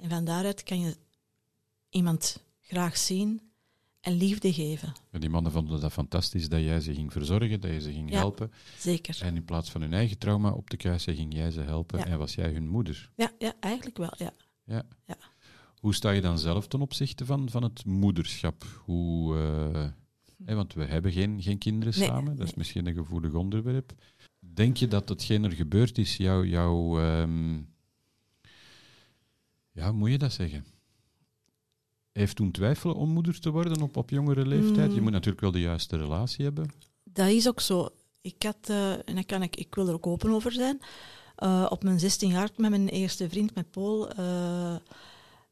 En 0.00 0.08
van 0.10 0.24
daaruit 0.24 0.62
kan 0.62 0.80
je 0.80 0.96
iemand 1.90 2.42
graag 2.60 2.96
zien 2.96 3.40
en 4.00 4.12
liefde 4.12 4.52
geven. 4.52 4.92
En 5.10 5.20
Die 5.20 5.30
mannen 5.30 5.52
vonden 5.52 5.80
dat 5.80 5.92
fantastisch 5.92 6.48
dat 6.48 6.60
jij 6.60 6.80
ze 6.80 6.94
ging 6.94 7.12
verzorgen, 7.12 7.60
dat 7.60 7.70
je 7.70 7.80
ze 7.80 7.92
ging 7.92 8.10
Ja. 8.10 8.16
helpen. 8.18 8.52
Zeker. 8.78 9.18
En 9.22 9.36
in 9.36 9.44
plaats 9.44 9.70
van 9.70 9.80
hun 9.80 9.92
eigen 9.92 10.18
trauma 10.18 10.50
op 10.52 10.70
te 10.70 10.76
kruisen, 10.76 11.14
ging 11.14 11.34
jij 11.34 11.50
ze 11.50 11.60
helpen 11.60 11.98
Ja. 11.98 12.06
en 12.06 12.18
was 12.18 12.34
jij 12.34 12.52
hun 12.52 12.68
moeder. 12.68 13.10
Ja, 13.16 13.30
ja 13.38 13.52
eigenlijk 13.60 13.96
wel, 13.96 14.12
ja. 14.16 14.32
Ja. 14.64 14.82
Ja. 15.06 15.16
Hoe 15.80 15.94
sta 15.94 16.10
je 16.10 16.20
dan 16.20 16.38
zelf 16.38 16.66
ten 16.68 16.80
opzichte 16.80 17.24
van, 17.24 17.50
van 17.50 17.62
het 17.62 17.84
moederschap? 17.84 18.64
Hoe, 18.84 19.36
eh, 19.38 19.84
hè, 20.44 20.54
want 20.54 20.74
we 20.74 20.84
hebben 20.84 21.12
geen, 21.12 21.42
geen 21.42 21.58
kinderen 21.58 21.98
Nee, 21.98 22.08
samen, 22.08 22.36
dat 22.36 22.46
is 22.46 22.54
misschien 22.54 22.86
een 22.86 22.94
gevoelig 22.94 23.32
onderwerp. 23.32 23.92
Denk 24.40 24.76
je 24.76 24.88
dat 24.88 25.08
hetgeen 25.08 25.44
er 25.44 25.52
gebeurd 25.52 25.98
is, 25.98 26.16
jou, 26.16 26.46
jou 26.48 27.02
ehm, 27.02 27.54
ja, 29.72 29.88
hoe 29.88 29.92
moet 29.98 30.10
je 30.10 30.18
dat 30.18 30.32
zeggen? 30.32 30.64
Heeft 32.12 32.36
toen 32.36 32.50
twijfelen 32.50 32.96
om 32.96 33.08
moeder 33.10 33.40
te 33.40 33.50
worden 33.50 33.82
op, 33.82 33.96
op 33.96 34.10
jongere 34.10 34.46
leeftijd? 34.46 34.90
Je 34.90 34.96
Mm. 34.96 35.02
moet 35.02 35.12
natuurlijk 35.12 35.40
wel 35.40 35.50
de 35.52 35.60
juiste 35.60 35.96
relatie 35.96 36.44
hebben. 36.44 36.70
Dat 37.04 37.28
is 37.28 37.48
ook 37.48 37.60
zo. 37.60 37.88
Ik 38.20 38.42
had, 38.42 38.58
eh, 38.68 38.92
en 38.92 39.14
dan 39.14 39.24
kan 39.26 39.42
ik, 39.42 39.56
ik 39.56 39.74
wil 39.74 39.88
er 39.88 39.94
ook 39.94 40.06
open 40.06 40.30
over 40.30 40.52
zijn. 40.52 40.80
eh, 41.36 41.66
op 41.70 41.82
mijn 41.82 42.00
16 42.00 42.30
jaar 42.30 42.50
met 42.56 42.70
mijn 42.70 42.88
eerste 42.88 43.28
vriend, 43.28 43.54
met 43.54 43.70
Paul, 43.70 44.08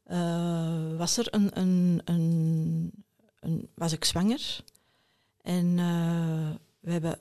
eh, 0.07 0.97
was 0.97 1.17
er 1.17 1.33
een, 1.33 1.59
een, 1.59 2.01
een, 2.05 2.91
een, 3.39 3.69
was 3.75 3.91
ik 3.91 4.05
zwanger. 4.05 4.63
En 5.41 5.79
eh, 5.79 6.49
we 6.79 6.91
hebben 6.91 7.19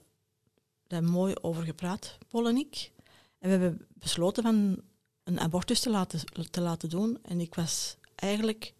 daar 0.87 1.05
mooi 1.05 1.35
over 1.41 1.63
gepraat, 1.63 2.19
Paul 2.29 2.49
en 2.49 2.57
ik. 2.57 2.93
En 3.39 3.51
we 3.51 3.57
hebben 3.57 3.87
besloten 3.95 4.43
van 4.43 4.81
een 5.25 5.41
abortus 5.41 5.81
te 5.81 5.91
laten, 5.91 6.21
te 6.51 6.61
laten 6.61 6.89
doen. 6.89 7.19
En 7.23 7.41
ik 7.41 7.55
was 7.55 7.97
eigenlijk 8.15 8.75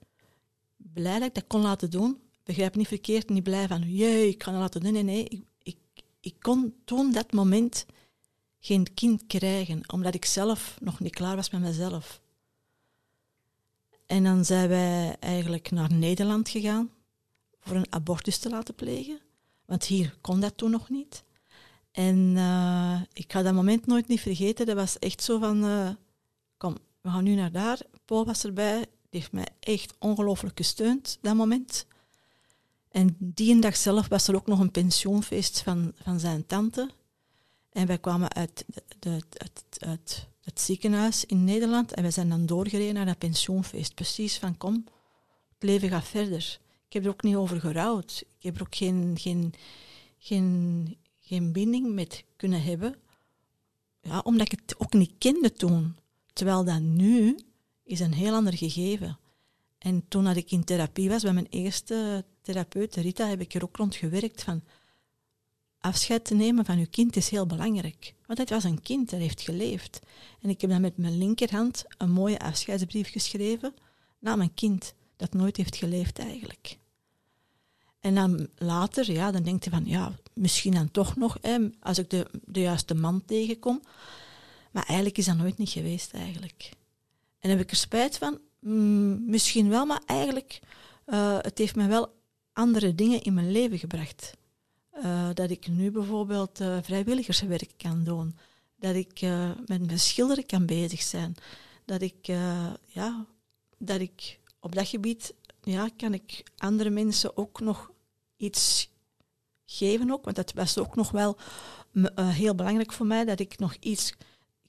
blij 0.77 1.19
dat 1.19 1.29
ik 1.29 1.35
dat 1.35 1.47
kon 1.47 1.61
laten 1.61 1.91
doen. 1.91 2.21
Begrijp 2.43 2.75
niet 2.75 2.89
verkeerd, 2.89 3.29
niet 3.29 3.43
blij 3.43 3.69
van, 3.69 3.83
jee, 3.93 4.29
ik 4.29 4.43
ga 4.43 4.51
dat 4.51 4.61
laten 4.61 4.81
doen. 4.81 4.93
Nee, 4.93 5.03
nee, 5.03 5.25
ik, 5.25 5.45
ik, 5.63 5.79
ik 6.21 6.35
kon 6.41 6.75
toen 6.85 7.13
dat 7.13 7.33
moment 7.33 7.87
geen 8.61 8.95
kind 8.95 9.27
krijgen, 9.27 9.93
omdat 9.93 10.15
ik 10.15 10.25
zelf 10.25 10.79
nog 10.81 11.01
niet 11.01 11.15
klaar 11.15 11.37
was 11.37 11.51
met 11.51 11.61
mezelf. 11.61 12.21
En 14.07 14.25
dan 14.25 14.45
zijn 14.45 14.69
wij 14.69 15.17
eigenlijk 15.21 15.71
naar 15.71 15.93
Nederland 15.93 16.49
gegaan 16.49 16.91
voor 17.61 17.77
een 17.77 17.93
abortus 17.93 18.39
te 18.39 18.49
laten 18.49 18.75
plegen. 18.75 19.21
Want 19.65 19.85
hier 19.85 20.17
kon 20.21 20.41
dat 20.41 20.57
toen 20.57 20.71
nog 20.71 20.89
niet. 20.91 21.25
En 21.93 22.33
eh, 22.37 23.01
ik 23.13 23.33
ga 23.33 23.43
dat 23.43 23.55
moment 23.55 23.87
nooit 23.87 24.09
niet 24.09 24.21
vergeten. 24.21 24.67
Dat 24.67 24.77
was 24.77 24.99
echt 24.99 25.23
zo 25.23 25.39
van, 25.39 25.65
eh, 25.65 25.91
kom, 26.57 26.77
we 27.01 27.11
gaan 27.11 27.25
nu 27.25 27.35
naar 27.35 27.53
daar. 27.53 27.81
Paul 28.05 28.25
was 28.25 28.45
erbij. 28.45 28.79
Die 29.11 29.21
heeft 29.21 29.33
mij 29.33 29.49
echt 29.61 29.95
ongelooflijk 29.99 30.57
gesteund, 30.57 31.19
dat 31.21 31.35
moment. 31.35 31.87
En 32.89 33.17
die 33.19 33.61
dag 33.61 33.77
zelf 33.77 34.09
was 34.09 34.29
er 34.29 34.35
ook 34.35 34.47
nog 34.47 34.59
een 34.59 34.71
pensioenfeest 34.71 35.61
van, 35.61 35.93
van 36.03 36.21
zijn 36.21 36.47
tante. 36.47 36.91
En 37.71 37.87
wij 37.87 37.99
kwamen 37.99 38.33
uit, 38.35 38.65
de, 38.69 38.83
de- 38.99 39.23
uit, 39.39 39.65
uit 39.79 40.29
het 40.47 40.61
ziekenhuis 40.61 41.25
in 41.25 41.45
Nederland 41.45 41.93
en 41.93 42.03
we 42.03 42.11
zijn 42.11 42.29
dan 42.29 42.47
doorgereden 42.47 42.95
naar 42.95 43.07
dat 43.07 43.19
pensioenfeest. 43.19 43.95
Precies 43.95 44.39
van, 44.39 44.57
kom, 44.57 44.85
het 45.49 45.63
leven 45.63 45.89
gaat 45.89 46.09
verder. 46.09 46.59
Ik 46.87 46.93
heb 46.93 47.05
er 47.05 47.11
ook 47.11 47.23
niet 47.23 47.37
over 47.37 47.61
gerouwd. 47.61 48.25
Ik 48.39 48.43
heb 48.43 48.55
er 48.55 48.61
ook 48.61 48.75
geen, 48.75 49.15
geen, 49.19 49.55
geen, 50.19 50.97
geen 51.21 51.53
binding 51.53 51.95
met 51.95 52.25
kunnen 52.37 52.63
hebben. 52.63 52.97
Ja, 54.01 54.19
omdat 54.19 54.53
ik 54.53 54.61
het 54.61 54.75
ook 54.79 54.93
niet 54.93 55.13
kende 55.19 55.53
toen. 55.53 55.97
Terwijl 56.33 56.65
dat 56.65 56.81
nu 56.81 57.39
is 57.85 58.01
een 58.01 58.15
heel 58.15 58.35
ander 58.35 58.57
gegeven. 58.57 59.19
En 59.79 60.09
toen 60.09 60.25
dat 60.25 60.37
ik 60.37 60.51
in 60.51 60.65
therapie 60.65 61.09
was 61.09 61.23
bij 61.23 61.33
mijn 61.33 61.51
eerste 61.51 62.25
therapeut, 62.41 62.95
Rita, 62.95 63.29
heb 63.29 63.41
ik 63.41 63.55
er 63.55 63.63
ook 63.63 63.77
rond 63.77 63.95
gewerkt 63.95 64.43
van 64.43 64.63
afscheid 65.81 66.25
te 66.25 66.35
nemen 66.35 66.65
van 66.65 66.79
uw 66.79 66.87
kind 66.91 67.17
is 67.17 67.29
heel 67.29 67.47
belangrijk. 67.47 68.15
Want 68.27 68.39
het 68.39 68.51
was 68.51 68.65
een 68.65 68.83
kind, 68.83 69.11
dat 69.11 69.21
heeft 69.21 69.41
geleefd. 69.41 70.01
En 70.41 70.49
ik 70.49 70.61
heb 70.61 70.71
dan 70.71 70.81
met 70.81 70.97
mijn 70.97 71.19
linkerhand 71.19 71.85
een 71.99 72.11
mooie 72.11 72.39
afscheidsbrief 72.39 73.11
geschreven 73.11 73.75
naar 74.19 74.37
mijn 74.37 74.55
kind, 74.55 74.95
dat 75.17 75.33
nooit 75.33 75.57
heeft 75.57 75.77
geleefd 75.77 76.19
eigenlijk. 76.19 76.79
En 78.01 78.15
dan 78.15 78.49
later, 78.57 79.13
ja, 79.13 79.31
dan 79.31 79.43
denkt 79.43 79.69
van, 79.71 79.87
ja, 79.87 80.13
misschien 80.35 80.73
dan 80.73 80.91
toch 80.91 81.17
nog, 81.17 81.39
als 81.81 81.99
ik 81.99 82.11
de, 82.11 82.27
de 82.45 82.61
juiste 82.61 82.95
man 82.95 83.25
tegenkom. 83.25 83.83
Maar 84.71 84.85
eigenlijk 84.85 85.19
is 85.19 85.25
dat 85.25 85.37
nooit 85.37 85.59
niet 85.59 85.71
geweest 85.71 86.13
eigenlijk. 86.13 86.71
En 87.39 87.51
heb 87.51 87.61
ik 87.61 87.71
er 87.71 87.77
spijt 87.77 88.19
van? 88.19 88.41
Mm, 88.61 89.31
misschien 89.31 89.69
wel, 89.69 89.87
maar 89.87 90.03
eigenlijk, 90.07 90.61
eh, 91.05 91.39
het 91.41 91.59
heeft 91.59 91.77
me 91.77 91.87
wel 91.87 92.15
andere 92.53 92.95
dingen 92.95 93.23
in 93.23 93.35
mijn 93.35 93.53
leven 93.53 93.79
gebracht. 93.79 94.37
Uh, 95.05 95.29
dat 95.35 95.51
ik 95.51 95.69
nu 95.69 95.91
bijvoorbeeld 95.91 96.61
uh, 96.61 96.79
vrijwilligerswerk 96.83 97.71
kan 97.77 98.05
doen. 98.05 98.37
Dat 98.79 98.95
ik 98.95 99.23
uh, 99.23 99.51
met 99.67 99.87
mijn 99.87 99.99
schilderen 99.99 100.47
kan 100.47 100.67
bezig 100.67 101.03
zijn. 101.03 101.35
Dat 101.85 102.03
ik, 102.03 102.27
ja, 102.87 103.27
dat 103.79 104.01
ik 104.01 104.39
op 104.61 104.75
dat 104.75 104.89
gebied 104.89 105.35
ja, 105.63 105.89
kan 105.97 106.15
ik 106.15 106.43
andere 106.57 106.91
mensen 106.91 107.37
ook 107.37 107.61
nog 107.61 107.91
iets 108.37 108.91
geven. 109.67 110.11
Ook, 110.11 110.25
want 110.25 110.37
dat 110.37 110.53
was 110.53 110.79
ook 110.79 110.97
nog 110.97 111.11
wel 111.11 111.37
heel 112.17 112.55
belangrijk 112.55 112.93
voor 112.93 113.07
mij. 113.07 113.25
Dat 113.25 113.41
ik 113.41 113.59
nog 113.59 113.77
iets... 113.81 114.15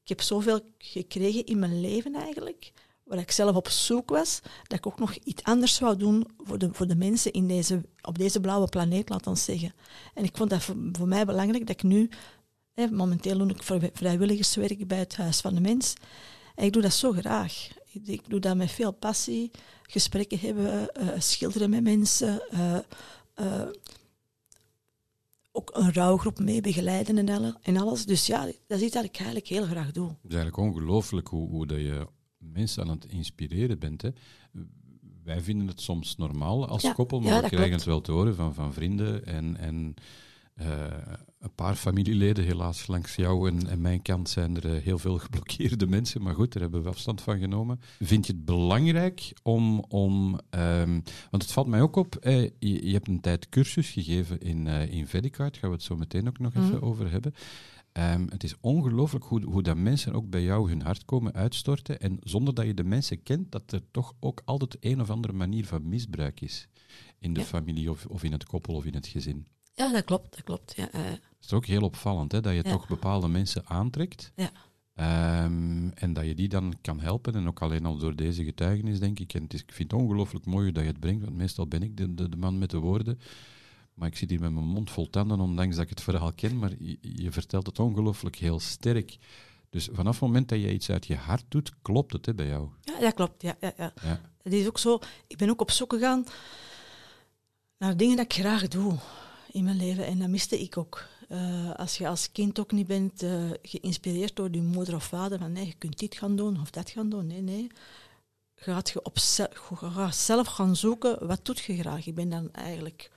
Ik 0.03 0.07
heb 0.09 0.21
zoveel 0.21 0.61
gekregen 0.77 1.45
in 1.45 1.59
mijn 1.59 1.81
leven 1.81 2.15
eigenlijk 2.15 2.71
waar 3.07 3.17
ik 3.17 3.31
zelf 3.31 3.55
op 3.55 3.67
zoek 3.67 4.09
was, 4.09 4.39
dat 4.63 4.77
ik 4.77 4.87
ook 4.87 4.99
nog 4.99 5.15
iets 5.15 5.43
anders 5.43 5.75
zou 5.75 5.97
doen 5.97 6.27
voor 6.37 6.57
de, 6.57 6.69
voor 6.71 6.87
de 6.87 6.95
mensen 6.95 7.31
in 7.31 7.47
deze, 7.47 7.81
op 8.01 8.17
deze 8.17 8.39
blauwe 8.39 8.67
planeet, 8.67 9.09
laat 9.09 9.27
ons 9.27 9.43
zeggen. 9.43 9.73
En 10.13 10.23
ik 10.23 10.37
vond 10.37 10.49
dat 10.49 10.63
voor, 10.63 11.07
mij 11.07 11.25
belangrijk 11.25 11.67
dat 11.67 11.75
ik 11.75 11.83
nu, 11.83 12.09
hè, 12.73 12.87
momenteel 12.87 13.37
doe 13.37 13.49
ik 13.49 13.91
vrijwilligerswerk 13.93 14.87
bij 14.87 14.97
het 14.97 15.15
Huis 15.15 15.41
van 15.41 15.55
de 15.55 15.61
Mens, 15.61 15.93
en 16.55 16.65
ik 16.65 16.73
doe 16.73 16.81
dat 16.81 16.93
zo 16.93 17.11
graag. 17.11 17.67
Ik, 18.05 18.29
doe 18.29 18.39
dat 18.39 18.55
met 18.55 18.71
veel 18.71 18.91
passie, 18.91 19.51
gesprekken 19.81 20.39
hebben, 20.39 20.89
uh, 20.99 21.07
schilderen 21.17 21.69
met 21.69 21.83
mensen, 21.83 22.41
uh, 22.53 23.61
ook 25.51 25.69
een 25.73 25.93
rouwgroep 25.93 26.39
mee 26.39 26.61
begeleiden 26.61 27.27
en, 27.27 27.57
en 27.61 27.77
alles. 27.77 28.05
Dus 28.05 28.25
ja, 28.25 28.45
dat 28.45 28.77
is 28.77 28.81
iets 28.81 28.93
dat 28.93 29.03
ik 29.03 29.15
eigenlijk 29.15 29.47
heel 29.47 29.65
graag 29.65 29.91
doe. 29.91 30.07
Het 30.07 30.31
is 30.31 30.35
eigenlijk 30.35 30.57
ongelooflijk 30.57 31.27
hoe, 31.27 31.49
hoe 31.49 31.67
dat 31.67 31.77
je 31.77 32.07
mensen 32.53 32.83
aan 32.83 32.89
het 32.89 33.05
inspireren 33.05 33.79
bent. 33.79 34.01
Hè. 34.01 34.09
Wij 35.23 35.41
vinden 35.41 35.67
het 35.67 35.81
soms 35.81 36.15
normaal 36.15 36.67
als 36.67 36.93
koppel, 36.93 37.19
maar 37.19 37.41
we 37.41 37.49
krijgen 37.49 37.75
het 37.75 37.83
wel 37.83 38.01
te 38.01 38.11
horen 38.11 38.35
van, 38.35 38.53
van 38.53 38.73
vrienden 38.73 39.25
en, 39.25 39.57
en 39.57 39.95
uh, 40.61 40.65
een 41.39 41.53
paar 41.55 41.75
familieleden. 41.75 42.43
Helaas 42.43 42.87
langs 42.87 43.15
jou 43.15 43.49
en, 43.49 43.67
en 43.67 43.81
mijn 43.81 44.01
kant 44.01 44.29
zijn 44.29 44.55
er 44.55 44.75
uh, 44.75 44.81
heel 44.81 44.97
veel 44.97 45.17
geblokkeerde 45.25 45.87
mensen, 45.87 46.21
maar 46.21 46.33
goed, 46.33 46.53
daar 46.53 46.61
hebben 46.61 46.83
we 46.83 46.89
afstand 46.89 47.21
van 47.21 47.39
genomen. 47.39 47.79
Vind 47.99 48.25
je 48.25 48.33
het 48.33 48.45
belangrijk 48.45 49.33
om, 49.43 49.79
om 49.79 50.39
um, 50.49 51.03
want 51.31 51.43
het 51.43 51.51
valt 51.51 51.67
mij 51.67 51.81
ook 51.81 51.95
op, 51.95 52.15
eh, 52.15 52.41
je, 52.41 52.87
je, 52.87 52.93
hebt 52.93 53.07
een 53.07 53.21
tijd 53.21 53.49
cursus 53.49 53.89
gegeven 53.89 54.39
in, 54.39 54.65
uh, 54.65 54.91
in 54.91 55.07
Vedicard, 55.07 55.57
gaan 55.57 55.69
we 55.69 55.75
het 55.75 55.85
zo 55.85 55.95
meteen 55.95 56.27
ook 56.27 56.39
nog 56.39 56.53
mm. 56.53 56.63
even 56.63 56.81
over 56.81 57.11
hebben. 57.11 57.33
Um, 57.97 58.27
het 58.29 58.43
is 58.43 58.55
ongelooflijk 58.59 59.25
hoe, 59.25 59.43
hoe 59.43 59.63
dat 59.63 59.77
mensen 59.77 60.13
ook 60.13 60.29
bij 60.29 60.43
jou 60.43 60.69
hun 60.69 60.81
hart 60.81 61.05
komen 61.05 61.33
uitstorten. 61.33 61.99
En 61.99 62.17
zonder 62.23 62.53
dat 62.53 62.65
je 62.65 62.73
de 62.73 62.83
mensen 62.83 63.23
kent, 63.23 63.51
dat 63.51 63.71
er 63.71 63.81
toch 63.91 64.13
ook 64.19 64.41
altijd 64.45 64.77
een 64.79 65.01
of 65.01 65.09
andere 65.09 65.33
manier 65.33 65.65
van 65.65 65.89
misbruik 65.89 66.41
is. 66.41 66.67
In 67.19 67.33
de 67.33 67.41
familie 67.41 67.91
of, 67.91 68.05
of 68.05 68.23
in 68.23 68.31
het 68.31 68.45
koppel 68.45 68.73
of 68.75 68.85
in 68.85 68.93
het 68.93 69.07
gezin. 69.07 69.47
Ja, 69.73 69.91
dat 69.91 70.03
klopt. 70.03 70.31
Dat 70.31 70.43
klopt 70.43 70.75
ja, 70.75 70.89
uh. 70.95 71.01
Het 71.03 71.45
is 71.45 71.53
ook 71.53 71.65
heel 71.65 71.81
opvallend 71.81 72.31
hè, 72.31 72.41
dat 72.41 72.55
je 72.55 72.63
toch 72.63 72.87
bepaalde 72.87 73.27
mensen 73.27 73.65
aantrekt. 73.65 74.31
Ja. 74.35 74.51
Um, 75.43 75.91
en 75.93 76.13
dat 76.13 76.25
je 76.25 76.35
die 76.35 76.47
dan 76.47 76.73
kan 76.81 76.99
helpen. 76.99 77.35
En 77.35 77.47
ook 77.47 77.61
alleen 77.61 77.85
al 77.85 77.97
door 77.97 78.15
deze 78.15 78.43
getuigenis, 78.43 78.99
denk 78.99 79.19
ik. 79.19 79.33
En 79.33 79.43
het 79.43 79.53
is, 79.53 79.61
ik 79.61 79.71
vind 79.71 79.91
het 79.91 80.01
ongelooflijk 80.01 80.45
mooi 80.45 80.71
dat 80.71 80.83
je 80.83 80.89
het 80.89 80.99
brengt, 80.99 81.23
want 81.23 81.37
meestal 81.37 81.67
ben 81.67 81.83
ik 81.83 81.97
de, 81.97 82.13
de, 82.13 82.29
de 82.29 82.37
man 82.37 82.57
met 82.57 82.69
de 82.69 82.77
woorden. 82.77 83.19
Maar 83.97 84.07
ik 84.07 84.17
zit 84.17 84.29
hier 84.29 84.39
met 84.39 84.51
mijn 84.51 84.65
mond 84.65 84.91
vol 84.91 85.09
tanden, 85.09 85.39
ondanks 85.39 85.75
dat 85.75 85.83
ik 85.83 85.89
het 85.89 86.01
verhaal 86.01 86.33
ken. 86.33 86.59
Maar 86.59 86.71
je, 86.79 86.97
je 87.01 87.31
vertelt 87.31 87.65
het 87.65 87.79
ongelooflijk 87.79 88.35
heel 88.35 88.59
sterk. 88.59 89.17
Dus 89.69 89.89
vanaf 89.91 90.11
het 90.11 90.21
moment 90.21 90.49
dat 90.49 90.59
je 90.59 90.73
iets 90.73 90.89
uit 90.89 91.05
je 91.05 91.15
hart 91.15 91.45
doet, 91.47 91.71
klopt 91.81 92.13
het 92.13 92.25
hè, 92.25 92.33
bij 92.33 92.47
jou? 92.47 92.69
Ja, 92.81 92.99
dat 92.99 93.13
klopt. 93.13 93.41
Ja, 93.41 93.55
ja, 93.59 93.73
ja. 93.77 93.93
ja. 94.01 94.21
Het 94.41 94.53
is 94.53 94.67
ook 94.67 94.77
zo, 94.77 94.99
ik 95.27 95.37
ben 95.37 95.49
ook 95.49 95.61
op 95.61 95.71
zoek 95.71 95.93
gegaan 95.93 96.25
naar 97.77 97.97
dingen 97.97 98.15
dat 98.15 98.25
ik 98.25 98.33
graag 98.33 98.67
doe 98.67 98.95
in 99.51 99.63
mijn 99.63 99.77
leven. 99.77 100.05
En 100.05 100.19
dat 100.19 100.29
miste 100.29 100.59
ik 100.59 100.77
ook. 100.77 101.05
Uh, 101.29 101.73
als 101.73 101.97
je 101.97 102.07
als 102.07 102.31
kind 102.31 102.59
ook 102.59 102.71
niet 102.71 102.87
bent 102.87 103.23
uh, 103.23 103.51
geïnspireerd 103.61 104.35
door 104.35 104.51
je 104.51 104.61
moeder 104.61 104.95
of 104.95 105.03
vader, 105.03 105.39
van 105.39 105.51
nee, 105.51 105.65
je 105.65 105.73
kunt 105.77 105.99
dit 105.99 106.15
gaan 106.15 106.35
doen 106.35 106.61
of 106.61 106.69
dat 106.69 106.89
gaan 106.89 107.09
doen. 107.09 107.27
Nee, 107.27 107.41
nee. 107.41 107.67
Gaat 108.55 108.89
je, 108.89 109.01
op 109.01 109.19
zelf 110.09 110.47
gaan 110.47 110.75
zoeken, 110.75 111.27
wat 111.27 111.45
doet 111.45 111.59
je 111.59 111.77
graag? 111.77 112.05
Ik 112.07 112.15
ben 112.15 112.29
dan 112.29 112.51
eigenlijk 112.51 113.11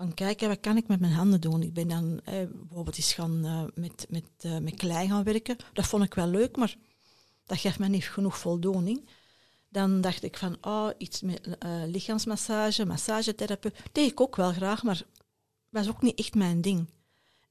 gaan 0.00 0.14
kijken, 0.14 0.48
wat 0.48 0.60
kan 0.60 0.76
ik 0.76 0.88
met 0.88 1.00
mijn 1.00 1.12
handen 1.12 1.40
doen? 1.40 1.62
Ik 1.62 1.72
ben 1.72 1.88
dan 1.88 2.20
eh, 2.24 2.34
bijvoorbeeld 2.52 2.96
eens 2.96 3.12
gaan 3.12 3.46
uh, 3.46 3.62
met, 3.74 4.06
met, 4.08 4.24
uh, 4.40 4.58
met 4.58 4.74
klei 4.74 5.08
gaan 5.08 5.24
werken. 5.24 5.56
Dat 5.72 5.86
vond 5.86 6.04
ik 6.04 6.14
wel 6.14 6.26
leuk, 6.26 6.56
maar 6.56 6.76
dat 7.46 7.58
geeft 7.58 7.78
me 7.78 7.88
niet 7.88 8.04
genoeg 8.04 8.38
voldoening. 8.38 9.08
Dan 9.68 10.00
dacht 10.00 10.22
ik 10.22 10.36
van, 10.36 10.56
oh, 10.60 10.88
iets 10.98 11.20
met 11.20 11.46
uh, 11.46 11.82
lichaamsmassage, 11.86 12.86
massagetherapeut. 12.86 13.76
Dat 13.76 13.88
deed 13.94 14.10
ik 14.10 14.20
ook 14.20 14.36
wel 14.36 14.52
graag, 14.52 14.82
maar 14.82 15.02
was 15.68 15.88
ook 15.88 16.02
niet 16.02 16.18
echt 16.18 16.34
mijn 16.34 16.60
ding. 16.60 16.90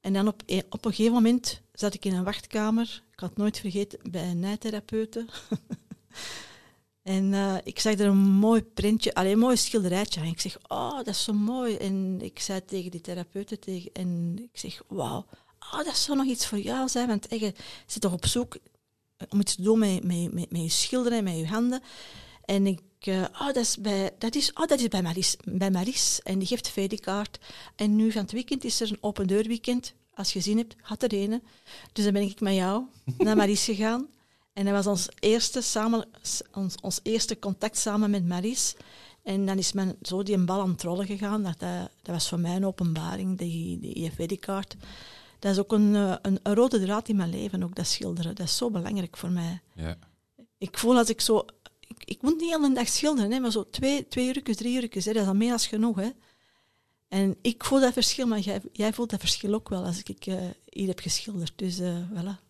En 0.00 0.12
dan 0.12 0.28
op, 0.28 0.42
op 0.70 0.84
een 0.84 0.94
gegeven 0.94 1.12
moment 1.12 1.62
zat 1.72 1.94
ik 1.94 2.04
in 2.04 2.14
een 2.14 2.24
wachtkamer. 2.24 3.02
Ik 3.12 3.20
had 3.20 3.28
het 3.28 3.38
nooit 3.38 3.58
vergeten, 3.58 4.10
bij 4.10 4.30
een 4.30 4.40
nijtherapeute. 4.40 5.26
En 7.02 7.32
uh, 7.32 7.56
ik 7.62 7.80
zag 7.80 7.92
er 7.92 8.06
een 8.06 8.16
mooi 8.16 8.62
printje, 8.62 9.14
alleen 9.14 9.32
een 9.32 9.38
mooi 9.38 9.56
schilderijtje. 9.56 10.20
En 10.20 10.26
ik 10.26 10.40
zeg, 10.40 10.58
oh, 10.68 10.96
dat 10.96 11.06
is 11.06 11.24
zo 11.24 11.32
mooi. 11.32 11.76
En 11.76 12.20
ik 12.20 12.40
zei 12.40 12.64
tegen 12.64 12.90
die 12.90 13.00
therapeuten, 13.00 13.60
tegen, 13.60 13.90
en 13.92 14.38
ik 14.52 14.58
zeg, 14.58 14.82
wauw, 14.88 15.26
oh, 15.72 15.84
dat 15.84 15.96
zou 15.96 16.16
nog 16.18 16.26
iets 16.26 16.46
voor 16.46 16.58
jou 16.58 16.88
zijn. 16.88 17.08
Want 17.08 17.26
je 17.30 17.54
zit 17.86 18.02
toch 18.02 18.12
op 18.12 18.26
zoek 18.26 18.58
om 19.28 19.40
iets 19.40 19.54
te 19.54 19.62
doen 19.62 19.78
met, 19.78 20.04
met, 20.04 20.32
met, 20.32 20.50
met 20.50 20.62
je 20.62 20.68
schilderen, 20.68 21.24
met 21.24 21.36
je 21.36 21.46
handen. 21.46 21.82
En 22.44 22.66
ik, 22.66 22.80
uh, 23.04 23.22
oh, 23.32 23.46
dat 23.46 23.56
is 23.56 23.76
bij, 23.76 24.10
dat 24.18 24.34
is, 24.34 24.52
oh, 24.52 24.66
dat 24.66 24.80
is 24.80 24.88
bij, 24.88 25.02
Maris, 25.02 25.36
bij 25.44 25.70
Maris. 25.70 26.20
En 26.22 26.38
die 26.38 26.48
geeft 26.48 26.68
VD-kaart. 26.68 27.38
En 27.76 27.96
nu 27.96 28.12
van 28.12 28.22
het 28.22 28.32
weekend 28.32 28.64
is 28.64 28.80
er 28.80 28.90
een 28.90 28.98
open 29.00 29.26
deur 29.26 29.46
weekend. 29.46 29.94
Als 30.14 30.32
je 30.32 30.40
zin 30.40 30.56
hebt, 30.56 30.74
had 30.80 31.02
er 31.02 31.12
een. 31.14 31.42
Dus 31.92 32.04
dan 32.04 32.12
ben 32.12 32.22
ik 32.22 32.40
met 32.40 32.54
jou 32.54 32.84
naar 33.18 33.36
Maris 33.36 33.64
gegaan. 33.64 34.08
En 34.60 34.66
dat 34.66 34.74
was 34.74 34.86
ons 34.86 35.08
eerste, 35.20 35.60
samen, 35.60 36.08
ons, 36.52 36.74
ons 36.80 37.00
eerste 37.02 37.38
contact 37.38 37.78
samen 37.78 38.10
met 38.10 38.26
Maries. 38.26 38.76
En 39.22 39.46
dan 39.46 39.58
is 39.58 39.72
men 39.72 39.96
zo 40.02 40.22
die 40.22 40.34
een 40.34 40.46
bal 40.46 40.60
aan 40.60 40.70
het 40.70 40.82
rollen 40.82 41.06
gegaan. 41.06 41.42
Dat, 41.42 41.58
dat, 41.58 41.88
was 42.02 42.28
voor 42.28 42.40
mij 42.40 42.56
een 42.56 42.66
openbaring, 42.66 43.38
die, 43.38 43.78
die 43.78 43.94
IFD-kaart. 43.94 44.76
Dat 45.38 45.52
is 45.52 45.58
ook 45.58 45.72
een, 45.72 45.94
eh, 45.94 46.14
een, 46.22 46.38
een, 46.42 46.54
rode 46.54 46.80
draad 46.80 47.08
in 47.08 47.16
mijn 47.16 47.30
leven, 47.30 47.62
ook 47.62 47.74
dat 47.74 47.86
schilderen. 47.86 48.34
Dat 48.34 48.46
is 48.46 48.56
zo 48.56 48.70
belangrijk 48.70 49.16
voor 49.16 49.30
mij. 49.30 49.60
Ja. 49.74 49.98
Ik 50.58 50.78
voel 50.78 50.96
als 50.96 51.08
ik 51.08 51.20
zo... 51.20 51.44
Ik, 51.80 52.04
ik 52.04 52.22
moet 52.22 52.40
niet 52.40 52.52
een 52.52 52.74
dag 52.74 52.88
schilderen, 52.88 53.30
hè, 53.30 53.38
maar 53.38 53.50
zo 53.50 53.70
twee, 53.70 54.08
twee 54.08 54.26
uurtjes, 54.26 54.56
drie 54.56 54.82
uurtjes, 54.82 55.04
hè, 55.04 55.12
dat 55.12 55.22
is 55.22 55.28
al 55.28 55.34
meer 55.34 55.48
dan 55.48 55.58
genoeg. 55.58 55.96
Hè. 55.96 56.10
En 57.08 57.36
ik 57.42 57.64
voel 57.64 57.80
dat 57.80 57.92
verschil, 57.92 58.26
maar 58.26 58.38
jij, 58.38 58.60
jij 58.72 58.92
voelt 58.92 59.10
dat 59.10 59.20
verschil 59.20 59.54
ook 59.54 59.68
wel 59.68 59.84
als 59.84 60.02
ik 60.02 60.26
uh, 60.26 60.40
hier 60.68 60.88
heb 60.88 60.98
geschilderd. 60.98 61.52
Dus 61.56 61.80
uh, 61.80 61.96
voilà 62.10 62.49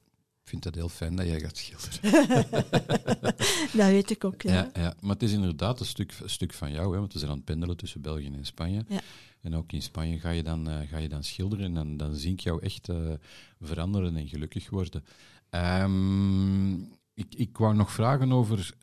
vind 0.51 0.63
dat 0.63 0.75
heel 0.75 0.89
fijn 0.89 1.17
dat 1.17 1.27
jij 1.27 1.41
gaat 1.41 1.57
schilderen. 1.57 2.51
dat 3.79 3.89
weet 3.89 4.11
ik 4.11 4.25
ook, 4.25 4.43
ja. 4.43 4.53
ja. 4.53 4.71
ja. 4.75 4.95
Maar 5.01 5.11
het 5.11 5.23
is 5.23 5.33
inderdaad 5.33 5.81
een 5.81 5.87
stuk, 5.87 6.15
een 6.23 6.31
stuk 6.31 6.53
van 6.53 6.73
jou, 6.73 6.93
hè, 6.93 6.99
want 6.99 7.13
we 7.13 7.19
zijn 7.19 7.31
aan 7.31 7.37
het 7.37 7.47
pendelen 7.47 7.77
tussen 7.77 8.01
België 8.01 8.27
en 8.27 8.47
Spanje. 8.47 8.85
Ja. 8.89 9.01
En 9.41 9.55
ook 9.55 9.73
in 9.73 9.83
Spanje 9.83 10.19
ga 10.19 10.31
je 10.31 10.43
dan, 10.43 10.69
uh, 10.69 10.89
ga 10.89 10.99
je 10.99 11.09
dan 11.09 11.25
schilderen 11.25 11.65
en 11.65 11.75
dan, 11.75 11.97
dan 11.97 12.15
zie 12.15 12.33
ik 12.33 12.41
jou 12.41 12.63
echt 12.63 12.89
uh, 12.89 13.13
veranderen 13.61 14.17
en 14.17 14.29
gelukkig 14.29 14.71
worden. 14.71 15.05
Um, 15.51 16.93
ik, 17.15 17.35
ik 17.35 17.59
wou 17.59 17.75
nog 17.75 17.93
vragen 17.93 18.33
over, 18.33 18.75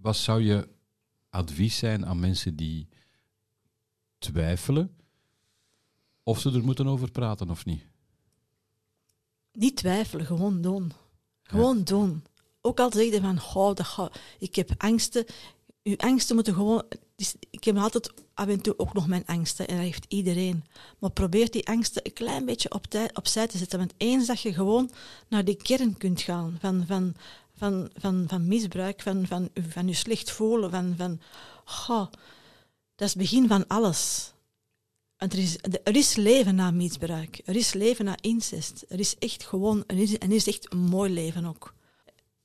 wat 0.00 0.16
zou 0.16 0.42
je 0.42 0.68
advies 1.30 1.78
zijn 1.78 2.06
aan 2.06 2.20
mensen 2.20 2.56
die 2.56 2.88
twijfelen 4.18 4.96
of 6.22 6.40
ze 6.40 6.52
er 6.52 6.64
moeten 6.64 6.86
over 6.86 7.10
praten 7.10 7.50
of 7.50 7.64
niet? 7.64 7.84
Niet 9.54 9.76
twijfelen, 9.76 10.26
gewoon 10.26 10.60
doen. 10.60 10.92
Gewoon 11.42 11.84
doen. 11.84 12.24
Ook 12.60 12.80
al 12.80 12.92
zeg 12.92 13.12
je 13.12 13.20
van, 13.20 13.38
oh, 13.54 13.74
dat 13.74 14.10
ik 14.38 14.54
heb 14.54 14.70
angsten. 14.76 15.24
Uw 15.82 15.96
angsten 15.96 16.34
moeten 16.34 16.54
gewoon... 16.54 16.84
Ik 17.50 17.64
heb 17.64 17.76
altijd 17.76 18.12
af 18.34 18.48
en 18.48 18.60
toe 18.60 18.78
ook 18.78 18.92
nog 18.92 19.06
mijn 19.06 19.26
angsten, 19.26 19.68
en 19.68 19.74
dat 19.74 19.84
heeft 19.84 20.04
iedereen. 20.08 20.64
Maar 20.98 21.10
probeer 21.10 21.50
die 21.50 21.66
angsten 21.66 22.02
een 22.04 22.12
klein 22.12 22.44
beetje 22.44 22.70
op 22.70 22.86
opzij 23.12 23.46
te 23.46 23.58
zetten. 23.58 23.78
Want 23.78 23.94
eens 23.96 24.26
dat 24.26 24.40
je 24.40 24.52
gewoon 24.52 24.90
naar 25.28 25.44
die 25.44 25.56
kern 25.56 25.96
kunt 25.96 26.20
gaan 26.20 26.56
van, 26.60 26.84
van, 26.86 27.14
van, 27.56 27.90
van, 27.96 28.24
van 28.28 28.48
misbruik, 28.48 29.02
van, 29.02 29.26
van, 29.26 29.48
van 29.68 29.88
je 29.88 29.94
slecht 29.94 30.30
voelen, 30.30 30.70
van, 30.70 30.94
van 30.96 31.20
oh, 31.88 32.06
dat 32.94 33.08
is 33.08 33.14
het 33.14 33.22
begin 33.22 33.48
van 33.48 33.66
alles 33.66 34.32
er 35.32 35.38
is, 35.38 35.56
er 35.84 35.96
is 35.96 36.16
leven 36.16 36.54
na 36.54 36.70
misbruik. 36.70 37.40
Er 37.44 37.56
is 37.56 37.72
leven 37.72 38.04
na 38.04 38.16
incest. 38.20 38.84
Er 38.88 38.98
is 38.98 39.18
echt 39.18 39.44
gewoon, 39.44 39.84
er 39.86 39.98
is, 39.98 40.18
en 40.18 40.32
is 40.32 40.46
echt 40.46 40.72
een 40.72 40.78
mooi 40.78 41.12
leven 41.12 41.44
ook. 41.44 41.74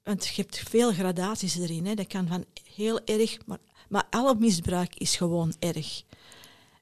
Want 0.04 0.28
je 0.28 0.42
hebt 0.42 0.60
veel 0.70 0.92
gradaties 0.92 1.58
erin. 1.58 1.86
Hè. 1.86 1.94
Dat 1.94 2.08
kan 2.08 2.28
van 2.28 2.46
heel 2.74 3.00
erg, 3.06 3.46
maar, 3.46 3.58
maar 3.90 4.08
alle 4.10 4.36
misbruik 4.36 4.96
is 4.96 5.16
gewoon 5.16 5.54
erg. 5.60 6.04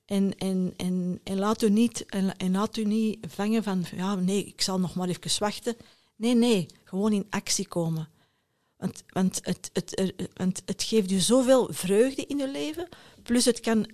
En, 0.06 0.38
en, 0.38 0.74
en, 0.78 1.20
en, 1.24 1.38
laat 1.38 1.62
u 1.62 1.70
niet, 1.70 2.06
en, 2.06 2.38
en 2.38 2.52
laat 2.52 2.78
u 2.78 2.84
niet 2.84 3.18
vangen 3.28 3.64
van, 3.64 3.86
ja, 3.96 4.16
nee, 4.16 4.46
ik 4.46 4.62
zal 4.62 4.80
nog 4.80 4.96
maar 4.96 5.08
even 5.08 5.40
wachten. 5.40 5.76
Nee, 6.16 6.36
nee, 6.36 6.66
gewoon 6.84 7.14
in 7.14 7.28
actie 7.30 7.68
komen. 7.68 8.10
Want, 8.78 9.04
want, 9.08 9.40
het, 9.42 9.70
het, 9.74 10.14
want 10.34 10.62
het 10.66 10.84
geeft 10.84 11.12
u 11.12 11.20
zoveel 11.20 11.68
vreugde 11.72 12.26
in 12.26 12.38
je 12.38 12.52
leven, 12.52 12.88
plus 13.24 13.46
het 13.46 13.60
kan, 13.60 13.90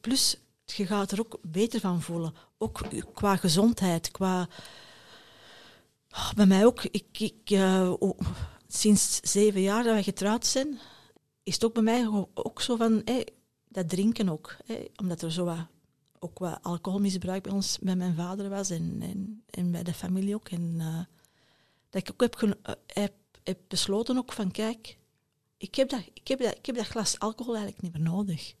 plus 0.00 0.36
je 0.72 0.86
gaat 0.86 1.12
er 1.12 1.20
ook 1.20 1.38
beter 1.42 1.80
van 1.80 2.02
voelen. 2.02 2.34
Ook 2.58 2.80
qua 3.14 3.36
gezondheid, 3.36 4.10
qua... 4.10 4.48
Oh, 6.10 6.32
bij 6.32 6.46
mij 6.46 6.66
ook. 6.66 6.82
Ik, 6.82 7.20
ik, 7.20 7.50
oh, 7.98 8.18
sinds 8.66 9.20
zeven 9.20 9.60
jaar 9.60 9.82
dat 9.82 9.92
wij 9.92 10.02
getrouwd 10.02 10.46
zijn, 10.46 10.78
is 11.42 11.54
het 11.54 11.64
ook 11.64 11.74
bij 11.74 11.82
mij 11.82 12.26
ook 12.34 12.60
zo 12.60 12.76
van... 12.76 13.04
Dat 13.68 13.88
drinken 13.88 14.28
ook. 14.28 14.56
Omdat 14.96 15.22
er 15.22 15.32
zo 15.32 15.44
wat, 15.44 15.66
ook 16.18 16.38
wat 16.38 16.58
alcoholmisbruik 16.62 17.42
bij 17.42 17.52
ons, 17.52 17.78
bij 17.80 17.96
mijn 17.96 18.14
vader 18.14 18.48
was 18.48 18.70
en, 18.70 19.02
en, 19.50 19.70
bij 19.70 19.82
de 19.82 19.94
familie 19.94 20.34
ook. 20.34 20.48
En 20.48 20.74
uh, 20.78 20.98
dat 21.90 22.02
ik 22.02 22.10
ook 22.12 22.20
heb, 22.20 22.42
uh, 22.42 22.74
heb, 22.86 23.12
heb 23.42 23.58
besloten 23.68 24.18
ook 24.18 24.32
van, 24.32 24.50
kijk, 24.50 24.98
ik 25.56 25.74
heb, 25.74 25.88
dat, 25.88 26.00
ik, 26.12 26.28
heb 26.28 26.40
dat, 26.40 26.56
ik 26.56 26.66
heb 26.66 26.76
dat 26.76 26.86
glas 26.86 27.18
alcohol 27.18 27.54
eigenlijk 27.54 27.82
niet 27.82 27.92
meer 27.92 28.12
nodig. 28.12 28.54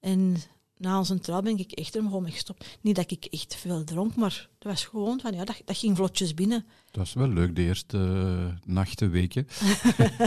En 0.00 0.36
na 0.80 0.98
onze 0.98 1.18
trouw 1.18 1.42
ben 1.42 1.58
ik 1.58 1.72
echt 1.72 1.94
er 1.94 2.02
gewoon 2.02 2.30
gestopt. 2.30 2.78
Niet 2.80 2.96
dat 2.96 3.10
ik 3.10 3.24
echt 3.24 3.54
veel 3.54 3.84
dronk, 3.84 4.14
maar 4.14 4.48
dat 4.58 4.72
was 4.72 4.84
gewoon 4.84 5.20
van, 5.20 5.32
ja, 5.32 5.44
dat, 5.44 5.62
dat 5.64 5.76
ging 5.76 5.96
vlotjes 5.96 6.34
binnen. 6.34 6.64
Het 6.86 6.96
was 6.96 7.12
wel 7.12 7.28
leuk, 7.28 7.56
de 7.56 7.62
eerste 7.62 7.96
uh, 7.96 8.74
nachten, 8.74 9.10
weken. 9.10 9.46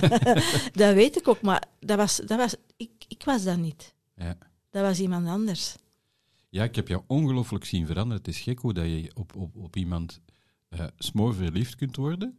dat 0.81 0.93
weet 0.93 1.17
ik 1.17 1.27
ook, 1.27 1.41
maar 1.41 1.63
dat 1.79 1.97
was, 1.97 2.15
dat 2.15 2.37
was, 2.37 2.55
ik, 2.77 2.91
ik 3.07 3.23
was 3.23 3.43
dat 3.43 3.57
niet. 3.57 3.93
Ja. 4.15 4.37
Dat 4.69 4.81
was 4.81 4.99
iemand 4.99 5.27
anders. 5.27 5.75
Ja, 6.49 6.63
ik 6.63 6.75
heb 6.75 6.87
jou 6.87 7.03
ongelooflijk 7.07 7.65
zien 7.65 7.85
veranderen. 7.85 8.17
Het 8.17 8.27
is 8.27 8.39
gek 8.39 8.59
hoe 8.59 8.73
dat 8.73 8.85
je 8.85 9.11
op, 9.13 9.35
op, 9.35 9.55
op 9.55 9.75
iemand 9.75 10.21
uh, 10.69 10.85
smoor 10.97 11.35
verliefd 11.35 11.75
kunt 11.75 11.95
worden 11.95 12.37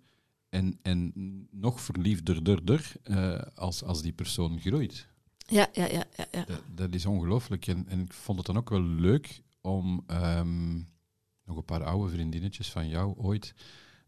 en, 0.48 0.78
en 0.82 1.12
nog 1.50 1.80
verliefder 1.80 2.60
uh, 3.04 3.40
als, 3.54 3.82
als 3.82 4.02
die 4.02 4.12
persoon 4.12 4.60
groeit. 4.60 5.08
Ja, 5.46 5.68
ja, 5.72 5.86
ja. 5.86 6.04
ja, 6.16 6.26
ja. 6.32 6.44
Dat, 6.44 6.62
dat, 6.74 6.94
is 6.94 7.06
ongelooflijk. 7.06 7.66
En, 7.66 7.84
en 7.88 8.00
ik 8.00 8.12
vond 8.12 8.38
het 8.38 8.46
dan 8.46 8.56
ook 8.56 8.70
wel 8.70 8.82
leuk 8.82 9.42
om 9.60 10.04
um, 10.10 10.88
nog 11.44 11.56
een 11.56 11.64
paar 11.64 11.84
oude 11.84 12.12
vriendinnetjes 12.12 12.70
van 12.70 12.88
jou 12.88 13.14
ooit 13.16 13.54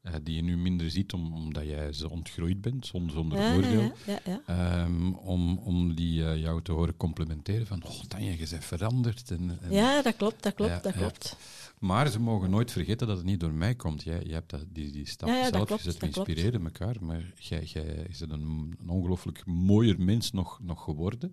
uh, 0.06 0.14
die 0.22 0.36
je 0.36 0.42
nu 0.42 0.56
minder 0.56 0.90
ziet 0.90 1.12
om, 1.12 1.34
omdat 1.34 1.64
jij 1.64 1.92
ze 1.92 2.10
ontgroeid 2.10 2.60
bent, 2.60 2.86
zonder, 2.86 3.14
zonder 3.14 3.38
ja, 3.38 3.54
oordeel. 3.54 3.92
Ja, 4.06 4.84
um, 4.84 5.14
om, 5.14 5.58
om 5.58 5.94
die 5.94 6.20
uh, 6.20 6.36
jou 6.36 6.62
te 6.62 6.72
horen 6.72 6.96
complimenteren 6.96 7.66
van, 7.66 7.84
oh 7.84 8.00
Tanja, 8.08 8.30
je 8.30 8.46
bent 8.50 8.64
veranderd. 8.64 9.30
En, 9.30 9.58
en 9.62 9.72
ja, 9.72 10.02
dat 10.02 10.16
klopt, 10.16 10.42
dat 10.42 10.54
klopt, 10.54 10.82
dat 10.82 10.92
klopt. 10.92 11.36
Maar 11.78 12.08
ze 12.08 12.20
mogen 12.20 12.50
nooit 12.50 12.70
vergeten 12.70 13.06
dat 13.06 13.16
het 13.16 13.26
niet 13.26 13.40
door 13.40 13.52
mij 13.52 13.74
komt. 13.74 14.02
Jij, 14.02 14.22
je 14.22 14.32
hebt 14.32 14.50
dat, 14.50 14.64
die, 14.68 14.92
die 14.92 15.06
stap 15.06 15.28
zelf 15.28 15.70
gezet, 15.70 15.98
we 15.98 16.06
inspireren 16.06 16.64
elkaar, 16.64 16.96
maar 17.00 17.32
jij, 17.38 17.62
jij 17.62 18.06
is 18.08 18.20
een, 18.20 18.30
een 18.30 18.88
ongelooflijk 18.88 19.46
mooier 19.46 20.00
mens 20.00 20.32
nog, 20.32 20.60
nog 20.62 20.84
geworden. 20.84 21.30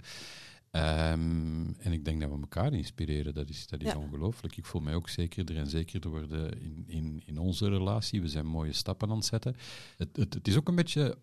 Um, 0.76 1.76
en 1.78 1.92
ik 1.92 2.06
denk 2.06 2.22
dat 2.22 2.30
we 2.30 2.40
elkaar 2.40 2.74
inspireren. 2.74 3.34
Dat 3.34 3.50
is, 3.50 3.68
dat 3.68 3.82
is 3.82 3.96
ongelooflijk. 3.96 4.58
Ik 4.58 4.66
voel 4.66 4.82
mij 4.82 4.96
ook 4.96 5.10
zekerder 5.10 5.58
en 5.58 5.68
zekerder 5.68 6.10
worden 6.10 6.62
in, 6.62 6.84
in, 6.88 7.22
in 7.26 7.38
onze 7.38 7.70
relatie. 7.70 8.22
We 8.22 8.28
zijn 8.28 8.46
mooie 8.46 8.74
stappen 8.74 9.10
aan 9.10 9.16
het 9.16 9.26
zetten. 9.26 9.56
Het, 9.98 10.10
het, 10.16 10.34
het 10.34 10.48
is 10.48 10.58
ook 10.58 10.68
een 10.68 10.76
beetje 10.76 11.18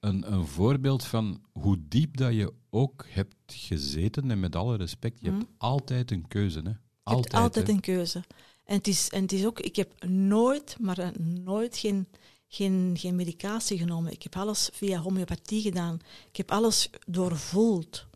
een, 0.00 0.32
een 0.32 0.46
voorbeeld 0.46 1.04
van 1.04 1.42
hoe 1.52 1.78
diep 1.88 2.16
dat 2.16 2.34
je 2.34 2.52
ook 2.70 3.06
hebt 3.08 3.34
gezeten. 3.46 4.30
En 4.30 4.40
met 4.40 4.56
alle 4.56 4.76
respect, 4.76 5.20
je 5.20 5.30
hebt 5.30 5.42
mhm. 5.42 5.52
altijd 5.58 6.10
een 6.10 6.28
keuze. 6.28 6.58
Hè? 6.58 6.72
Altijd, 7.02 7.32
je 7.32 7.38
hebt 7.38 7.44
altijd 7.44 7.68
een 7.68 7.80
keuze. 7.80 8.22
En 8.64 8.76
het, 8.76 8.86
is, 8.86 9.08
en 9.08 9.22
het 9.22 9.32
is 9.32 9.46
ook, 9.46 9.60
ik 9.60 9.76
heb 9.76 10.04
nooit, 10.04 10.76
maar 10.80 11.12
nooit 11.20 11.76
geen, 11.76 12.08
geen, 12.48 12.96
geen 12.98 13.16
medicatie 13.16 13.78
genomen. 13.78 14.12
Ik 14.12 14.22
heb 14.22 14.36
alles 14.36 14.68
via 14.72 15.00
homeopathie 15.00 15.62
gedaan. 15.62 16.00
Ik 16.28 16.36
heb 16.36 16.50
alles 16.50 16.90
doorvoeld. 17.06 18.06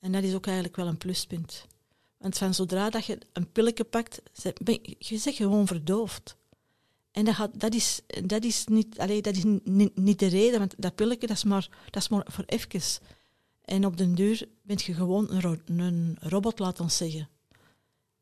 En 0.00 0.12
dat 0.12 0.22
is 0.22 0.34
ook 0.34 0.46
eigenlijk 0.46 0.76
wel 0.76 0.86
een 0.86 0.98
pluspunt. 0.98 1.66
Want 2.18 2.38
van 2.38 2.54
zodra 2.54 2.90
dat 2.90 3.06
je 3.06 3.18
een 3.32 3.52
pilletje 3.52 3.84
pakt, 3.84 4.22
je 4.98 5.18
zegt 5.18 5.36
gewoon 5.36 5.66
verdoofd. 5.66 6.36
En 7.10 7.24
dat, 7.24 7.34
gaat, 7.34 7.60
dat, 7.60 7.74
is, 7.74 8.00
dat 8.24 8.44
is, 8.44 8.64
niet, 8.66 8.98
allee, 8.98 9.22
dat 9.22 9.36
is 9.36 9.44
niet, 9.64 9.96
niet, 9.96 10.18
de 10.18 10.26
reden, 10.26 10.58
want 10.58 10.74
dat 10.78 10.94
pilletje 10.94 11.26
dat 11.26 11.36
is, 11.36 11.44
maar, 11.44 11.68
dat 11.90 12.02
is 12.02 12.08
maar 12.08 12.26
voor 12.30 12.44
even. 12.46 12.80
En 13.64 13.86
op 13.86 13.96
den 13.96 14.14
duur 14.14 14.48
ben 14.62 14.76
je 14.84 14.94
gewoon 14.94 15.30
een, 15.30 15.60
een 15.66 16.16
robot, 16.20 16.58
laat 16.58 16.80
ons 16.80 16.96
zeggen. 16.96 17.28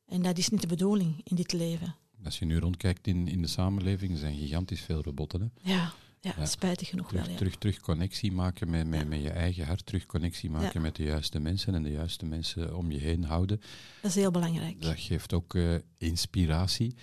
En 0.06 0.22
dat 0.22 0.38
is 0.38 0.48
niet 0.48 0.60
de 0.60 0.66
bedoeling 0.66 1.20
in 1.24 1.36
dit 1.36 1.52
leven. 1.52 1.94
Als 2.24 2.38
je 2.38 2.44
nu 2.44 2.58
rondkijkt 2.58 3.06
in, 3.06 3.28
in 3.28 3.42
de 3.42 3.48
samenleving, 3.48 4.12
er 4.12 4.18
zijn 4.18 4.36
gigantisch 4.36 4.80
veel 4.80 5.02
robotten. 5.02 5.40
Hè? 5.40 5.72
Ja. 5.72 5.92
Ja, 6.20 6.46
spijtig 6.46 6.88
genoeg 6.88 7.08
terug, 7.08 7.22
wel. 7.22 7.32
Ja. 7.32 7.38
Terug, 7.38 7.56
terug 7.56 7.80
connectie 7.80 8.32
maken 8.32 8.70
met, 8.70 8.86
met, 8.86 9.08
met 9.08 9.22
je 9.22 9.30
eigen 9.30 9.66
hart, 9.66 9.86
terug 9.86 10.06
connectie 10.06 10.50
maken 10.50 10.82
met 10.82 10.96
de 10.96 11.02
juiste 11.02 11.40
mensen 11.40 11.74
en 11.74 11.82
de 11.82 11.90
juiste 11.90 12.26
mensen 12.26 12.76
om 12.76 12.90
je 12.90 12.98
heen 12.98 13.24
houden. 13.24 13.60
Dat 14.02 14.10
is 14.10 14.16
heel 14.16 14.30
belangrijk. 14.30 14.82
Dat 14.82 14.98
geeft 14.98 15.32
ook 15.32 15.54
uh, 15.54 15.74
inspiratie. 15.98 16.94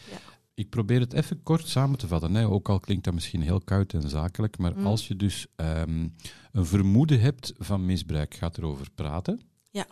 Ik 0.53 0.69
probeer 0.69 0.99
het 0.99 1.13
even 1.13 1.43
kort 1.43 1.67
samen 1.67 1.97
te 1.97 2.07
vatten, 2.07 2.33
hè. 2.33 2.47
ook 2.47 2.69
al 2.69 2.79
klinkt 2.79 3.03
dat 3.03 3.13
misschien 3.13 3.41
heel 3.41 3.61
koud 3.61 3.93
en 3.93 4.09
zakelijk, 4.09 4.57
maar 4.57 4.77
mm. 4.77 4.85
als 4.85 5.07
je 5.07 5.15
dus 5.15 5.47
um, 5.55 6.15
een 6.51 6.65
vermoeden 6.65 7.19
hebt 7.19 7.53
van 7.57 7.85
misbruik, 7.85 8.33
gaat 8.33 8.57
erover 8.57 8.91
praten. 8.95 9.41
Ja. 9.69 9.87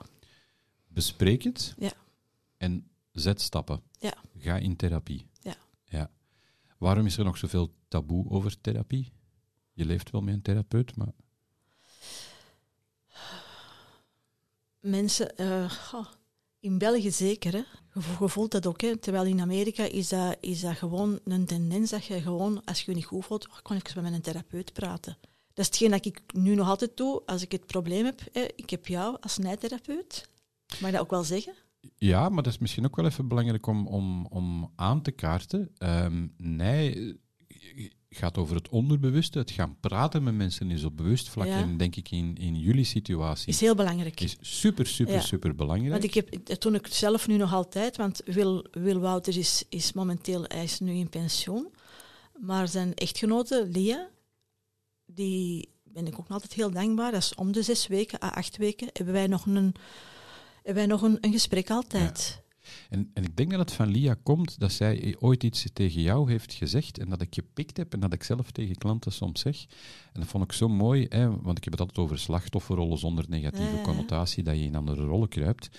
Bespreek 0.88 1.44
het. 1.44 1.76
Ja. 1.78 1.92
En 2.58 2.89
zet 3.12 3.42
stappen. 3.42 3.82
Ja. 4.00 4.14
Ga 4.38 4.58
in 4.58 4.76
therapie. 4.76 5.28
Ja. 5.42 5.56
ja. 5.86 6.12
Waarom 6.78 7.06
is 7.06 7.18
er 7.18 7.24
nog 7.24 7.38
zoveel 7.38 7.74
taboe 7.88 8.30
over 8.30 8.62
therapie? 8.62 9.12
Je 9.74 9.86
leeft 9.86 10.12
wel 10.12 10.22
met 10.22 10.34
een 10.34 10.42
therapeut, 10.42 10.96
maar. 10.96 11.14
Mensen, 14.80 15.34
uh, 15.38 15.72
in 16.60 16.78
België 16.78 17.12
zeker, 17.12 17.54
hè. 17.54 17.64
Je 18.20 18.30
voelt 18.30 18.52
dat 18.52 18.66
ook, 18.66 18.82
hè. 18.82 18.98
terwijl 18.98 19.26
in 19.26 19.42
Amerika 19.42 19.84
is 19.84 20.08
dat, 20.08 20.38
is 20.40 20.60
dat 20.60 20.78
gewoon 20.78 21.20
een 21.24 21.46
tendens 21.46 21.90
dat 21.90 22.06
je 22.06 22.22
gewoon, 22.22 22.64
als 22.66 22.82
je 22.82 22.92
je 22.92 22.98
niet 22.98 23.06
goed 23.06 23.26
voelt, 23.26 23.48
oh, 23.48 23.58
ik 23.58 23.64
kan 23.64 23.78
even 23.86 24.04
met 24.04 24.14
een 24.14 24.22
therapeut 24.22 24.74
praten. 24.74 25.18
Dat 25.54 25.66
is 25.66 25.66
hetgeen 25.66 25.92
dat 25.92 26.06
ik 26.06 26.22
nu 26.34 26.56
nog 26.56 26.68
altijd 26.68 26.98
doe 26.98 27.22
als 27.26 27.42
ik 27.42 27.52
het 27.52 27.66
probleem 27.66 28.06
heb. 28.06 28.22
Hè. 28.32 28.46
Ik 28.56 28.70
heb 28.70 28.88
jou 28.88 29.18
als 29.20 29.38
nijtherapeut. 29.38 30.30
Mag 30.68 30.80
je 30.80 30.92
dat 30.92 31.02
ook 31.02 31.10
wel 31.10 31.24
zeggen? 31.24 31.54
Ja, 31.96 32.30
maar 32.30 32.44
dat 32.44 32.54
is 32.54 32.60
misschien 32.60 32.86
ook 32.86 32.96
wel 32.96 33.06
even 33.06 33.28
belangrijk 33.28 33.68
om, 33.68 33.88
om, 33.88 34.26
om 34.26 34.72
aan 34.76 35.02
te 35.02 35.12
kaarten. 35.12 35.72
Um, 35.80 36.34
nee, 36.38 37.18
gaat 38.10 38.38
over 38.38 38.56
het 38.56 38.70
onderbewuste. 38.70 39.40
Het 39.40 39.52
gaan 39.52 39.78
praten 39.80 40.24
met 40.24 40.34
mensen 40.34 40.72
is 40.72 40.84
op 40.84 40.98
bewust 40.98 41.30
vlak. 41.30 41.48
En 41.48 41.78
denk 41.78 41.96
ik 41.96 42.12
in, 42.12 42.36
in 42.36 42.60
jullie 42.60 42.84
situatie. 42.84 43.48
Is 43.48 43.60
heel 43.60 43.76
belangrijk. 43.76 44.22
Is 44.22 44.38
super, 44.42 44.88
super, 44.88 45.22
super 45.22 45.56
belangrijk. 45.56 45.92
Want 45.92 46.04
ik 46.04 46.14
heb, 46.14 46.30
toen 46.60 46.76
ik 46.76 46.88
zelf 46.88 47.28
nu 47.28 47.38
nog 47.38 47.54
altijd, 47.54 47.98
want 47.98 48.22
Wil, 48.26 48.66
Wil 48.72 49.00
Wouter 49.00 49.38
is, 49.38 49.64
is 49.70 49.94
momenteel, 49.94 50.44
hij 50.48 50.64
is 50.64 50.80
nu 50.80 50.94
in 50.94 51.10
pensioen. 51.10 51.68
Maar 52.40 52.68
zijn 52.68 52.94
echtgenote, 52.94 53.68
Lia, 53.72 54.10
die 55.06 55.70
ben 55.84 56.08
ik 56.08 56.20
ook 56.20 56.30
altijd 56.30 56.54
heel 56.54 56.72
dankbaar. 56.72 57.12
Dat 57.12 57.22
is 57.22 57.36
om 57.36 57.52
de 57.52 57.64
zes 57.64 57.88
weken, 57.88 58.24
à 58.24 58.30
acht 58.30 58.58
weken, 58.58 58.90
hebben 58.94 59.14
wij 59.14 59.28
nog 59.28 59.46
een, 59.46 59.74
wij 60.64 60.86
nog 60.86 61.02
een, 61.02 61.18
een 61.22 61.32
gesprek 61.32 61.70
altijd. 61.70 62.42
En, 62.90 63.12
en 63.14 63.24
ik 63.24 63.38
denk 63.38 63.50
dat 63.50 63.60
het 63.60 63.72
van 63.72 63.88
Lia 63.88 64.16
komt 64.24 64.60
dat 64.60 64.72
zij 64.72 65.16
ooit 65.20 65.44
iets 65.44 65.66
tegen 65.74 66.02
jou 66.02 66.32
heeft 66.32 66.54
gezegd 66.54 66.98
en 66.98 67.10
dat 67.10 67.22
ik 67.22 67.34
gepikt 67.34 67.78
heb 67.78 67.94
en 67.94 68.00
dat 68.00 68.14
ik 68.14 68.24
zelf 68.24 68.52
tegen 68.52 68.78
klanten 68.78 69.12
soms 69.12 69.40
zeg. 69.40 69.66
En 70.14 70.20
dat 70.20 70.30
vond 70.30 70.44
ik 70.44 70.52
zo 70.52 70.68
mooi, 70.68 71.06
hè, 71.10 71.42
want 71.42 71.58
ik 71.58 71.64
heb 71.64 71.74
het 71.74 71.82
altijd 71.82 72.00
over 72.00 72.20
slachtofferrollen 72.20 72.98
zonder 72.98 73.26
negatieve 73.30 73.82
connotatie, 73.82 74.44
dat 74.44 74.56
je 74.56 74.64
in 74.64 74.76
andere 74.76 75.06
rollen 75.06 75.30
kruipt. 75.30 75.70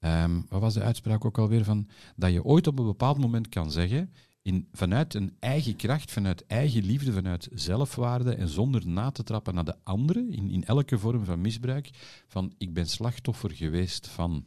Um, 0.00 0.46
wat 0.48 0.60
was 0.60 0.74
de 0.74 0.82
uitspraak 0.82 1.24
ook 1.24 1.38
alweer 1.38 1.64
van? 1.64 1.88
Dat 2.16 2.32
je 2.32 2.44
ooit 2.44 2.66
op 2.66 2.78
een 2.78 2.86
bepaald 2.86 3.18
moment 3.18 3.48
kan 3.48 3.70
zeggen, 3.70 4.12
in, 4.48 4.68
vanuit 4.72 5.14
een 5.14 5.32
eigen 5.38 5.76
kracht, 5.76 6.12
vanuit 6.12 6.46
eigen 6.46 6.84
liefde, 6.84 7.12
vanuit 7.12 7.48
zelfwaarde 7.52 8.34
en 8.34 8.48
zonder 8.48 8.86
na 8.86 9.10
te 9.10 9.22
trappen 9.22 9.54
naar 9.54 9.64
de 9.64 9.76
anderen, 9.82 10.30
in, 10.30 10.50
in 10.50 10.64
elke 10.64 10.98
vorm 10.98 11.24
van 11.24 11.40
misbruik, 11.40 11.90
van 12.28 12.52
ik 12.58 12.72
ben 12.72 12.86
slachtoffer 12.86 13.50
geweest 13.50 14.08
van. 14.08 14.44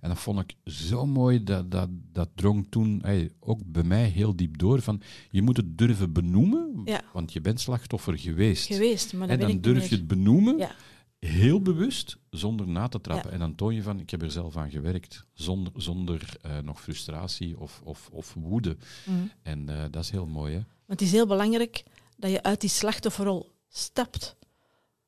En 0.00 0.08
dat 0.08 0.18
vond 0.18 0.40
ik 0.40 0.72
zo 0.72 1.06
mooi, 1.06 1.44
dat, 1.44 1.70
dat, 1.70 1.88
dat 2.12 2.28
drong 2.34 2.66
toen 2.70 3.02
ook 3.40 3.60
bij 3.64 3.82
mij 3.82 4.04
heel 4.04 4.36
diep 4.36 4.58
door. 4.58 4.82
Van, 4.82 5.00
je 5.30 5.42
moet 5.42 5.56
het 5.56 5.78
durven 5.78 6.12
benoemen, 6.12 6.82
want 7.12 7.32
je 7.32 7.40
bent 7.40 7.60
slachtoffer 7.60 8.18
geweest. 8.18 8.66
Geweest, 8.66 9.12
maar 9.12 9.28
En 9.28 9.38
dan 9.38 9.60
durf 9.60 9.88
je 9.88 9.96
het 9.96 10.06
benoemen, 10.06 10.58
ja. 10.58 10.74
Heel 11.18 11.62
bewust, 11.62 12.16
zonder 12.30 12.68
na 12.68 12.88
te 12.88 13.00
trappen. 13.00 13.30
En 13.32 13.38
dan 13.38 13.54
toon 13.54 13.74
je 13.74 13.82
van, 13.82 14.00
ik 14.00 14.10
heb 14.10 14.22
er 14.22 14.30
zelf 14.30 14.56
aan 14.56 14.70
gewerkt, 14.70 15.24
zonder, 15.32 15.72
zonder 15.76 16.36
uh, 16.46 16.58
nog 16.58 16.80
frustratie 16.80 17.58
of, 17.58 17.80
of, 17.84 18.08
of 18.12 18.34
woede. 18.34 18.76
Mm. 19.04 19.30
En 19.42 19.70
uh, 19.70 19.84
dat 19.90 20.02
is 20.02 20.10
heel 20.10 20.26
mooi, 20.26 20.52
hè? 20.52 20.60
Want 20.86 21.00
het 21.00 21.08
is 21.08 21.12
heel 21.12 21.26
belangrijk 21.26 21.84
dat 22.16 22.30
je 22.30 22.42
uit 22.42 22.60
die 22.60 22.70
slachtofferrol 22.70 23.50
stapt. 23.68 24.36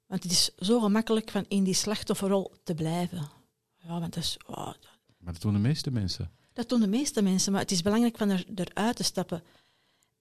Want 0.07 0.23
het 0.23 0.33
is 0.33 0.51
zo 0.59 0.81
gemakkelijk 0.81 1.31
van 1.31 1.45
in 1.49 1.65
die 1.65 1.75
slachtofferrol 1.75 2.53
te 2.63 2.75
blijven. 2.75 3.29
Ja, 3.77 4.01
want 4.01 4.15
dat 4.15 4.25
is... 4.25 4.37
Oh, 4.47 4.73
maar 5.19 5.33
dat 5.33 5.43
doen 5.43 5.53
de 5.53 5.59
meeste 5.59 5.91
mensen. 5.91 6.31
Dat 6.53 6.69
doen 6.69 6.81
de 6.81 6.89
meeste 6.89 7.23
mensen, 7.23 7.53
maar 7.53 7.61
het 7.61 7.71
is 7.71 7.83
belangrijk 7.83 8.17
van 8.17 8.29
er, 8.29 8.45
eruit 8.55 8.97
te 8.97 9.03
stappen. 9.03 9.43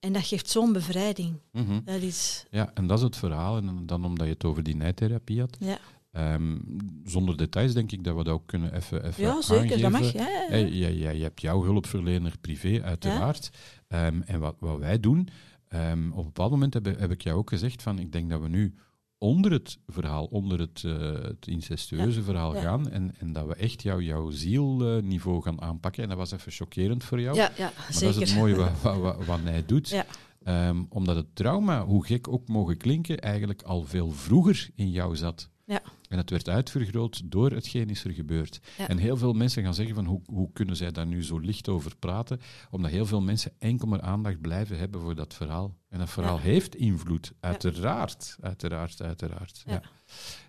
En 0.00 0.12
dat 0.12 0.26
geeft 0.26 0.48
zo'n 0.50 0.72
bevrijding. 0.72 1.34
Mhm. 1.52 1.80
dat 1.84 2.02
is... 2.02 2.44
Ja, 2.50 2.70
en 2.74 2.86
dat 2.86 2.98
is 2.98 3.04
het 3.04 3.16
verhaal. 3.16 3.56
En 3.56 3.86
dan 3.86 4.04
omdat 4.04 4.26
je 4.26 4.32
het 4.32 4.44
over 4.44 4.62
die 4.62 4.76
nijtherapie 4.76 5.40
had. 5.40 5.56
Ja. 5.60 5.78
Ehm, 6.12 6.56
zonder 7.04 7.36
details 7.36 7.72
denk 7.74 7.92
ik 7.92 8.04
dat 8.04 8.16
we 8.16 8.24
dat 8.24 8.34
ook 8.34 8.46
kunnen 8.46 8.74
even, 8.74 9.06
even 9.06 9.24
Ja, 9.24 9.42
zeker, 9.42 9.62
aangeven. 9.62 9.80
dat 9.82 9.90
mag. 10.00 10.12
Ja, 10.12 10.28
ja. 10.28 10.46
Hey, 10.48 10.68
jij- 10.70 10.94
jij- 10.94 11.16
je 11.16 11.22
hebt 11.22 11.40
jouw 11.40 11.62
hulpverlener 11.62 12.34
privé, 12.40 12.82
uiteraard. 12.82 13.50
Ehm, 13.88 14.20
en 14.22 14.40
wat, 14.40 14.56
wat 14.58 14.78
wij 14.78 15.00
doen, 15.00 15.28
ehm, 15.68 16.10
op 16.12 16.18
een 16.18 16.24
bepaald 16.24 16.50
moment 16.50 16.74
heb, 16.74 16.84
heb 16.84 17.10
ik 17.10 17.22
jou 17.22 17.38
ook 17.38 17.48
gezegd 17.48 17.82
van, 17.82 17.98
ik 17.98 18.12
denk 18.12 18.30
dat 18.30 18.40
we 18.40 18.48
nu 18.48 18.74
onder 19.22 19.52
het 19.52 19.78
verhaal, 19.86 20.24
onder 20.24 20.58
het, 20.58 20.82
eh, 20.84 21.22
het 21.22 21.46
incestueuze 21.46 22.22
verhaal 22.22 22.54
ja. 22.54 22.60
gaan 22.60 22.90
en, 22.90 23.14
en 23.18 23.32
dat 23.32 23.46
we 23.46 23.54
echt 23.54 23.82
jou, 23.82 24.02
jouw 24.02 24.30
zielniveau 24.30 25.42
gaan 25.42 25.60
aanpakken. 25.60 26.02
En 26.02 26.08
dat 26.08 26.18
was 26.18 26.30
even 26.32 26.52
chockerend 26.52 27.04
voor 27.04 27.20
jou. 27.20 27.36
Ja, 27.36 27.52
ja, 27.56 27.72
Maar 27.76 27.86
zeker. 27.92 28.14
dat 28.14 28.22
is 28.22 28.30
het 28.30 28.38
mooie 28.38 28.54
wat, 28.54 28.70
wat, 28.82 28.98
wat, 28.98 29.24
wat 29.24 29.40
hij 29.42 29.62
doet. 29.66 29.88
Ja. 29.88 30.06
Ehm, 30.44 30.82
omdat 30.88 31.16
het 31.16 31.34
trauma, 31.34 31.84
hoe 31.84 32.06
gek 32.06 32.28
ook 32.28 32.48
mogen 32.48 32.76
klinken, 32.76 33.18
eigenlijk 33.18 33.62
al 33.62 33.84
veel 33.84 34.10
vroeger 34.10 34.68
in 34.74 34.90
jou 34.90 35.16
zat. 35.16 35.48
Ja. 35.70 35.82
En 36.08 36.18
het 36.18 36.30
werd 36.30 36.48
uitvergroot 36.48 37.22
door 37.24 37.50
hetgeen 37.50 37.90
is 37.90 38.04
er 38.04 38.10
gebeurd. 38.12 38.60
Ja. 38.78 38.88
En 38.88 38.98
heel 38.98 39.16
veel 39.16 39.32
mensen 39.32 39.62
gaan 39.62 39.74
zeggen 39.74 39.94
van 39.94 40.04
hoe, 40.04 40.20
hoe 40.26 40.52
kunnen 40.52 40.76
zij 40.76 40.90
daar 40.90 41.06
nu 41.06 41.24
zo 41.24 41.38
licht 41.38 41.68
over 41.68 41.96
praten? 41.96 42.40
Omdat 42.70 42.90
heel 42.90 43.06
veel 43.06 43.20
mensen 43.20 43.52
enkel 43.58 43.88
maar 43.88 44.00
aandacht 44.00 44.40
blijven 44.40 44.78
hebben 44.78 45.00
voor 45.00 45.14
dat 45.14 45.34
verhaal. 45.34 45.76
En 45.88 45.98
dat 45.98 46.10
verhaal 46.10 46.36
Ja. 46.36 46.42
heeft 46.42 46.74
invloed, 46.74 47.32
uiteraard. 47.40 48.36
Uiteraard, 48.40 49.02
uiteraard. 49.02 49.62
Ja. 49.66 49.72
Ja. 49.72 49.82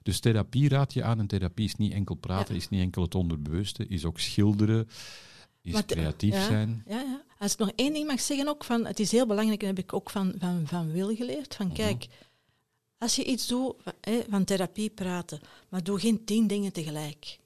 Dus 0.03 0.19
therapie 0.19 0.69
raad 0.69 0.93
je 0.93 1.03
aan. 1.03 1.19
En 1.19 1.27
therapie 1.27 1.65
is 1.65 1.75
niet 1.75 1.93
enkel 1.93 2.15
praten, 2.15 2.55
is 2.55 2.69
niet 2.69 2.81
enkel 2.81 3.01
het 3.01 3.15
onderbewuste, 3.15 3.87
is 3.87 4.05
ook 4.05 4.19
schilderen, 4.19 4.87
is 5.61 5.73
Maar 5.73 5.85
creatief 5.85 6.43
zijn. 6.45 6.83
Ja, 6.87 6.99
ja. 6.99 7.21
Als 7.39 7.53
ik 7.53 7.59
nog 7.59 7.71
één 7.75 7.93
ding 7.93 8.07
mag 8.07 8.21
zeggen, 8.21 8.47
ook 8.47 8.63
van, 8.63 8.85
het 8.85 8.99
is 8.99 9.11
heel 9.11 9.27
belangrijk, 9.27 9.61
en 9.61 9.67
dat 9.67 9.77
heb 9.77 9.85
ik 9.85 9.93
ook 9.93 10.09
van, 10.09 10.33
van, 10.37 10.61
van 10.65 10.91
Wil 10.91 11.15
geleerd. 11.15 11.49
Mhm. 11.49 11.67
Van 11.67 11.71
kijk, 11.71 12.07
als 13.01 13.15
je 13.15 13.23
iets 13.23 13.47
doet, 13.47 13.75
van, 14.29 14.43
therapie 14.43 14.89
praten, 14.89 15.39
maar 15.69 15.83
doe 15.83 15.99
geen 15.99 16.25
tien 16.25 16.47
dingen 16.47 16.73
tegelijk. 16.73 17.37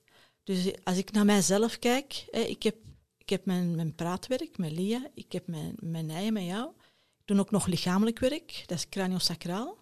Dus 0.43 0.83
als 0.83 0.97
ik 0.97 1.11
naar 1.11 1.25
mijzelf 1.25 1.79
kijk, 1.79 2.25
ik 2.31 2.63
heb, 2.63 2.75
ik 3.17 3.29
heb 3.29 3.45
mijn, 3.45 3.75
mijn 3.75 3.95
praatwerk 3.95 4.57
met 4.57 4.71
Lia, 4.71 5.07
ik 5.13 5.31
heb 5.31 5.47
mijn, 5.47 5.75
mijn 5.79 6.33
met 6.33 6.43
jou. 6.43 6.69
Ik 7.19 7.25
doe 7.25 7.39
ook 7.39 7.51
nog 7.51 7.65
lichamelijk 7.65 8.19
werk, 8.19 8.63
dat 8.65 8.77
is 8.77 8.89
craniosacraal, 8.89 9.77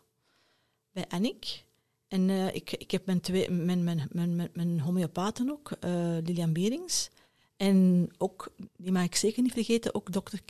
bij 0.91 1.05
Annick. 1.07 1.63
En 2.07 2.29
eh, 2.29 2.55
ik, 2.55 2.71
ik 2.71 2.91
heb 2.91 3.05
mijn, 3.05 3.21
twee, 3.21 3.49
mijn, 3.49 3.83
mijn, 3.83 4.07
mijn, 4.11 4.49
mijn, 4.53 4.79
homeopaten 4.79 5.51
ook, 5.51 5.71
eh, 5.71 5.91
Lilian 6.23 6.53
Berings. 6.53 7.09
En 7.57 8.09
ook, 8.17 8.53
die 8.77 8.91
mag 8.91 9.03
ik 9.03 9.15
zeker 9.15 9.43
niet 9.43 9.53
vergeten, 9.53 9.95
ook 9.95 10.11
dokter, 10.11 10.41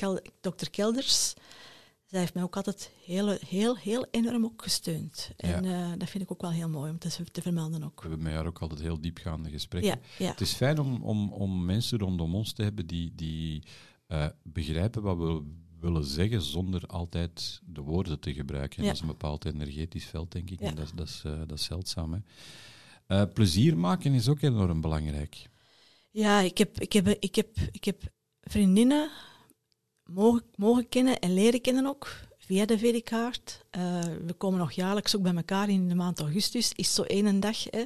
dokter 0.41 0.69
Kelders. 0.69 1.33
Zij 2.13 2.21
heeft 2.21 2.33
mij 2.33 2.43
ook 2.43 2.55
altijd 2.55 2.91
heel, 3.05 3.37
heel, 3.47 3.77
heel 3.77 4.05
enorm 4.11 4.45
ook 4.45 4.61
gesteund. 4.61 5.31
En 5.37 5.65
eh, 5.65 5.91
dat 5.97 6.09
vind 6.09 6.23
ik 6.23 6.31
ook 6.31 6.41
wel 6.41 6.51
heel 6.51 6.69
mooi 6.69 6.91
om 6.91 6.97
te, 6.99 7.09
te 7.31 7.41
vermelden 7.41 7.83
ook. 7.83 8.01
We 8.01 8.07
hebben 8.07 8.23
met 8.25 8.33
haar 8.33 8.45
ook 8.45 8.59
altijd 8.59 8.79
heel 8.81 9.01
diepgaande 9.01 9.49
gesprekken. 9.49 9.91
Ja, 9.91 10.25
ja. 10.25 10.31
Het 10.31 10.41
is 10.41 10.53
fijn 10.53 10.79
om, 10.79 11.01
om, 11.03 11.31
om 11.33 11.65
mensen 11.65 11.99
rondom 11.99 12.35
ons 12.35 12.53
te 12.53 12.63
hebben 12.63 12.87
die, 12.87 13.11
die 13.15 13.63
eh, 14.07 14.27
begrijpen 14.43 15.01
wat 15.01 15.17
we 15.17 15.41
willen 15.79 16.03
zeggen 16.03 16.41
zonder 16.41 16.85
altijd 16.87 17.61
de 17.65 17.81
woorden 17.81 18.19
te 18.19 18.33
gebruiken. 18.33 18.79
En. 18.79 18.85
Dat 18.85 18.93
is 18.93 19.01
een 19.01 19.07
bepaald 19.07 19.45
energetisch 19.45 20.05
veld, 20.05 20.31
denk 20.31 20.49
ik. 20.49 20.59
En 20.59 20.75
dat, 20.75 20.85
is- 20.85 20.91
dat, 20.95 21.07
is, 21.07 21.21
eh, 21.25 21.39
dat 21.47 21.57
is 21.57 21.63
zeldzaam. 21.65 22.13
Hè. 22.13 22.19
Eh, 23.07 23.33
plezier 23.33 23.77
maken 23.77 24.13
is 24.13 24.27
ook 24.27 24.41
enorm 24.41 24.81
belangrijk. 24.81 25.49
Ja, 26.11 26.39
ik 26.39 26.57
heb, 26.57 26.79
ik 26.79 26.93
heb, 26.93 27.07
ik 27.07 27.35
heb, 27.35 27.57
ik 27.71 27.83
heb 27.83 28.01
vriendinnen 28.41 29.09
mogen, 30.13 30.43
mogen 30.55 30.89
kennen 30.89 31.19
en 31.19 31.33
leren 31.33 31.61
kennen 31.61 31.85
ook 31.85 32.11
via 32.37 32.65
de 32.65 32.79
VD-kaart. 32.79 33.65
Eh, 33.69 33.99
we 34.25 34.33
komen 34.33 34.59
nog 34.59 34.71
jaarlijks 34.71 35.15
ook 35.15 35.21
bij 35.21 35.35
elkaar 35.35 35.69
in 35.69 35.87
de 35.87 35.95
maand 35.95 36.19
augustus. 36.19 36.71
Is 36.75 36.93
zo 36.93 37.01
één 37.01 37.39
dag 37.39 37.63
hè, 37.63 37.85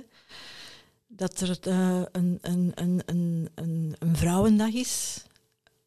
dat 1.07 1.39
er 1.39 1.57
eh, 1.61 2.01
een, 2.11 2.37
een, 2.41 2.71
een, 2.75 3.01
een, 3.05 3.49
een, 3.55 3.95
een 3.99 4.15
vrouwendag 4.15 4.73
is. 4.73 5.23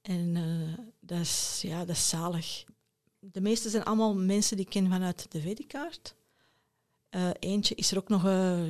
En 0.02 0.36
eh, 0.36 0.84
dat, 1.00 1.20
is, 1.20 1.58
ja, 1.62 1.78
dat 1.78 1.96
is 1.96 2.08
zalig. 2.08 2.64
De 3.18 3.40
meeste 3.40 3.68
zijn 3.68 3.84
allemaal 3.84 4.14
mensen 4.14 4.56
die 4.56 4.64
ik 4.64 4.70
ken 4.70 4.90
vanuit 4.90 5.26
de 5.32 5.40
VD-kaart. 5.40 6.14
Eentje 7.38 7.74
is 7.74 7.90
er 7.90 7.98
ook 7.98 8.08
nog, 8.08 8.22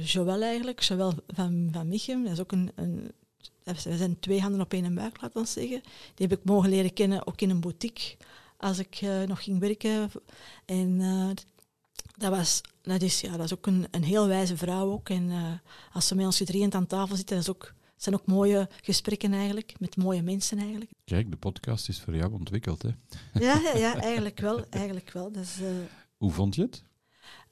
Joël 0.02 0.42
eigenlijk, 0.42 0.80
Joël 0.80 1.12
van, 1.26 1.68
van 1.72 1.88
Michem. 1.88 2.22
Dat 2.22 2.32
is 2.32 2.40
ook 2.40 2.52
een, 2.52 2.72
een 2.74 3.12
we 3.64 3.96
zijn 3.96 4.20
twee 4.20 4.40
handen 4.40 4.60
op 4.60 4.72
één 4.72 4.94
buik, 4.94 5.20
laat 5.20 5.36
ons 5.36 5.52
zeggen. 5.52 5.80
Die 6.14 6.26
heb 6.26 6.38
ik 6.38 6.44
mogen 6.44 6.70
leren 6.70 6.92
kennen, 6.92 7.26
ook 7.26 7.40
in 7.40 7.50
een 7.50 7.60
boutique, 7.60 8.16
als 8.56 8.78
ik 8.78 8.98
eh, 9.00 9.22
nog 9.22 9.42
ging 9.42 9.58
werken. 9.58 10.10
En 10.64 11.00
eh, 11.00 11.30
dat, 12.16 12.30
was, 12.30 12.60
dat, 12.82 13.02
is, 13.02 13.20
ja, 13.20 13.36
dat 13.36 13.44
is 13.44 13.54
ook 13.54 13.66
een, 13.66 13.86
een 13.90 14.04
heel 14.04 14.26
wijze 14.26 14.56
vrouw 14.56 14.90
ook. 14.92 15.08
En 15.08 15.30
eh, 15.30 15.52
als 15.92 16.06
ze 16.06 16.14
met 16.14 16.26
ons 16.26 16.36
gedrieënd 16.36 16.74
aan 16.74 16.86
tafel 16.86 17.16
zitten, 17.16 17.36
dat 17.36 17.44
is 17.44 17.50
ook, 17.50 17.74
zijn 17.96 18.14
ook 18.14 18.26
mooie 18.26 18.68
gesprekken 18.82 19.32
eigenlijk, 19.32 19.80
met 19.80 19.96
mooie 19.96 20.22
mensen 20.22 20.58
eigenlijk. 20.58 20.90
Kijk, 21.04 21.30
de 21.30 21.36
podcast 21.36 21.88
is 21.88 22.00
voor 22.00 22.16
jou 22.16 22.32
ontwikkeld. 22.32 22.82
Hè? 22.82 22.90
Ja, 23.32 23.60
ja, 23.60 23.76
ja 23.76 24.00
eigenlijk 24.10 24.40
wel. 24.40 24.64
Eigenlijk 24.70 25.10
wel. 25.12 25.32
Dus, 25.32 25.60
eh, 25.60 25.66
Hoe 26.16 26.30
vond 26.30 26.54
je 26.54 26.62
het? 26.62 26.82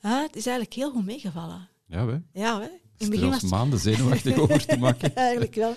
ah, 0.01 0.22
het 0.22 0.36
is 0.36 0.47
eigenlijk 0.47 0.76
heel 0.76 0.91
goed 0.91 1.05
meegevallen. 1.05 1.68
Ja, 1.86 2.07
hè? 2.07 2.18
Ja, 2.32 2.61
hè. 2.61 2.68
In 2.99 3.11
begin 3.11 3.30
was 3.30 3.42
maanden 3.42 3.78
zenuwachtig 3.78 4.38
over 4.38 4.66
te 4.66 4.76
maken. 4.76 5.14
eigenlijk 5.28 5.55
wel. 5.55 5.74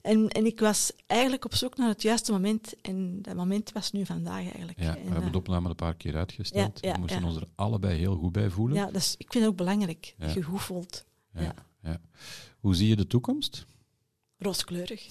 En, 0.00 0.28
en 0.28 0.46
ik 0.46 0.60
was 0.60 0.92
eigenlijk 1.06 1.44
op 1.44 1.54
zoek 1.54 1.76
naar 1.76 1.88
het 1.88 2.02
juiste 2.02 2.32
moment. 2.32 2.74
En 2.80 3.22
dat 3.22 3.34
moment 3.34 3.72
was 3.72 3.92
nu 3.92 4.06
vandaag 4.06 4.42
eigenlijk. 4.42 4.80
Ja, 4.80 4.92
we 4.92 4.98
En, 4.98 5.04
hebben 5.04 5.24
eh, 5.24 5.32
de 5.32 5.38
opname 5.38 5.68
een 5.68 5.74
paar 5.74 5.94
keer 5.94 6.16
uitgesteld. 6.16 6.78
Ja, 6.80 6.88
ja, 6.88 6.94
we 6.94 7.00
moesten 7.00 7.24
ons 7.24 7.36
er 7.36 7.48
allebei 7.54 7.98
heel 7.98 8.16
goed 8.16 8.32
bij 8.32 8.50
voelen. 8.50 8.76
ja, 8.76 8.90
dus 8.90 9.14
ik 9.18 9.32
vind 9.32 9.44
het 9.44 9.52
ook 9.52 9.58
belangrijk. 9.58 10.14
Ja. 10.18 10.32
je 10.34 10.42
goed 10.42 10.62
voelt. 10.62 11.04
Ja. 11.34 11.54
Hoe 12.60 12.74
zie 12.74 12.88
je 12.88 12.96
de 12.96 13.06
toekomst? 13.06 13.66
Rooskleurig. 14.38 15.06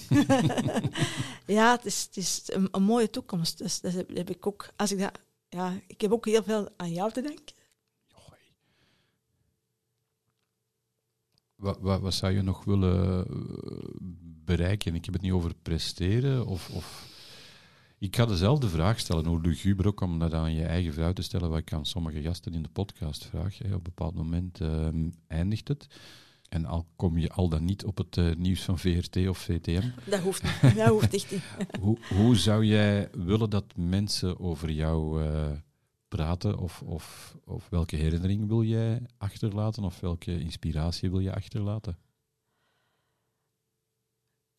ja, 1.46 1.72
het 1.72 1.86
is, 1.86 2.02
het 2.02 2.18
is 2.18 2.42
een, 2.46 2.68
een 2.72 2.84
mooie 2.84 3.10
toekomst. 3.10 3.58
Dus 3.58 3.82
dat 3.82 3.94
heb 3.94 4.30
ik 4.30 4.48
ook. 4.48 4.70
Als 4.76 4.92
ik 4.92 5.00
dat, 5.00 5.20
ja, 5.50 5.74
ik 5.88 6.02
heb 6.02 6.12
ook 6.12 6.26
heel 6.26 6.44
veel 6.44 6.70
aan 6.78 6.92
jou 6.92 7.12
te 7.12 7.22
denken. 7.22 7.56
Wat, 11.62 11.78
wat, 11.82 12.02
wat 12.02 12.14
zou 12.14 12.34
je 12.34 12.42
nog 12.42 12.64
willen 12.64 13.28
eh, 13.28 13.36
bereiken? 14.46 14.96
Ik 14.96 15.06
heb 15.06 15.14
het 15.14 15.24
niet 15.24 15.32
over 15.32 15.54
presteren 15.62 16.46
of, 16.46 16.70
of... 16.70 17.10
Ik 17.98 18.16
ga 18.16 18.26
dezelfde 18.26 18.70
vraag 18.70 19.00
stellen, 19.00 19.26
hoe 19.26 19.42
luguber 19.42 19.88
ook, 19.88 20.02
om 20.02 20.20
dat 20.20 20.34
aan 20.34 20.54
je 20.54 20.64
eigen 20.64 20.94
vrouw 20.94 21.14
te 21.14 21.22
stellen, 21.22 21.50
wat 21.50 21.60
ik 21.60 21.74
aan 21.74 21.86
sommige 21.86 22.22
gasten 22.22 22.54
in 22.54 22.64
de 22.64 22.70
podcast 22.70 23.26
vraag. 23.26 23.58
Hè. 23.58 23.68
Op 23.68 23.74
een 23.74 23.82
bepaald 23.84 24.16
moment 24.16 24.62
ehm, 24.62 25.10
eindigt 25.28 25.68
het. 25.68 25.88
En 26.50 26.66
al 26.66 26.88
kom 26.96 27.18
je 27.18 27.30
al 27.30 27.50
dan 27.50 27.66
niet 27.66 27.86
op 27.86 27.98
het 27.98 28.18
eh, 28.18 28.36
nieuws 28.38 28.62
van 28.62 28.80
VRT 28.80 29.28
of 29.28 29.38
VTM, 29.38 29.90
Dat 30.06 30.20
hoeft 30.20 30.44
niet. 30.44 30.76
Dat 30.76 30.88
hoeft 30.88 31.14
echt 31.14 31.32
niet. 31.32 31.44
hoe, 31.82 31.98
hoe 32.16 32.36
zou 32.36 32.66
jij 32.66 33.10
willen 33.12 33.50
dat 33.50 33.66
mensen 33.76 34.40
over 34.40 34.72
jou 34.72 35.24
eh, 35.24 35.52
praten? 36.16 36.58
Of, 36.58 36.82
of, 36.82 37.36
of 37.46 37.70
welke 37.70 37.96
herinnering 37.96 38.48
wil 38.48 38.64
jij 38.64 39.02
achterlaten? 39.18 39.84
Of 39.84 40.00
welke 40.00 40.40
inspiratie 40.40 41.10
wil 41.10 41.20
je 41.20 41.34
achterlaten? 41.34 41.98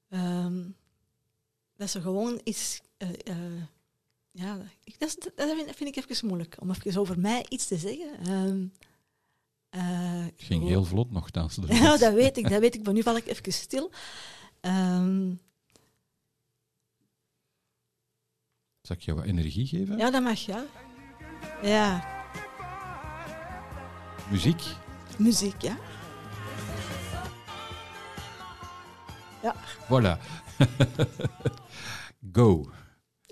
Ehm, 0.09 0.71
dat 1.77 1.91
ze 1.91 2.01
gewoon 2.01 2.41
iets. 2.45 2.81
eh, 2.97 3.09
eh, 3.25 3.63
ja, 4.31 4.59
ik, 4.85 4.99
dat, 4.99 5.11
vind, 5.11 5.37
dat 5.67 5.77
vind 5.77 5.97
ik 5.97 6.05
even 6.11 6.27
moeilijk. 6.27 6.57
Om 6.61 6.71
even 6.71 7.01
over 7.01 7.19
mij 7.19 7.47
iets 7.49 7.67
te 7.67 7.77
zeggen. 7.77 8.19
Ehm, 8.19 8.67
eh, 9.69 10.25
Het 10.25 10.43
ging 10.43 10.65
heel 10.65 10.85
vlot 10.85 11.11
nogthans. 11.11 11.57
er 11.59 11.75
Ja, 11.75 11.97
dat 11.97 12.15
weet 12.15 12.37
ik, 12.37 12.49
dat 12.49 12.61
weet 12.61 12.75
ik. 12.75 12.85
Maar 12.85 12.95
nu 12.95 13.03
val 13.03 13.17
ik 13.17 13.27
even 13.27 13.53
stil. 13.53 13.91
Ehm, 14.61 15.35
Zal 18.81 18.97
ik 18.97 19.03
jou 19.03 19.19
wat 19.19 19.27
energie 19.27 19.67
geven? 19.67 19.97
ja, 19.99 20.11
dat 20.11 20.23
mag, 20.23 20.39
ja. 20.39 20.65
Ja, 21.63 22.05
Muziek? 24.31 24.63
muziek, 25.19 25.63
ja. 25.63 25.77
Voilà. 29.89 30.19
Go. 32.33 32.71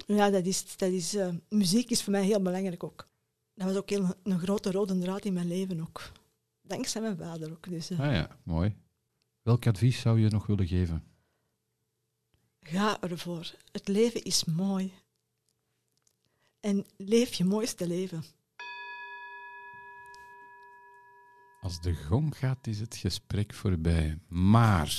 Ja, 0.07 0.31
dat 0.31 0.47
is, 0.47 0.77
dat 0.77 0.91
is, 0.91 1.15
eh, 1.15 1.29
muziek 1.49 1.91
is 1.91 2.03
voor 2.03 2.13
mij 2.13 2.25
heel 2.25 2.43
belangrijk 2.43 2.85
ook. 2.85 3.09
Dat 3.55 3.67
was 3.67 3.77
ook 3.77 3.91
heel, 3.91 4.15
een 4.23 4.39
grote 4.39 4.71
rode 4.71 4.99
draad 4.99 5.25
in 5.25 5.33
mijn 5.33 5.49
leven 5.49 5.81
ook. 5.81 6.13
Dankzij 6.63 7.01
mijn 7.01 7.17
vader 7.17 7.51
ook. 7.51 7.69
Dus, 7.69 7.91
eh, 7.91 8.01
Ah 8.01 8.13
ja, 8.13 8.29
mooi. 8.43 8.77
Welk 9.43 9.67
advies 9.67 10.01
zou 10.01 10.21
je 10.21 10.29
nog 10.29 10.47
willen 10.47 10.67
geven? 10.67 11.05
Ga 12.61 13.01
ervoor. 13.01 13.55
Het 13.73 13.89
leven 13.89 14.23
is 14.23 14.45
mooi. 14.45 14.93
En 16.61 16.87
leef 16.97 17.35
je 17.35 17.45
mooiste 17.45 17.87
leven. 17.87 18.25
Als 21.61 21.81
de 21.81 21.95
gong 21.95 22.37
gaat, 22.37 22.67
is 22.67 22.81
het 22.81 22.97
gesprek 22.97 23.55
voorbij. 23.55 24.19
Maar 24.29 24.95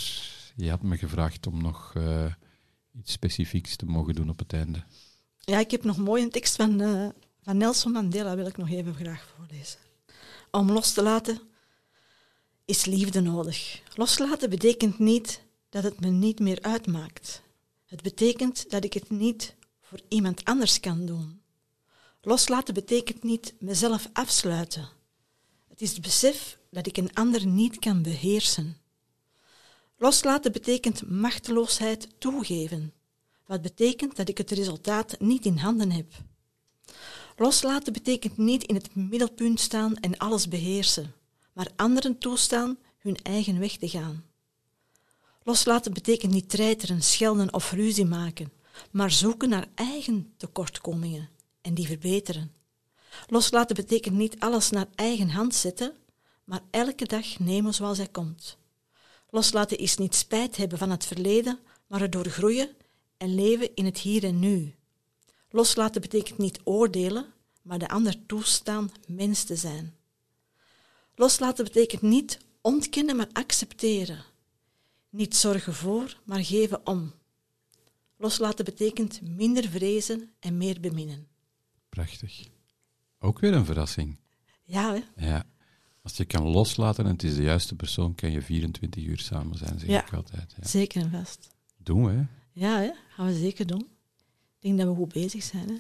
je 0.55 0.70
had 0.70 0.82
me 0.82 0.97
gevraagd 0.97 1.47
om 1.47 1.62
nog 1.62 1.93
eh, 1.95 2.34
iets 2.91 3.12
specifieks 3.12 3.76
te 3.76 3.86
mogen 3.86 4.16
doen 4.16 4.30
op 4.30 4.39
het 4.39 4.53
einde. 4.53 4.84
Ja, 5.39 5.59
ik 5.59 5.72
heb 5.72 5.84
nog 5.84 5.97
mooi 5.97 6.24
een 6.24 6.30
tekst 6.30 6.55
van, 6.55 6.82
eh, 6.82 7.09
van 7.41 7.57
Nelson 7.57 7.91
Mandela, 7.91 8.36
wil 8.36 8.47
ik 8.47 8.57
nog 8.57 8.70
even 8.70 8.95
graag 8.95 9.34
voorlezen. 9.36 9.80
Om 10.51 10.72
los 10.72 10.93
te 10.93 11.03
laten 11.03 11.41
is 12.66 12.86
liefde 12.86 13.22
nodig. 13.22 13.82
Loslaten 13.95 14.49
betekent 14.49 14.99
niet 14.99 15.43
dat 15.70 15.84
het 15.84 15.99
me 15.99 16.09
niet 16.09 16.39
meer 16.39 16.62
uitmaakt. 16.62 17.41
Het 17.86 18.01
betekent 18.01 18.70
dat 18.70 18.84
ik 18.84 18.93
het 18.93 19.09
niet 19.09 19.55
voor 19.82 19.99
iemand 20.07 20.45
anders 20.45 20.80
kan 20.80 21.05
doen. 21.05 21.41
Loslaten 22.24 22.74
betekent 22.74 23.24
niet 23.24 23.53
mezelf 23.59 24.09
afsluiten. 24.13 24.89
Het 25.67 25.82
is 25.82 25.91
het 25.91 26.01
besef 26.01 26.57
dat 26.69 26.88
ik 26.88 26.97
een 26.97 27.13
ander 27.13 27.45
niet 27.45 27.80
kan 27.80 28.01
beheersen. 28.01 28.78
Loslaten 29.97 30.51
betekent 30.51 31.09
machteloosheid 31.09 32.07
toegeven, 32.17 32.93
wat 33.45 33.61
betekent 33.61 34.15
dat 34.15 34.30
ik 34.30 34.38
het 34.38 34.51
resultaat 34.51 35.19
niet 35.19 35.45
in 35.45 35.57
handen 35.57 35.91
heb. 35.91 36.13
Loslaten 37.38 37.93
betekent 37.93 38.38
niet 38.38 38.63
in 38.63 38.76
het 38.76 38.95
middelpunt 38.95 39.59
staan 39.59 39.95
en 39.95 40.17
alles 40.17 40.47
beheersen, 40.47 41.13
maar 41.53 41.72
anderen 41.76 42.17
toestaan 42.17 42.78
hun 42.97 43.17
eigen 43.17 43.59
weg 43.59 43.78
te 43.78 43.89
gaan. 43.89 44.26
Loslaten 45.43 45.93
betekent 45.93 46.32
niet 46.32 46.49
treiteren, 46.49 47.03
schelden 47.03 47.53
of 47.53 47.72
ruzie 47.72 48.05
maken, 48.05 48.51
maar 48.91 49.11
zoeken 49.11 49.49
naar 49.49 49.67
eigen 49.76 50.34
tekortkomingen 50.38 51.30
en 51.62 51.74
die 51.74 51.88
verbeteren. 51.88 52.53
Loslaten 53.28 53.76
betekent 53.76 54.16
niet 54.16 54.39
alles 54.39 54.70
naar 54.70 54.88
eigen 54.95 55.30
hand 55.30 55.55
zetten, 55.55 55.93
maar 56.43 56.62
elke 56.70 57.05
dag 57.05 57.39
nemen 57.39 57.74
zoals 57.74 57.97
hij 57.97 58.07
komt. 58.07 58.57
Loslaten 59.30 59.78
is 59.78 59.97
niet 59.97 60.16
spijt 60.16 60.57
hebben 60.57 60.78
van 60.78 60.89
het 60.89 61.05
verleden, 61.05 61.59
maar 61.88 62.01
erdoor 62.01 62.26
groeien 62.26 62.70
en 63.18 63.36
leven 63.36 63.76
in 63.76 63.86
het 63.86 63.97
hier 63.97 64.24
en 64.24 64.39
nu. 64.39 64.76
Loslaten 65.49 66.01
betekent 66.01 66.38
niet 66.38 66.59
oordelen, 66.64 67.26
maar 67.62 67.80
de 67.80 67.89
ander 67.89 68.26
toestaan 68.26 68.91
mens 69.07 69.43
te 69.43 69.55
zijn. 69.55 69.95
Loslaten 71.16 71.64
betekent 71.64 72.01
niet 72.01 72.39
ontkennen, 72.62 73.16
maar 73.16 73.30
accepteren. 73.34 74.24
Niet 75.09 75.36
zorgen 75.36 75.74
voor, 75.74 76.18
maar 76.24 76.43
geven 76.43 76.88
om. 76.88 77.14
Loslaten 78.18 78.66
betekent 78.66 79.22
minder 79.22 79.70
vrezen 79.70 80.34
en 80.39 80.57
meer 80.57 80.80
beminnen. 80.80 81.30
Prachtig. 81.96 82.48
Ook 83.20 83.39
weer 83.39 83.54
een 83.54 83.66
verrassing. 83.66 84.18
Ja, 84.64 84.94
hè? 84.94 85.26
Ja. 85.28 85.44
Als 86.04 86.18
je 86.18 86.26
kan 86.26 86.44
loslaten 86.48 87.06
en 87.06 87.12
het 87.12 87.24
is 87.24 87.36
de 87.36 87.42
juiste 87.42 87.76
persoon, 87.76 88.16
kan 88.16 88.32
je 88.32 88.42
24 88.42 89.04
uur 89.04 89.20
samen 89.20 89.58
zijn, 89.58 89.80
zeg 89.80 89.89
Ja. 89.89 90.06
ik 90.06 90.14
altijd. 90.14 90.54
Ja. 90.62 90.68
Zeker 90.68 91.02
en 91.02 91.12
vast. 91.12 91.50
Doen 91.78 92.06
we, 92.06 92.12
hè? 92.12 92.24
Ja, 92.52 92.80
hè? 92.80 92.92
gaan 93.10 93.26
we 93.26 93.34
zeker 93.34 93.68
doen. 93.68 93.82
Ik 94.60 94.68
denk 94.68 94.78
dat 94.78 94.88
we 94.88 94.94
goed 94.96 95.14
bezig 95.14 95.44
zijn. 95.44 95.68
Hè? 95.70 95.76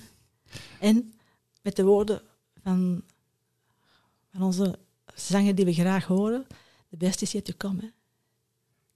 En 0.79 1.13
met 1.61 1.75
de 1.75 1.83
woorden 1.83 2.21
van, 2.63 3.03
van 4.31 4.41
onze 4.41 4.79
zanger 5.15 5.55
die 5.55 5.65
we 5.65 5.73
graag 5.73 6.05
horen, 6.05 6.47
de 6.89 6.97
beste 6.97 7.23
is 7.23 7.31
yet 7.31 7.45
to 7.45 7.53
come. 7.57 7.79
Hè? 7.81 7.87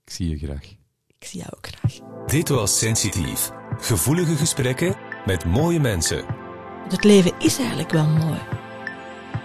Ik 0.04 0.10
zie 0.12 0.30
je 0.30 0.38
graag. 0.38 0.76
Ik 1.08 1.26
zie 1.26 1.40
jou 1.40 1.52
ook 1.58 1.68
graag. 1.68 2.26
Dit 2.28 2.50
was 2.50 2.78
Sensitief. 2.78 3.52
Gevoelige 3.78 4.36
gesprekken 4.36 4.96
met 5.26 5.46
mooie 5.46 5.80
mensen. 5.80 6.45
Het 6.90 7.04
leven 7.04 7.32
is 7.40 7.58
eigenlijk 7.58 7.92
wel 7.92 8.06
mooi. 8.06 8.40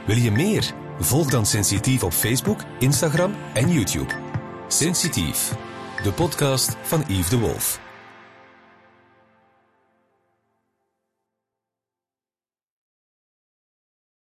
Wil 0.07 0.16
je 0.16 0.30
meer? 0.30 0.74
Volg 0.99 1.30
dan 1.30 1.47
Sensitief 1.47 2.03
op 2.03 2.12
Facebook, 2.12 2.61
Instagram 2.78 3.34
en 3.55 3.72
YouTube. 3.72 4.14
Sensitief, 4.68 5.53
de 6.03 6.12
podcast 6.12 6.76
van 6.82 7.05
Yves 7.09 7.28
de 7.28 7.38
Wolf. 7.38 7.89